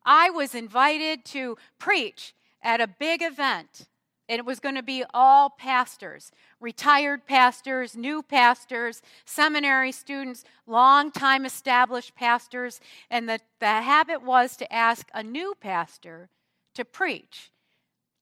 I 0.04 0.30
was 0.30 0.54
invited 0.54 1.24
to 1.26 1.56
preach 1.78 2.34
at 2.62 2.80
a 2.80 2.86
big 2.86 3.22
event. 3.22 3.88
And 4.28 4.38
it 4.38 4.46
was 4.46 4.58
going 4.58 4.74
to 4.74 4.82
be 4.82 5.04
all 5.12 5.50
pastors, 5.50 6.32
retired 6.58 7.26
pastors, 7.26 7.94
new 7.94 8.22
pastors, 8.22 9.02
seminary 9.26 9.92
students, 9.92 10.44
long 10.66 11.10
time 11.10 11.44
established 11.44 12.14
pastors. 12.14 12.80
And 13.10 13.28
the, 13.28 13.40
the 13.60 13.66
habit 13.66 14.22
was 14.22 14.56
to 14.56 14.72
ask 14.72 15.08
a 15.12 15.22
new 15.22 15.54
pastor 15.60 16.30
to 16.74 16.84
preach 16.84 17.50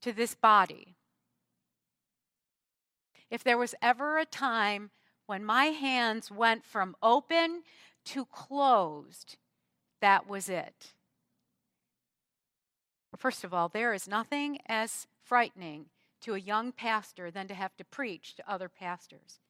to 0.01 0.13
this 0.13 0.35
body. 0.35 0.97
If 3.31 3.45
there 3.45 3.57
was 3.57 3.75
ever 3.81 4.19
a 4.19 4.27
time 4.27 4.91
when 5.27 5.45
my 5.45 5.67
hands 5.67 6.31
went 6.31 6.65
from 6.65 6.97
open 7.03 7.63
to 8.07 8.25
closed, 8.27 9.37
that 10.01 10.29
was 10.29 10.49
it. 10.49 10.95
First 13.17 13.45
of 13.45 13.55
all, 13.55 13.69
there 13.69 13.95
is 13.95 14.09
nothing 14.09 14.59
as 14.67 15.07
frightening 15.33 15.87
to 16.21 16.35
a 16.35 16.39
young 16.39 16.73
pastor 16.73 17.31
than 17.31 17.49
to 17.49 17.55
have 17.55 17.75
to 17.75 17.85
preach 17.85 18.35
to 18.35 18.47
other 18.47 18.69
pastors. 18.69 19.41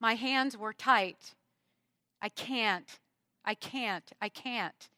My 0.00 0.14
hands 0.14 0.56
were 0.56 0.72
tight. 0.72 1.34
I 2.22 2.30
can't. 2.30 2.88
I 3.44 3.52
can't. 3.52 4.10
I 4.18 4.30
can't. 4.30 4.88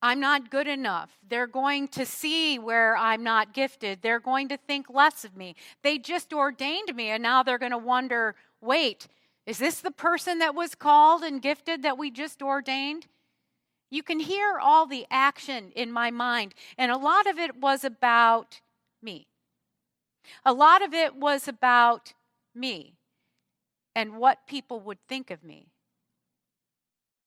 I'm 0.00 0.20
not 0.20 0.52
good 0.52 0.68
enough. 0.68 1.18
They're 1.28 1.48
going 1.48 1.88
to 1.88 2.06
see 2.06 2.60
where 2.60 2.96
I'm 2.96 3.24
not 3.24 3.52
gifted. 3.52 4.02
They're 4.02 4.20
going 4.20 4.50
to 4.50 4.56
think 4.56 4.88
less 4.88 5.24
of 5.24 5.36
me. 5.36 5.56
They 5.82 5.98
just 5.98 6.32
ordained 6.32 6.94
me, 6.94 7.08
and 7.08 7.24
now 7.24 7.42
they're 7.42 7.58
going 7.58 7.72
to 7.72 7.76
wonder 7.76 8.36
wait, 8.60 9.08
is 9.46 9.58
this 9.58 9.80
the 9.80 9.90
person 9.90 10.38
that 10.38 10.54
was 10.54 10.76
called 10.76 11.24
and 11.24 11.42
gifted 11.42 11.82
that 11.82 11.98
we 11.98 12.12
just 12.12 12.40
ordained? 12.40 13.08
You 13.90 14.02
can 14.02 14.20
hear 14.20 14.58
all 14.58 14.86
the 14.86 15.06
action 15.10 15.72
in 15.74 15.90
my 15.90 16.10
mind, 16.10 16.54
and 16.78 16.92
a 16.92 16.96
lot 16.96 17.26
of 17.26 17.38
it 17.38 17.56
was 17.56 17.84
about 17.84 18.60
me. 19.02 19.26
A 20.44 20.52
lot 20.52 20.82
of 20.82 20.94
it 20.94 21.16
was 21.16 21.48
about 21.48 22.14
me 22.54 22.94
and 23.94 24.16
what 24.16 24.46
people 24.46 24.80
would 24.80 24.98
think 25.08 25.30
of 25.30 25.42
me, 25.42 25.72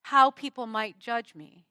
how 0.04 0.32
people 0.32 0.66
might 0.66 1.00
judge 1.00 1.36
me. 1.36 1.66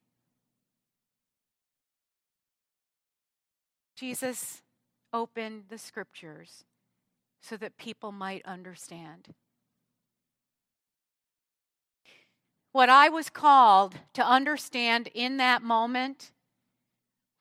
Jesus 3.97 4.63
opened 5.13 5.65
the 5.69 5.79
scriptures 5.79 6.65
so 7.41 7.57
that 7.57 7.77
people 7.77 8.13
might 8.13 8.45
understand. 8.45 9.35
What 12.73 12.89
I 12.89 13.11
was 13.11 13.29
called 13.29 13.95
to 14.15 14.27
understand 14.27 15.09
in 15.15 15.37
that 15.37 15.63
moment 15.63 16.33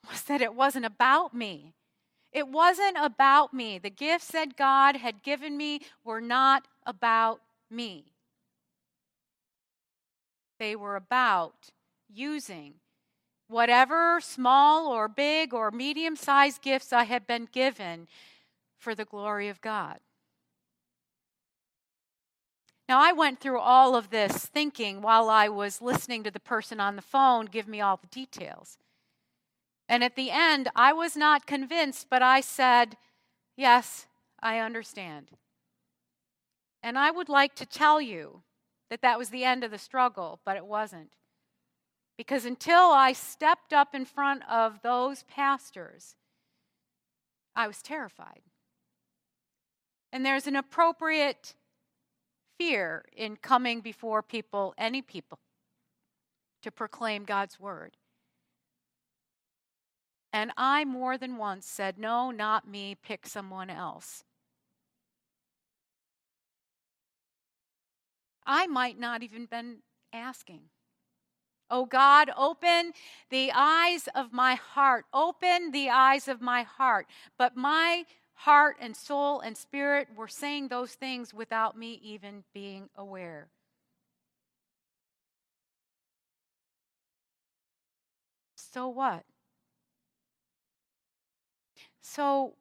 was 0.09 0.23
that 0.23 0.41
it 0.41 0.53
wasn't 0.53 0.85
about 0.85 1.33
me. 1.33 1.73
It 2.33 2.47
wasn't 2.47 2.97
about 2.99 3.53
me. 3.53 3.77
The 3.77 3.89
gifts 3.89 4.27
that 4.27 4.57
God 4.57 4.97
had 4.97 5.23
given 5.23 5.57
me 5.57 5.81
were 6.03 6.21
not 6.21 6.67
about 6.85 7.41
me. 7.69 8.13
They 10.59 10.75
were 10.75 10.95
about 10.95 11.71
using 12.13 12.75
whatever 13.47 14.19
small 14.21 14.87
or 14.87 15.07
big 15.07 15.53
or 15.53 15.71
medium 15.71 16.15
sized 16.15 16.61
gifts 16.61 16.93
I 16.93 17.03
had 17.03 17.25
been 17.25 17.47
given 17.51 18.07
for 18.77 18.95
the 18.95 19.05
glory 19.05 19.49
of 19.49 19.61
God. 19.61 19.99
Now, 22.91 22.99
I 22.99 23.13
went 23.13 23.39
through 23.39 23.61
all 23.61 23.95
of 23.95 24.09
this 24.09 24.45
thinking 24.47 25.01
while 25.01 25.29
I 25.29 25.47
was 25.47 25.81
listening 25.81 26.25
to 26.25 26.29
the 26.29 26.41
person 26.41 26.81
on 26.81 26.97
the 26.97 27.01
phone 27.01 27.45
give 27.45 27.65
me 27.65 27.79
all 27.79 27.95
the 27.95 28.07
details. 28.07 28.77
And 29.87 30.03
at 30.03 30.17
the 30.17 30.29
end, 30.29 30.67
I 30.75 30.91
was 30.91 31.15
not 31.15 31.47
convinced, 31.47 32.07
but 32.09 32.21
I 32.21 32.41
said, 32.41 32.97
Yes, 33.55 34.07
I 34.41 34.59
understand. 34.59 35.31
And 36.83 36.99
I 36.99 37.11
would 37.11 37.29
like 37.29 37.55
to 37.55 37.65
tell 37.65 38.01
you 38.01 38.41
that 38.89 39.01
that 39.03 39.17
was 39.17 39.29
the 39.29 39.45
end 39.45 39.63
of 39.63 39.71
the 39.71 39.77
struggle, 39.77 40.41
but 40.43 40.57
it 40.57 40.65
wasn't. 40.65 41.13
Because 42.17 42.43
until 42.43 42.91
I 42.91 43.13
stepped 43.13 43.71
up 43.71 43.95
in 43.95 44.03
front 44.03 44.43
of 44.49 44.81
those 44.81 45.23
pastors, 45.33 46.17
I 47.55 47.67
was 47.67 47.81
terrified. 47.81 48.41
And 50.11 50.25
there's 50.25 50.45
an 50.45 50.57
appropriate 50.57 51.55
fear 52.61 53.03
in 53.15 53.35
coming 53.37 53.81
before 53.81 54.21
people, 54.21 54.73
any 54.77 55.01
people, 55.01 55.39
to 56.61 56.69
proclaim 56.69 57.23
God's 57.23 57.59
word. 57.59 57.97
And 60.31 60.51
I 60.55 60.85
more 60.85 61.17
than 61.17 61.37
once 61.37 61.65
said, 61.65 61.97
No, 61.97 62.29
not 62.29 62.67
me, 62.67 62.95
pick 63.03 63.25
someone 63.25 63.71
else. 63.71 64.23
I 68.45 68.67
might 68.67 68.99
not 68.99 69.23
even 69.23 69.47
been 69.47 69.77
asking. 70.13 70.61
Oh 71.69 71.85
God, 71.85 72.29
open 72.37 72.91
the 73.29 73.51
eyes 73.55 74.07
of 74.13 74.33
my 74.33 74.55
heart. 74.55 75.05
Open 75.13 75.71
the 75.71 75.89
eyes 75.89 76.27
of 76.27 76.41
my 76.41 76.61
heart. 76.63 77.07
But 77.39 77.55
my 77.55 78.05
heart 78.41 78.75
and 78.79 78.95
soul 78.95 79.39
and 79.41 79.55
spirit 79.55 80.07
were 80.15 80.27
saying 80.27 80.67
those 80.67 80.93
things 80.93 81.31
without 81.31 81.77
me 81.77 81.99
even 82.03 82.43
being 82.55 82.89
aware. 82.95 83.49
So 88.55 88.87
what? 88.87 89.25
So, 92.01 92.55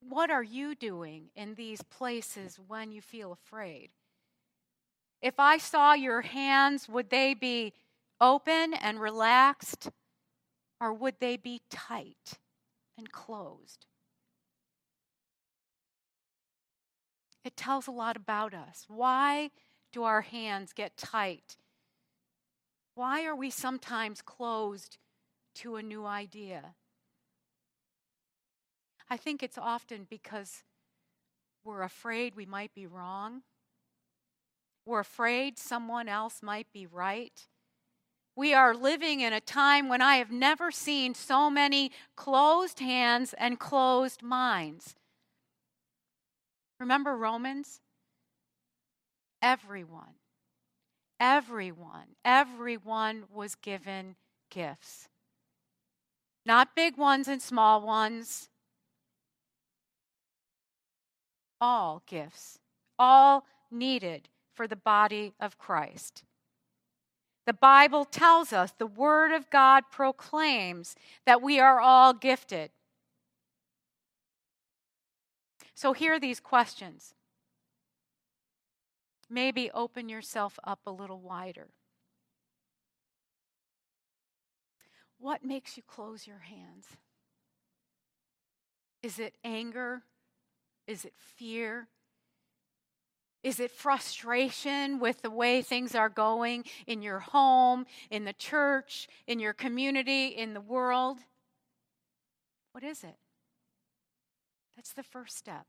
what 0.00 0.30
are 0.30 0.42
you 0.42 0.74
doing 0.74 1.30
in 1.36 1.54
these 1.54 1.82
places 1.82 2.58
when 2.66 2.90
you 2.90 3.00
feel 3.00 3.30
afraid? 3.30 3.90
If 5.22 5.38
I 5.38 5.58
saw 5.58 5.92
your 5.92 6.22
hands, 6.22 6.88
would 6.88 7.10
they 7.10 7.34
be 7.34 7.74
open 8.20 8.74
and 8.74 9.00
relaxed, 9.00 9.90
or 10.80 10.92
would 10.92 11.14
they 11.20 11.36
be 11.36 11.62
tight 11.70 12.38
and 12.98 13.12
closed? 13.12 13.86
It 17.44 17.56
tells 17.56 17.86
a 17.86 17.92
lot 17.92 18.16
about 18.16 18.54
us. 18.54 18.86
Why 18.88 19.50
do 19.92 20.02
our 20.04 20.22
hands 20.22 20.72
get 20.72 20.96
tight? 20.96 21.56
Why 22.94 23.24
are 23.24 23.36
we 23.36 23.50
sometimes 23.50 24.22
closed 24.22 24.98
to 25.56 25.76
a 25.76 25.82
new 25.82 26.06
idea? 26.06 26.74
I 29.10 29.16
think 29.16 29.42
it's 29.42 29.58
often 29.58 30.06
because 30.08 30.62
we're 31.64 31.82
afraid 31.82 32.34
we 32.34 32.46
might 32.46 32.74
be 32.74 32.86
wrong 32.86 33.42
we're 34.86 35.00
afraid 35.00 35.58
someone 35.58 36.08
else 36.08 36.42
might 36.42 36.66
be 36.72 36.86
right. 36.86 37.46
We 38.36 38.52
are 38.52 38.74
living 38.74 39.20
in 39.20 39.32
a 39.32 39.40
time 39.40 39.88
when 39.88 40.02
I 40.02 40.16
have 40.16 40.30
never 40.30 40.70
seen 40.70 41.14
so 41.14 41.48
many 41.48 41.90
closed 42.16 42.80
hands 42.80 43.34
and 43.38 43.58
closed 43.58 44.22
minds. 44.22 44.94
Remember 46.84 47.16
Romans? 47.16 47.80
Everyone, 49.40 50.16
everyone, 51.18 52.08
everyone 52.26 53.22
was 53.32 53.54
given 53.54 54.16
gifts. 54.50 55.08
Not 56.44 56.76
big 56.76 56.98
ones 56.98 57.26
and 57.26 57.40
small 57.40 57.80
ones. 57.80 58.50
All 61.58 62.02
gifts, 62.06 62.58
all 62.98 63.46
needed 63.70 64.28
for 64.52 64.68
the 64.68 64.76
body 64.76 65.32
of 65.40 65.56
Christ. 65.56 66.22
The 67.46 67.54
Bible 67.54 68.04
tells 68.04 68.52
us, 68.52 68.74
the 68.76 68.86
Word 68.86 69.32
of 69.32 69.48
God 69.48 69.84
proclaims 69.90 70.96
that 71.24 71.40
we 71.40 71.58
are 71.58 71.80
all 71.80 72.12
gifted. 72.12 72.72
So, 75.74 75.92
here 75.92 76.14
are 76.14 76.20
these 76.20 76.40
questions. 76.40 77.14
Maybe 79.28 79.70
open 79.72 80.08
yourself 80.08 80.58
up 80.62 80.80
a 80.86 80.90
little 80.90 81.20
wider. 81.20 81.68
What 85.18 85.44
makes 85.44 85.76
you 85.76 85.82
close 85.82 86.26
your 86.26 86.40
hands? 86.40 86.86
Is 89.02 89.18
it 89.18 89.34
anger? 89.42 90.02
Is 90.86 91.04
it 91.04 91.14
fear? 91.16 91.88
Is 93.42 93.60
it 93.60 93.70
frustration 93.70 94.98
with 94.98 95.22
the 95.22 95.30
way 95.30 95.60
things 95.60 95.94
are 95.94 96.08
going 96.08 96.64
in 96.86 97.02
your 97.02 97.18
home, 97.18 97.84
in 98.10 98.24
the 98.24 98.32
church, 98.32 99.08
in 99.26 99.38
your 99.38 99.52
community, 99.52 100.28
in 100.28 100.54
the 100.54 100.60
world? 100.60 101.18
What 102.72 102.84
is 102.84 103.04
it? 103.04 103.16
That's 104.76 104.92
the 104.92 105.02
first 105.02 105.36
step. 105.36 105.66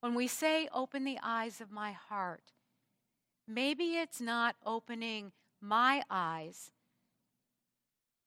When 0.00 0.14
we 0.14 0.26
say, 0.26 0.68
open 0.72 1.04
the 1.04 1.18
eyes 1.22 1.60
of 1.60 1.70
my 1.70 1.92
heart, 1.92 2.52
maybe 3.46 3.96
it's 3.96 4.20
not 4.20 4.56
opening 4.64 5.32
my 5.60 6.02
eyes 6.08 6.70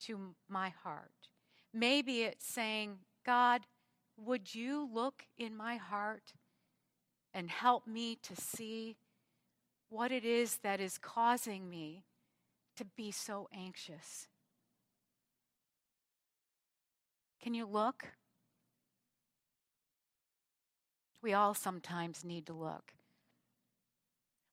to 0.02 0.34
my 0.48 0.68
heart. 0.68 1.28
Maybe 1.72 2.22
it's 2.22 2.46
saying, 2.46 2.98
God, 3.24 3.62
would 4.16 4.54
you 4.54 4.88
look 4.92 5.24
in 5.38 5.56
my 5.56 5.76
heart? 5.76 6.34
and 7.34 7.50
help 7.50 7.86
me 7.86 8.18
to 8.22 8.36
see 8.36 8.96
what 9.88 10.12
it 10.12 10.24
is 10.24 10.58
that 10.58 10.80
is 10.80 10.98
causing 10.98 11.68
me 11.68 12.04
to 12.76 12.84
be 12.84 13.10
so 13.10 13.48
anxious. 13.54 14.28
Can 17.42 17.54
you 17.54 17.66
look? 17.66 18.06
We 21.22 21.32
all 21.32 21.54
sometimes 21.54 22.24
need 22.24 22.46
to 22.46 22.52
look. 22.52 22.92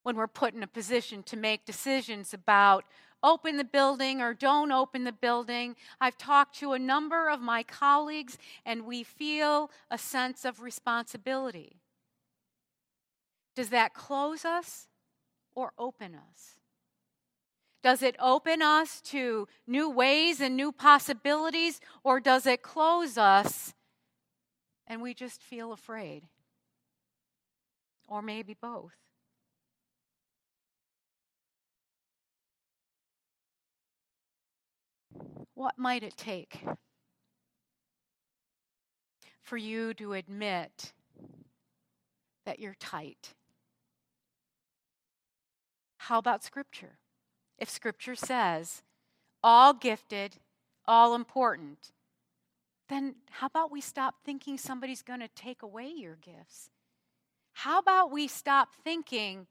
When 0.04 0.16
we're 0.16 0.28
put 0.28 0.54
in 0.54 0.64
a 0.64 0.68
position 0.68 1.24
to 1.24 1.36
make 1.36 1.66
decisions 1.66 2.34
about 2.34 2.86
open 3.22 3.58
the 3.58 3.66
building 3.66 4.22
or 4.22 4.34
don't 4.34 4.72
open 4.72 5.04
the 5.04 5.12
building, 5.12 5.76
I've 6.00 6.18
talked 6.18 6.58
to 6.60 6.74
a 6.74 6.80
number 6.80 7.30
of 7.30 7.42
my 7.42 7.64
colleagues 7.64 8.38
and 8.66 8.86
we 8.86 9.04
feel 9.04 9.72
a 9.92 9.98
sense 9.98 10.46
of 10.46 10.62
responsibility. 10.62 11.82
Does 13.56 13.70
that 13.70 13.94
close 13.94 14.46
us 14.46 14.88
or 15.54 15.74
open 15.78 16.16
us? 16.16 16.56
Does 17.82 18.04
it 18.04 18.16
open 18.20 18.62
us 18.62 19.02
to 19.02 19.48
new 19.66 19.90
ways 19.90 20.42
and 20.42 20.56
new 20.56 20.72
possibilities, 20.72 21.80
or 22.04 22.20
does 22.20 22.46
it 22.46 22.62
close 22.62 23.18
us 23.18 23.74
and 24.86 25.02
we 25.02 25.14
just 25.14 25.42
feel 25.42 25.72
afraid? 25.72 26.24
Or 28.10 28.24
maybe 28.24 28.56
both. 28.60 28.96
What 35.54 35.78
might 35.78 36.02
it 36.04 36.18
take 36.18 36.64
for 39.44 39.58
you 39.58 39.94
to 39.94 40.14
admit 40.14 40.94
that 42.46 42.60
you're 42.60 42.76
tight? 42.80 43.36
How 45.98 46.18
about 46.18 46.44
Scripture? 46.44 46.98
If 47.60 47.70
Scripture 47.70 48.16
says, 48.16 48.82
all 49.44 49.74
gifted, 49.74 50.38
all 50.88 51.14
important, 51.14 51.92
then 52.88 53.16
how 53.30 53.48
about 53.48 53.72
we 53.72 53.82
stop 53.82 54.16
thinking 54.26 54.58
somebody's 54.58 55.04
going 55.04 55.20
to 55.20 55.28
take 55.28 55.62
away 55.62 55.92
your 55.96 56.16
gifts? 56.16 56.72
How 57.64 57.80
about 57.80 58.10
we 58.10 58.30
stop 58.30 58.70
thinking 58.86 59.46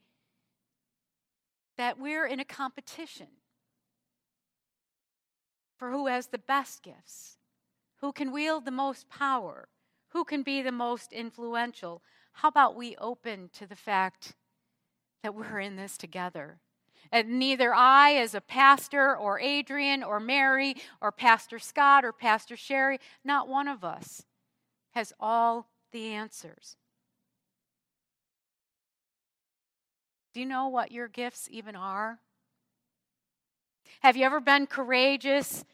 that 1.76 2.00
we're 2.00 2.24
in 2.24 2.40
a 2.40 2.44
competition 2.44 3.26
for 5.76 5.90
who 5.90 6.06
has 6.06 6.28
the 6.28 6.38
best 6.38 6.82
gifts, 6.82 7.36
who 8.00 8.12
can 8.12 8.32
wield 8.32 8.64
the 8.64 8.70
most 8.70 9.10
power, 9.10 9.68
who 10.12 10.24
can 10.24 10.42
be 10.42 10.62
the 10.62 10.72
most 10.72 11.12
influential? 11.12 12.02
How 12.32 12.48
about 12.48 12.74
we 12.74 12.96
open 12.96 13.50
to 13.52 13.66
the 13.66 13.76
fact 13.76 14.32
that 15.22 15.34
we're 15.34 15.60
in 15.60 15.76
this 15.76 15.98
together? 15.98 16.60
And 17.12 17.38
neither 17.38 17.74
I, 17.74 18.14
as 18.14 18.34
a 18.34 18.40
pastor, 18.40 19.14
or 19.14 19.38
Adrian, 19.38 20.02
or 20.02 20.18
Mary, 20.18 20.76
or 21.02 21.12
Pastor 21.12 21.58
Scott, 21.58 22.06
or 22.06 22.14
Pastor 22.14 22.56
Sherry, 22.56 23.00
not 23.22 23.48
one 23.48 23.68
of 23.68 23.84
us 23.84 24.24
has 24.92 25.12
all 25.20 25.68
the 25.92 26.06
answers. 26.06 26.78
Do 30.38 30.42
you 30.42 30.48
know 30.48 30.68
what 30.68 30.92
your 30.92 31.08
gifts 31.08 31.48
even 31.50 31.74
are? 31.74 32.20
Have 34.02 34.16
you 34.16 34.24
ever 34.24 34.38
been 34.38 34.68
courageous 34.68 35.64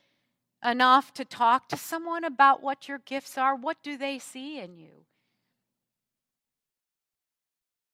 enough 0.65 1.13
to 1.13 1.25
talk 1.27 1.69
to 1.69 1.77
someone 1.77 2.25
about 2.25 2.63
what 2.63 2.89
your 2.89 2.97
gifts 2.97 3.37
are? 3.37 3.55
What 3.55 3.77
do 3.83 3.99
they 3.99 4.19
see 4.19 4.59
in 4.59 4.79
you? 4.79 5.05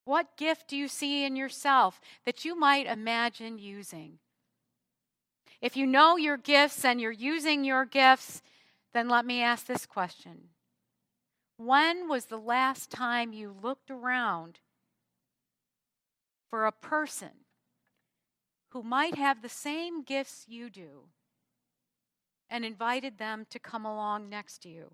What 0.05 0.37
gift 0.37 0.69
do 0.69 0.77
you 0.77 0.87
see 0.87 1.25
in 1.25 1.35
yourself 1.35 2.01
that 2.25 2.45
you 2.45 2.57
might 2.57 2.87
imagine 2.87 3.59
using? 3.59 4.21
If 5.61 5.77
you 5.77 5.89
know 5.89 6.17
your 6.17 6.37
gifts 6.37 6.85
and 6.85 7.01
you're 7.01 7.11
using 7.11 7.65
your 7.65 7.85
gifts, 7.85 8.43
then 8.95 9.09
let 9.09 9.27
me 9.27 9.43
ask 9.43 9.67
this 9.67 9.87
question 9.87 10.51
When 11.57 12.09
was 12.09 12.27
the 12.27 12.39
last 12.39 12.93
time 12.93 13.33
you 13.33 13.57
looked 13.61 13.91
around 13.91 14.61
for 16.51 16.67
a 16.67 16.73
person 16.73 17.31
who 18.71 18.83
might 18.83 19.15
have 19.15 19.41
the 19.41 19.49
same 19.49 20.03
gifts 20.03 20.45
you 20.47 20.69
do 20.69 21.05
and 22.51 22.65
invited 22.65 23.19
them 23.19 23.47
to 23.49 23.59
come 23.59 23.87
along 23.87 24.29
next 24.29 24.59
to 24.59 24.69
you? 24.69 24.91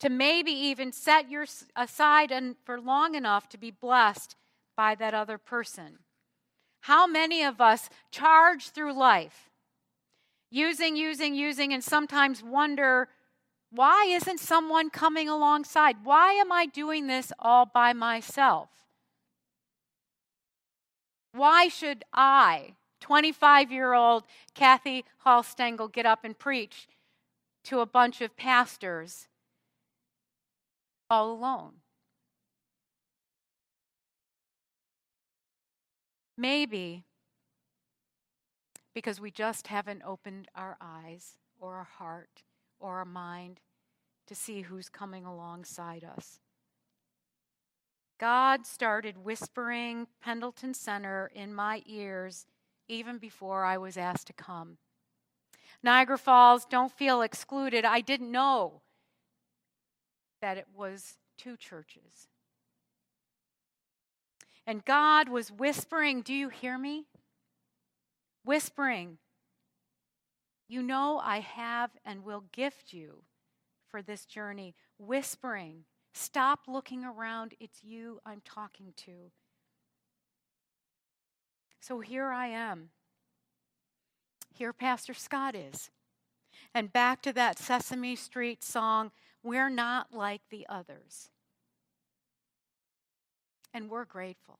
to 0.00 0.08
maybe 0.08 0.52
even 0.52 0.92
set 0.92 1.30
your 1.30 1.46
aside 1.76 2.30
and 2.30 2.56
for 2.64 2.80
long 2.80 3.14
enough 3.14 3.48
to 3.48 3.58
be 3.58 3.70
blessed 3.70 4.36
by 4.76 4.94
that 4.94 5.14
other 5.14 5.38
person. 5.38 5.98
How 6.82 7.06
many 7.06 7.42
of 7.42 7.60
us 7.60 7.90
charge 8.10 8.70
through 8.70 8.92
life 8.94 9.50
using, 10.50 10.96
using, 10.96 11.34
using, 11.34 11.72
and 11.72 11.82
sometimes 11.82 12.42
wonder, 12.42 13.08
why 13.70 14.06
isn't 14.08 14.40
someone 14.40 14.88
coming 14.88 15.28
alongside? 15.28 15.96
Why 16.04 16.32
am 16.34 16.52
I 16.52 16.66
doing 16.66 17.06
this 17.06 17.32
all 17.38 17.66
by 17.66 17.92
myself? 17.92 18.70
Why 21.32 21.68
should 21.68 22.04
I, 22.12 22.74
25 23.00 23.70
year 23.70 23.92
old 23.92 24.24
Kathy 24.54 25.04
Hallstengel, 25.24 25.92
get 25.92 26.06
up 26.06 26.24
and 26.24 26.38
preach 26.38 26.88
to 27.64 27.80
a 27.80 27.86
bunch 27.86 28.20
of 28.20 28.36
pastors 28.36 29.28
all 31.10 31.32
alone. 31.32 31.72
Maybe 36.36 37.04
because 38.94 39.20
we 39.20 39.30
just 39.30 39.66
haven't 39.68 40.02
opened 40.04 40.48
our 40.54 40.76
eyes 40.80 41.38
or 41.60 41.74
our 41.76 41.84
heart 41.98 42.42
or 42.80 42.98
our 42.98 43.04
mind 43.04 43.60
to 44.26 44.34
see 44.34 44.62
who's 44.62 44.88
coming 44.88 45.24
alongside 45.24 46.04
us. 46.04 46.40
God 48.18 48.66
started 48.66 49.24
whispering 49.24 50.08
Pendleton 50.20 50.74
Center 50.74 51.30
in 51.34 51.54
my 51.54 51.82
ears 51.86 52.46
even 52.88 53.18
before 53.18 53.64
I 53.64 53.78
was 53.78 53.96
asked 53.96 54.26
to 54.28 54.32
come. 54.32 54.78
Niagara 55.82 56.18
Falls, 56.18 56.64
don't 56.64 56.90
feel 56.90 57.22
excluded. 57.22 57.84
I 57.84 58.00
didn't 58.00 58.32
know 58.32 58.82
that 60.40 60.58
it 60.58 60.66
was 60.74 61.18
two 61.36 61.56
churches. 61.56 62.28
And 64.66 64.84
God 64.84 65.28
was 65.28 65.52
whispering, 65.52 66.22
Do 66.22 66.34
you 66.34 66.48
hear 66.48 66.76
me? 66.76 67.06
Whispering, 68.44 69.18
You 70.68 70.82
know, 70.82 71.20
I 71.22 71.40
have 71.40 71.90
and 72.04 72.24
will 72.24 72.44
gift 72.52 72.92
you 72.92 73.22
for 73.88 74.02
this 74.02 74.26
journey. 74.26 74.74
Whispering, 74.98 75.84
Stop 76.18 76.62
looking 76.66 77.04
around. 77.04 77.54
It's 77.60 77.84
you 77.84 78.18
I'm 78.26 78.42
talking 78.44 78.92
to. 78.96 79.30
So 81.80 82.00
here 82.00 82.26
I 82.26 82.48
am. 82.48 82.90
Here 84.52 84.72
Pastor 84.72 85.14
Scott 85.14 85.54
is. 85.54 85.90
And 86.74 86.92
back 86.92 87.22
to 87.22 87.32
that 87.34 87.56
Sesame 87.56 88.16
Street 88.16 88.64
song 88.64 89.12
we're 89.44 89.70
not 89.70 90.12
like 90.12 90.42
the 90.50 90.66
others. 90.68 91.30
And 93.72 93.88
we're 93.88 94.04
grateful 94.04 94.58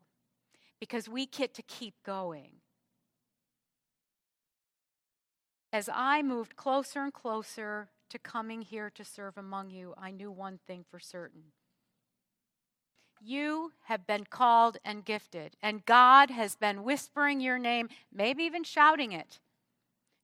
because 0.78 1.08
we 1.08 1.26
get 1.26 1.54
to 1.54 1.62
keep 1.62 1.94
going. 2.06 2.60
As 5.72 5.90
I 5.92 6.22
moved 6.22 6.54
closer 6.54 7.00
and 7.00 7.12
closer 7.12 7.88
to 8.10 8.18
coming 8.18 8.62
here 8.62 8.90
to 8.90 9.04
serve 9.04 9.36
among 9.36 9.70
you, 9.70 9.94
I 9.96 10.10
knew 10.10 10.30
one 10.30 10.58
thing 10.66 10.84
for 10.90 10.98
certain. 10.98 11.52
You 13.20 13.72
have 13.84 14.06
been 14.06 14.24
called 14.24 14.78
and 14.84 15.04
gifted, 15.04 15.56
and 15.62 15.84
God 15.84 16.30
has 16.30 16.54
been 16.54 16.84
whispering 16.84 17.40
your 17.40 17.58
name, 17.58 17.88
maybe 18.12 18.44
even 18.44 18.64
shouting 18.64 19.12
it 19.12 19.40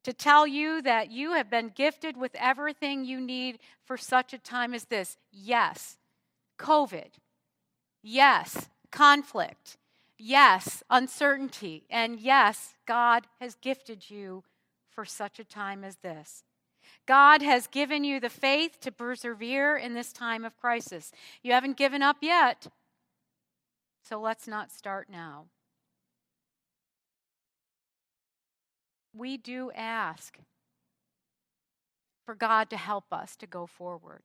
to 0.05 0.12
tell 0.12 0.47
you 0.47 0.82
that 0.82 1.11
you 1.11 1.32
have 1.32 1.51
been 1.51 1.70
gifted 1.74 2.16
with 2.16 2.37
everything 2.39 3.05
you 3.05 3.20
need 3.20 3.59
for 3.85 3.97
such 3.97 4.32
a 4.32 4.39
time 4.39 4.74
as 4.74 4.85
this. 4.85 5.16
Yes, 5.32 5.97
COVID. 6.59 7.11
Yes, 8.03 8.68
conflict. 8.93 9.78
Yes, 10.18 10.82
uncertainty. 10.91 11.85
And 11.91 12.20
yes, 12.20 12.74
God 12.87 13.26
has 13.41 13.57
gifted 13.57 14.11
you 14.11 14.45
for 14.91 15.05
such 15.05 15.39
a 15.39 15.45
time 15.45 15.82
as 15.82 15.97
this. 15.97 16.45
God 17.07 17.42
has 17.42 17.66
given 17.66 18.05
you 18.05 18.18
the 18.20 18.30
faith 18.30 18.80
to 18.80 18.92
persevere 18.92 19.76
in 19.76 19.94
this 19.94 20.12
time 20.12 20.44
of 20.44 20.57
crisis. 20.57 21.12
You 21.42 21.52
haven't 21.52 21.76
given 21.76 22.02
up 22.02 22.18
yet, 22.20 22.66
so 24.02 24.20
let's 24.20 24.48
not 24.48 24.72
start 24.72 25.09
now. 25.11 25.46
we 29.14 29.36
do 29.36 29.70
ask 29.74 30.38
for 32.26 32.34
God 32.34 32.68
to 32.70 32.76
help 32.76 33.12
us 33.12 33.36
to 33.36 33.46
go 33.46 33.66
forward. 33.66 34.22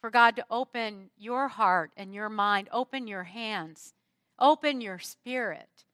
For 0.00 0.10
God 0.10 0.36
to 0.36 0.44
open 0.50 1.10
your 1.16 1.48
heart 1.48 1.92
and 1.96 2.12
your 2.12 2.28
mind, 2.28 2.68
open 2.72 3.06
your 3.06 3.24
hands, 3.24 3.94
open 4.38 4.80
your 4.80 4.98
spirit 4.98 5.84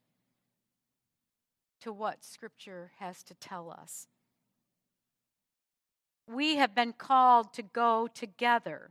to 1.82 1.92
what 1.92 2.24
Scripture 2.24 2.92
has 2.98 3.22
to 3.24 3.34
tell 3.34 3.70
us. 3.70 4.08
We 6.28 6.56
have 6.56 6.74
been 6.74 6.92
called 6.92 7.54
to 7.54 7.62
go 7.62 8.06
together 8.12 8.90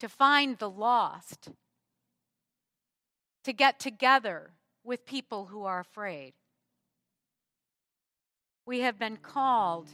to 0.00 0.08
find 0.08 0.58
the 0.58 0.70
lost, 0.70 1.50
to 3.44 3.52
get 3.52 3.78
together 3.78 4.50
with 4.82 5.06
people 5.06 5.46
who 5.46 5.64
are 5.64 5.78
afraid. 5.78 6.32
We 8.64 8.80
have 8.80 8.98
been 8.98 9.18
called 9.18 9.88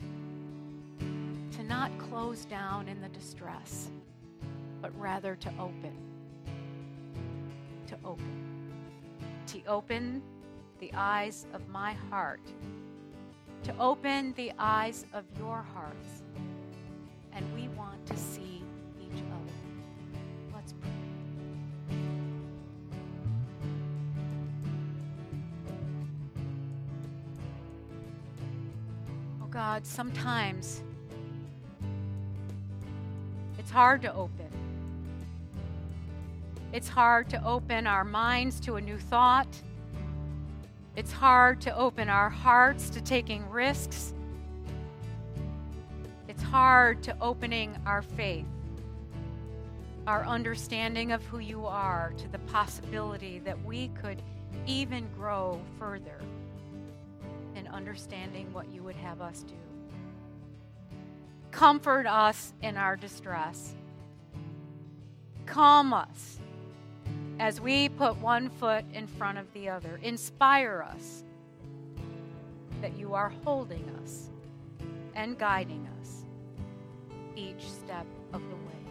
to 1.00 1.62
not 1.62 1.90
close 1.98 2.44
down 2.44 2.88
in 2.88 3.00
the 3.00 3.08
distress, 3.08 3.90
but 4.80 4.98
rather 4.98 5.34
to 5.34 5.48
open. 5.58 5.96
To 7.88 7.96
open. 8.04 8.70
To 9.48 9.64
open 9.66 10.22
the 10.78 10.92
eyes 10.94 11.46
of 11.52 11.68
my 11.68 11.94
heart. 12.10 12.40
To 13.64 13.76
open 13.78 14.34
the 14.34 14.52
eyes 14.58 15.04
of 15.12 15.24
your 15.38 15.66
hearts. 15.74 16.22
And 17.38 17.54
we 17.54 17.68
want 17.68 18.04
to 18.06 18.16
see 18.16 18.64
each 19.00 19.22
other. 19.22 19.54
Let's 20.52 20.72
pray. 20.72 20.90
Oh 29.40 29.46
God, 29.50 29.86
sometimes 29.86 30.82
it's 33.56 33.70
hard 33.70 34.02
to 34.02 34.12
open. 34.12 34.48
It's 36.72 36.88
hard 36.88 37.30
to 37.30 37.46
open 37.46 37.86
our 37.86 38.02
minds 38.02 38.58
to 38.60 38.74
a 38.76 38.80
new 38.80 38.98
thought. 38.98 39.46
It's 40.96 41.12
hard 41.12 41.60
to 41.60 41.76
open 41.76 42.08
our 42.08 42.30
hearts 42.30 42.90
to 42.90 43.00
taking 43.00 43.48
risks. 43.48 44.12
Hard 46.50 47.02
to 47.04 47.16
opening 47.20 47.76
our 47.86 48.02
faith 48.02 48.46
our 50.08 50.24
understanding 50.24 51.12
of 51.12 51.22
who 51.26 51.38
you 51.38 51.66
are 51.66 52.14
to 52.16 52.26
the 52.28 52.38
possibility 52.38 53.40
that 53.40 53.62
we 53.62 53.88
could 53.88 54.22
even 54.66 55.06
grow 55.14 55.60
further 55.78 56.18
in 57.54 57.68
understanding 57.68 58.50
what 58.54 58.66
you 58.72 58.82
would 58.82 58.96
have 58.96 59.20
us 59.20 59.42
do. 59.42 59.54
Comfort 61.50 62.06
us 62.06 62.54
in 62.62 62.78
our 62.78 62.96
distress. 62.96 63.74
Calm 65.44 65.92
us 65.92 66.38
as 67.38 67.60
we 67.60 67.90
put 67.90 68.16
one 68.16 68.48
foot 68.48 68.86
in 68.94 69.06
front 69.06 69.36
of 69.36 69.52
the 69.52 69.68
other. 69.68 70.00
Inspire 70.02 70.86
us 70.90 71.22
that 72.80 72.96
you 72.96 73.12
are 73.12 73.30
holding 73.44 73.84
us 74.02 74.30
and 75.14 75.36
guiding 75.38 75.86
us 75.86 75.87
each 77.38 77.70
step 77.70 78.06
of 78.32 78.42
the 78.50 78.56
way. 78.56 78.82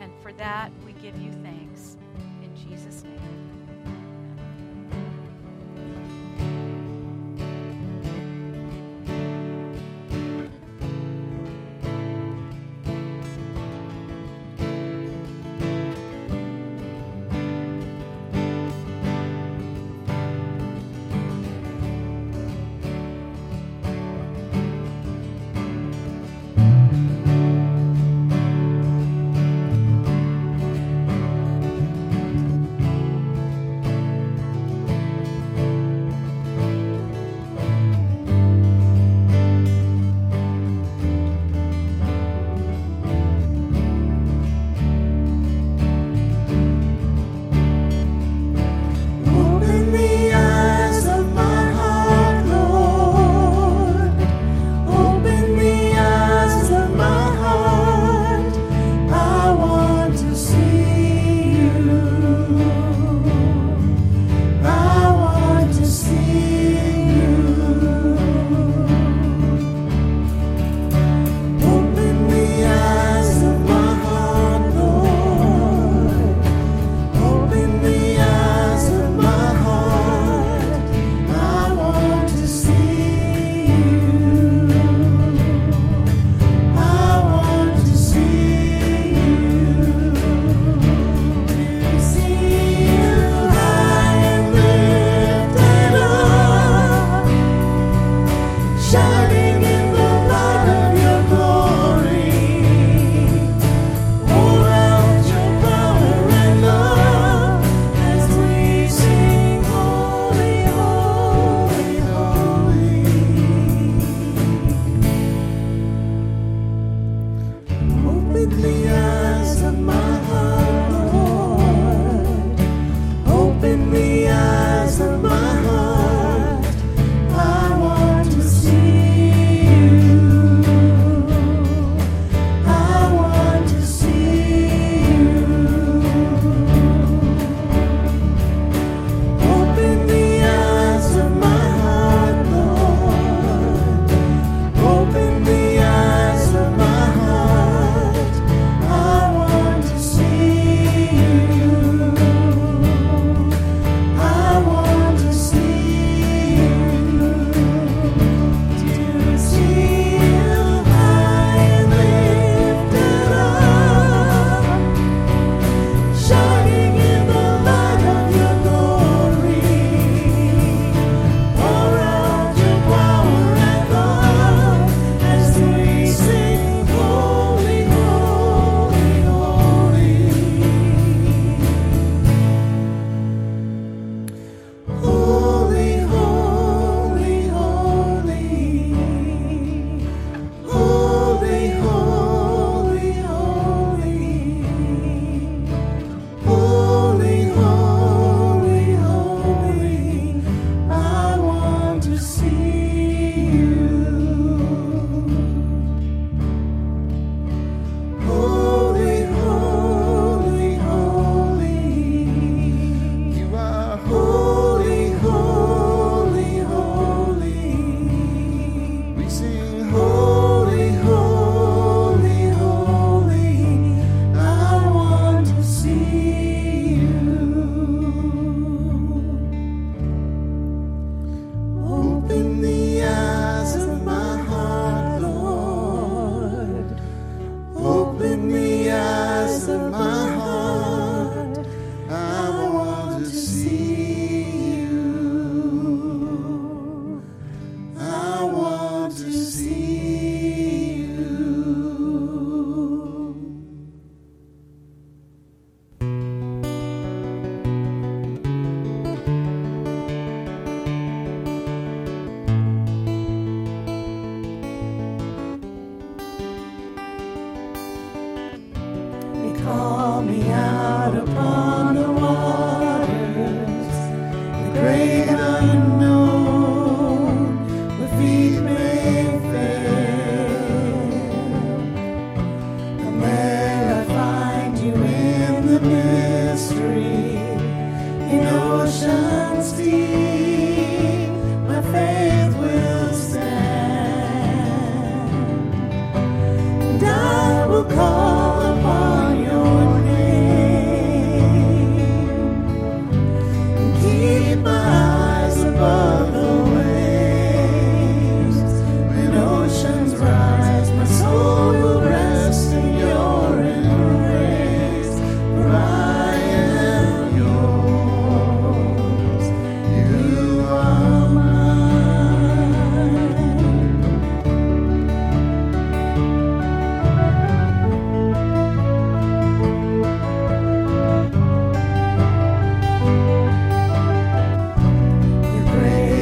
And 0.00 0.12
for 0.22 0.32
that, 0.34 0.70
we 0.84 0.92
give 0.92 1.18
you 1.20 1.32
thanks 1.32 1.96
in 2.42 2.54
Jesus' 2.54 3.02
name. 3.02 3.39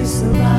survive. 0.08 0.57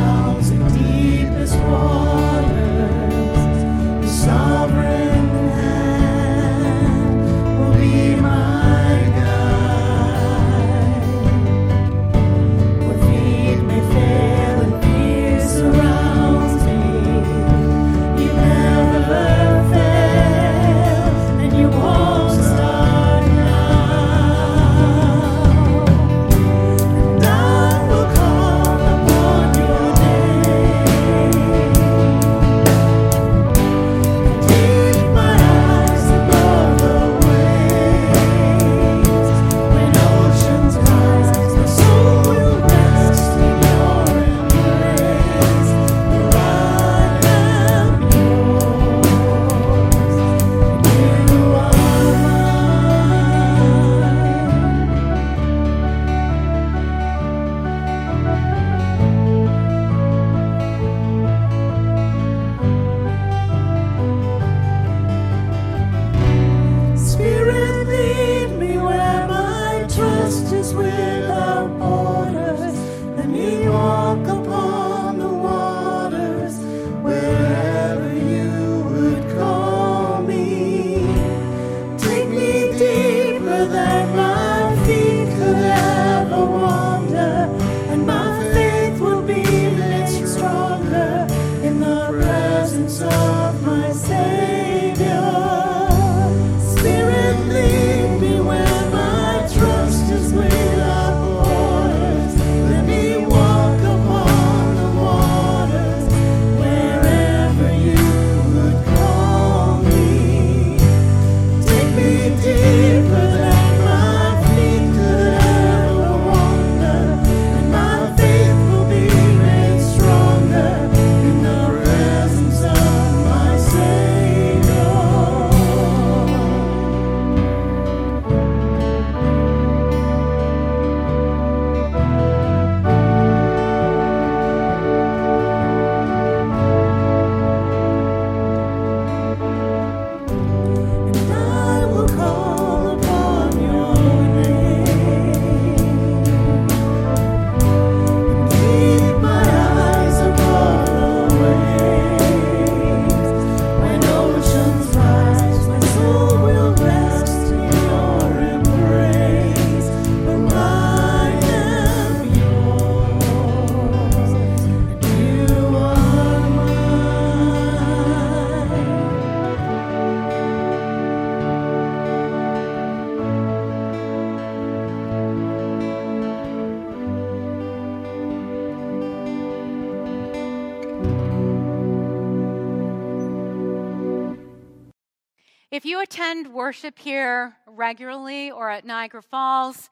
attend 186.19 186.53
worship 186.53 186.99
here 186.99 187.55
regularly 187.65 188.51
or 188.51 188.69
at 188.69 188.83
Niagara 188.83 189.21
Falls, 189.21 189.89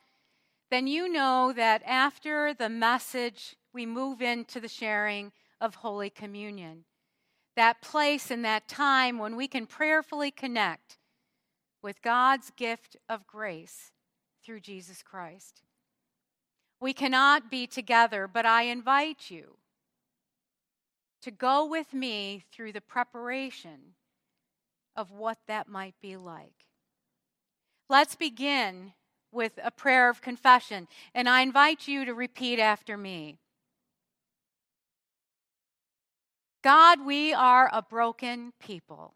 then 0.69 0.85
you 0.85 1.07
know 1.07 1.53
that 1.55 1.81
after 1.85 2.53
the 2.53 2.67
message, 2.67 3.55
we 3.73 3.85
move 3.85 4.21
into 4.21 4.59
the 4.59 4.67
sharing 4.67 5.31
of 5.61 5.75
Holy 5.75 6.09
Communion. 6.09 6.83
That 7.55 7.81
place 7.81 8.29
and 8.29 8.43
that 8.43 8.67
time 8.67 9.19
when 9.19 9.37
we 9.37 9.47
can 9.47 9.65
prayerfully 9.65 10.31
connect 10.31 10.97
with 11.81 12.01
God's 12.01 12.51
gift 12.57 12.97
of 13.07 13.25
grace 13.25 13.93
through 14.43 14.59
Jesus 14.59 15.01
Christ. 15.01 15.61
We 16.81 16.91
cannot 16.91 17.49
be 17.49 17.67
together, 17.67 18.27
but 18.27 18.45
I 18.45 18.63
invite 18.63 19.31
you 19.31 19.55
to 21.21 21.31
go 21.31 21.65
with 21.65 21.93
me 21.93 22.43
through 22.51 22.73
the 22.73 22.81
preparation 22.81 23.93
of 24.97 25.11
what 25.11 25.37
that 25.47 25.69
might 25.69 25.95
be 26.01 26.17
like. 26.17 26.65
Let's 27.89 28.15
begin 28.15 28.93
with 29.31 29.59
a 29.63 29.71
prayer 29.71 30.09
of 30.09 30.21
confession, 30.21 30.87
and 31.13 31.29
I 31.29 31.41
invite 31.41 31.87
you 31.87 32.03
to 32.03 32.13
repeat 32.13 32.59
after 32.59 32.97
me 32.97 33.37
God, 36.63 37.05
we 37.05 37.33
are 37.33 37.69
a 37.71 37.81
broken 37.81 38.51
people. 38.59 39.13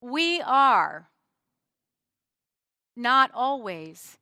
We 0.00 0.40
are 0.40 1.08
not 2.96 3.30
always 3.34 4.18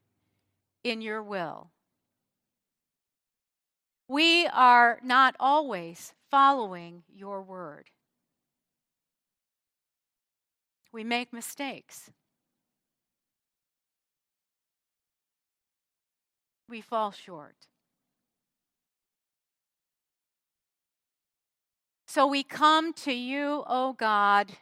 in 0.82 1.02
your 1.02 1.22
will. 1.22 1.72
We 4.08 4.46
are 4.46 4.98
not 5.02 5.36
always 5.38 6.14
following 6.30 7.02
your 7.14 7.42
word. 7.42 7.90
We 10.92 11.04
make 11.04 11.32
mistakes. 11.32 12.10
We 16.68 16.80
fall 16.80 17.12
short. 17.12 17.68
So 22.06 22.26
we 22.26 22.42
come 22.42 22.92
to 22.94 23.12
you, 23.12 23.64
O 23.66 23.88
oh 23.88 23.92
God, 23.92 24.52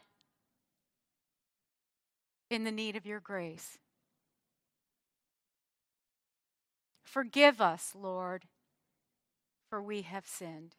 in 2.49 2.65
the 2.65 2.71
need 2.71 2.95
of 2.95 3.05
your 3.05 3.21
grace. 3.21 3.77
Forgive 7.03 7.61
us, 7.61 7.93
Lord, 7.95 8.45
for 9.69 9.81
we 9.81 10.01
have 10.01 10.27
sinned. 10.27 10.75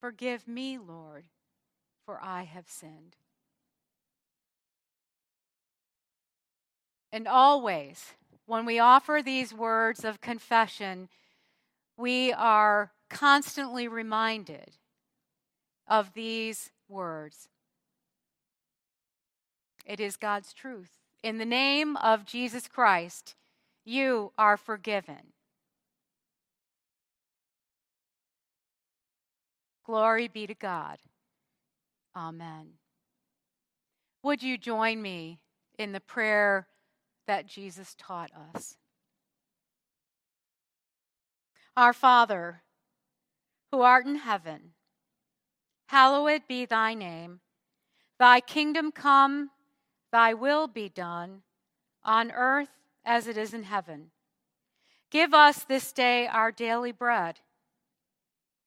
Forgive 0.00 0.48
me, 0.48 0.78
Lord, 0.78 1.24
for 2.06 2.18
I 2.22 2.44
have 2.44 2.68
sinned. 2.68 3.16
And 7.12 7.28
always, 7.28 8.14
when 8.46 8.64
we 8.64 8.78
offer 8.78 9.20
these 9.22 9.52
words 9.52 10.04
of 10.04 10.20
confession, 10.20 11.08
we 11.96 12.32
are 12.32 12.92
constantly 13.10 13.88
reminded 13.88 14.72
of 15.86 16.14
these 16.14 16.70
words. 16.88 17.48
It 19.84 20.00
is 20.00 20.16
God's 20.16 20.52
truth. 20.52 20.90
In 21.22 21.38
the 21.38 21.44
name 21.44 21.96
of 21.96 22.24
Jesus 22.24 22.68
Christ, 22.68 23.34
you 23.84 24.32
are 24.38 24.56
forgiven. 24.56 25.32
Glory 29.90 30.28
be 30.28 30.46
to 30.46 30.54
God. 30.54 30.98
Amen. 32.14 32.74
Would 34.22 34.40
you 34.40 34.56
join 34.56 35.02
me 35.02 35.40
in 35.80 35.90
the 35.90 35.98
prayer 35.98 36.68
that 37.26 37.48
Jesus 37.48 37.96
taught 37.98 38.30
us? 38.54 38.76
Our 41.76 41.92
Father, 41.92 42.62
who 43.72 43.80
art 43.80 44.06
in 44.06 44.14
heaven, 44.14 44.74
hallowed 45.86 46.42
be 46.46 46.66
thy 46.66 46.94
name. 46.94 47.40
Thy 48.16 48.38
kingdom 48.38 48.92
come, 48.92 49.50
thy 50.12 50.34
will 50.34 50.68
be 50.68 50.88
done, 50.88 51.42
on 52.04 52.30
earth 52.30 52.70
as 53.04 53.26
it 53.26 53.36
is 53.36 53.52
in 53.52 53.64
heaven. 53.64 54.12
Give 55.10 55.34
us 55.34 55.64
this 55.64 55.90
day 55.90 56.28
our 56.28 56.52
daily 56.52 56.92
bread, 56.92 57.40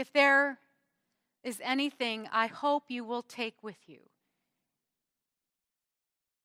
If 0.00 0.14
there 0.14 0.58
is 1.44 1.60
anything 1.62 2.26
I 2.32 2.46
hope 2.46 2.84
you 2.88 3.04
will 3.04 3.20
take 3.20 3.62
with 3.62 3.76
you, 3.86 3.98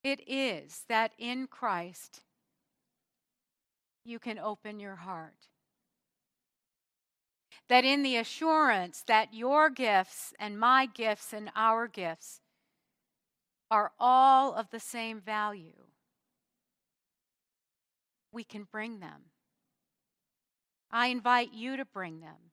it 0.04 0.20
is 0.28 0.84
that 0.90 1.14
in 1.18 1.48
Christ 1.48 2.20
you 4.04 4.20
can 4.20 4.40
open 4.40 4.82
your 4.82 4.98
heart. 4.98 5.48
That 7.70 7.86
in 7.86 8.04
the 8.04 8.18
assurance 8.18 9.06
that 9.08 9.34
your 9.34 9.70
gifts 9.70 10.34
and 10.38 10.60
my 10.60 10.86
gifts 10.86 11.32
and 11.32 11.50
our 11.56 11.88
gifts 11.88 12.42
are 13.72 13.94
all 13.98 14.54
of 14.54 14.70
the 14.70 14.82
same 14.82 15.22
value, 15.22 15.86
we 18.34 18.44
can 18.44 18.68
bring 18.70 19.00
them. 19.00 19.32
I 20.92 21.08
invite 21.08 21.54
you 21.54 21.78
to 21.78 21.86
bring 21.86 22.20
them 22.20 22.52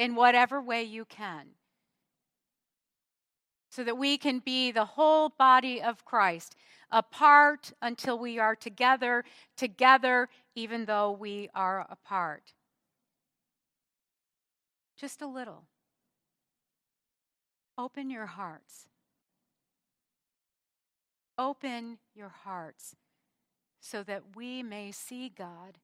in 0.00 0.14
whatever 0.14 0.62
way 0.62 0.82
you 0.82 1.04
can. 1.04 1.48
So 3.70 3.84
that 3.84 3.98
we 3.98 4.16
can 4.16 4.38
be 4.38 4.72
the 4.72 4.86
whole 4.86 5.28
body 5.28 5.82
of 5.82 6.06
Christ, 6.06 6.56
apart 6.90 7.74
until 7.82 8.18
we 8.18 8.38
are 8.38 8.56
together, 8.56 9.24
together 9.58 10.30
even 10.54 10.86
though 10.86 11.12
we 11.12 11.50
are 11.54 11.86
apart. 11.90 12.54
Just 14.96 15.20
a 15.20 15.26
little. 15.26 15.64
Open 17.76 18.08
your 18.08 18.26
hearts. 18.26 18.86
Open 21.36 21.98
your 22.14 22.32
hearts 22.44 22.96
so 23.80 24.02
that 24.02 24.34
we 24.34 24.62
may 24.62 24.92
see 24.92 25.28
God 25.28 25.76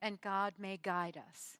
and 0.00 0.22
God 0.22 0.54
may 0.58 0.78
guide 0.82 1.18
us. 1.18 1.58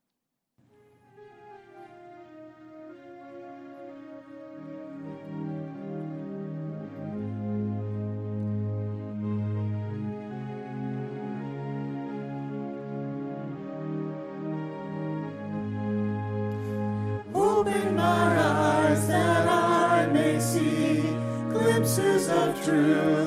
Truth 22.66 23.25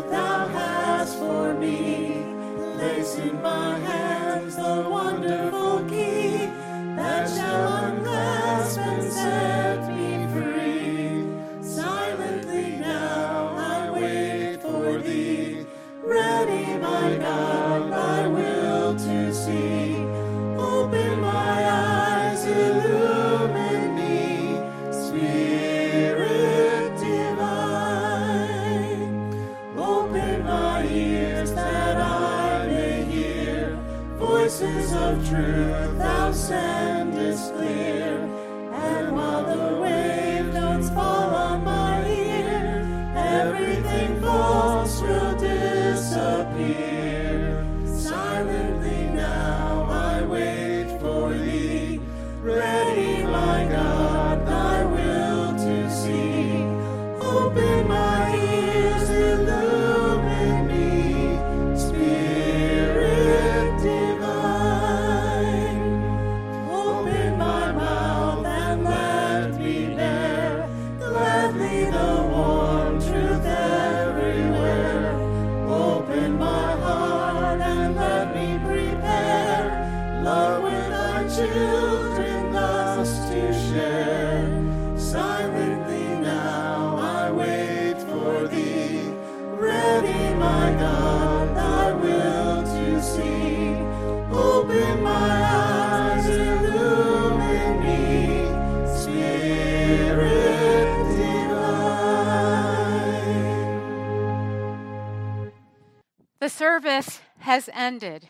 ended. 108.01 108.29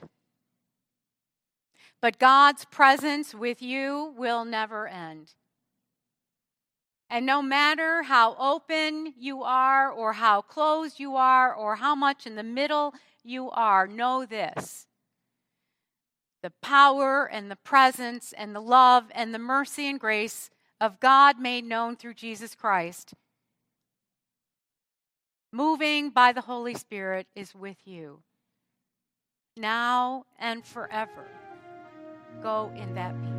But 2.01 2.19
God's 2.19 2.65
presence 2.65 3.35
with 3.35 3.61
you 3.61 4.13
will 4.17 4.45
never 4.45 4.87
end. 4.87 5.33
And 7.09 7.25
no 7.25 7.41
matter 7.41 8.03
how 8.03 8.35
open 8.39 9.13
you 9.17 9.43
are, 9.43 9.91
or 9.91 10.13
how 10.13 10.41
closed 10.41 10.99
you 10.99 11.15
are, 11.15 11.53
or 11.53 11.77
how 11.77 11.95
much 11.95 12.27
in 12.27 12.35
the 12.35 12.43
middle 12.43 12.93
you 13.23 13.49
are, 13.49 13.87
know 13.87 14.25
this 14.25 14.85
the 16.41 16.53
power 16.61 17.29
and 17.29 17.51
the 17.51 17.57
presence 17.57 18.33
and 18.37 18.55
the 18.55 18.61
love 18.61 19.11
and 19.13 19.33
the 19.33 19.39
mercy 19.39 19.89
and 19.89 19.99
grace 19.99 20.49
of 20.79 21.01
God 21.01 21.37
made 21.37 21.65
known 21.65 21.97
through 21.97 22.13
Jesus 22.13 22.55
Christ, 22.55 23.13
moving 25.51 26.11
by 26.11 26.31
the 26.31 26.41
Holy 26.41 26.75
Spirit, 26.75 27.27
is 27.35 27.53
with 27.53 27.79
you 27.83 28.21
now 29.59 30.25
and 30.39 30.65
forever. 30.65 31.25
Go 32.41 32.71
in 32.75 32.95
that 32.95 33.13
peace. 33.21 33.38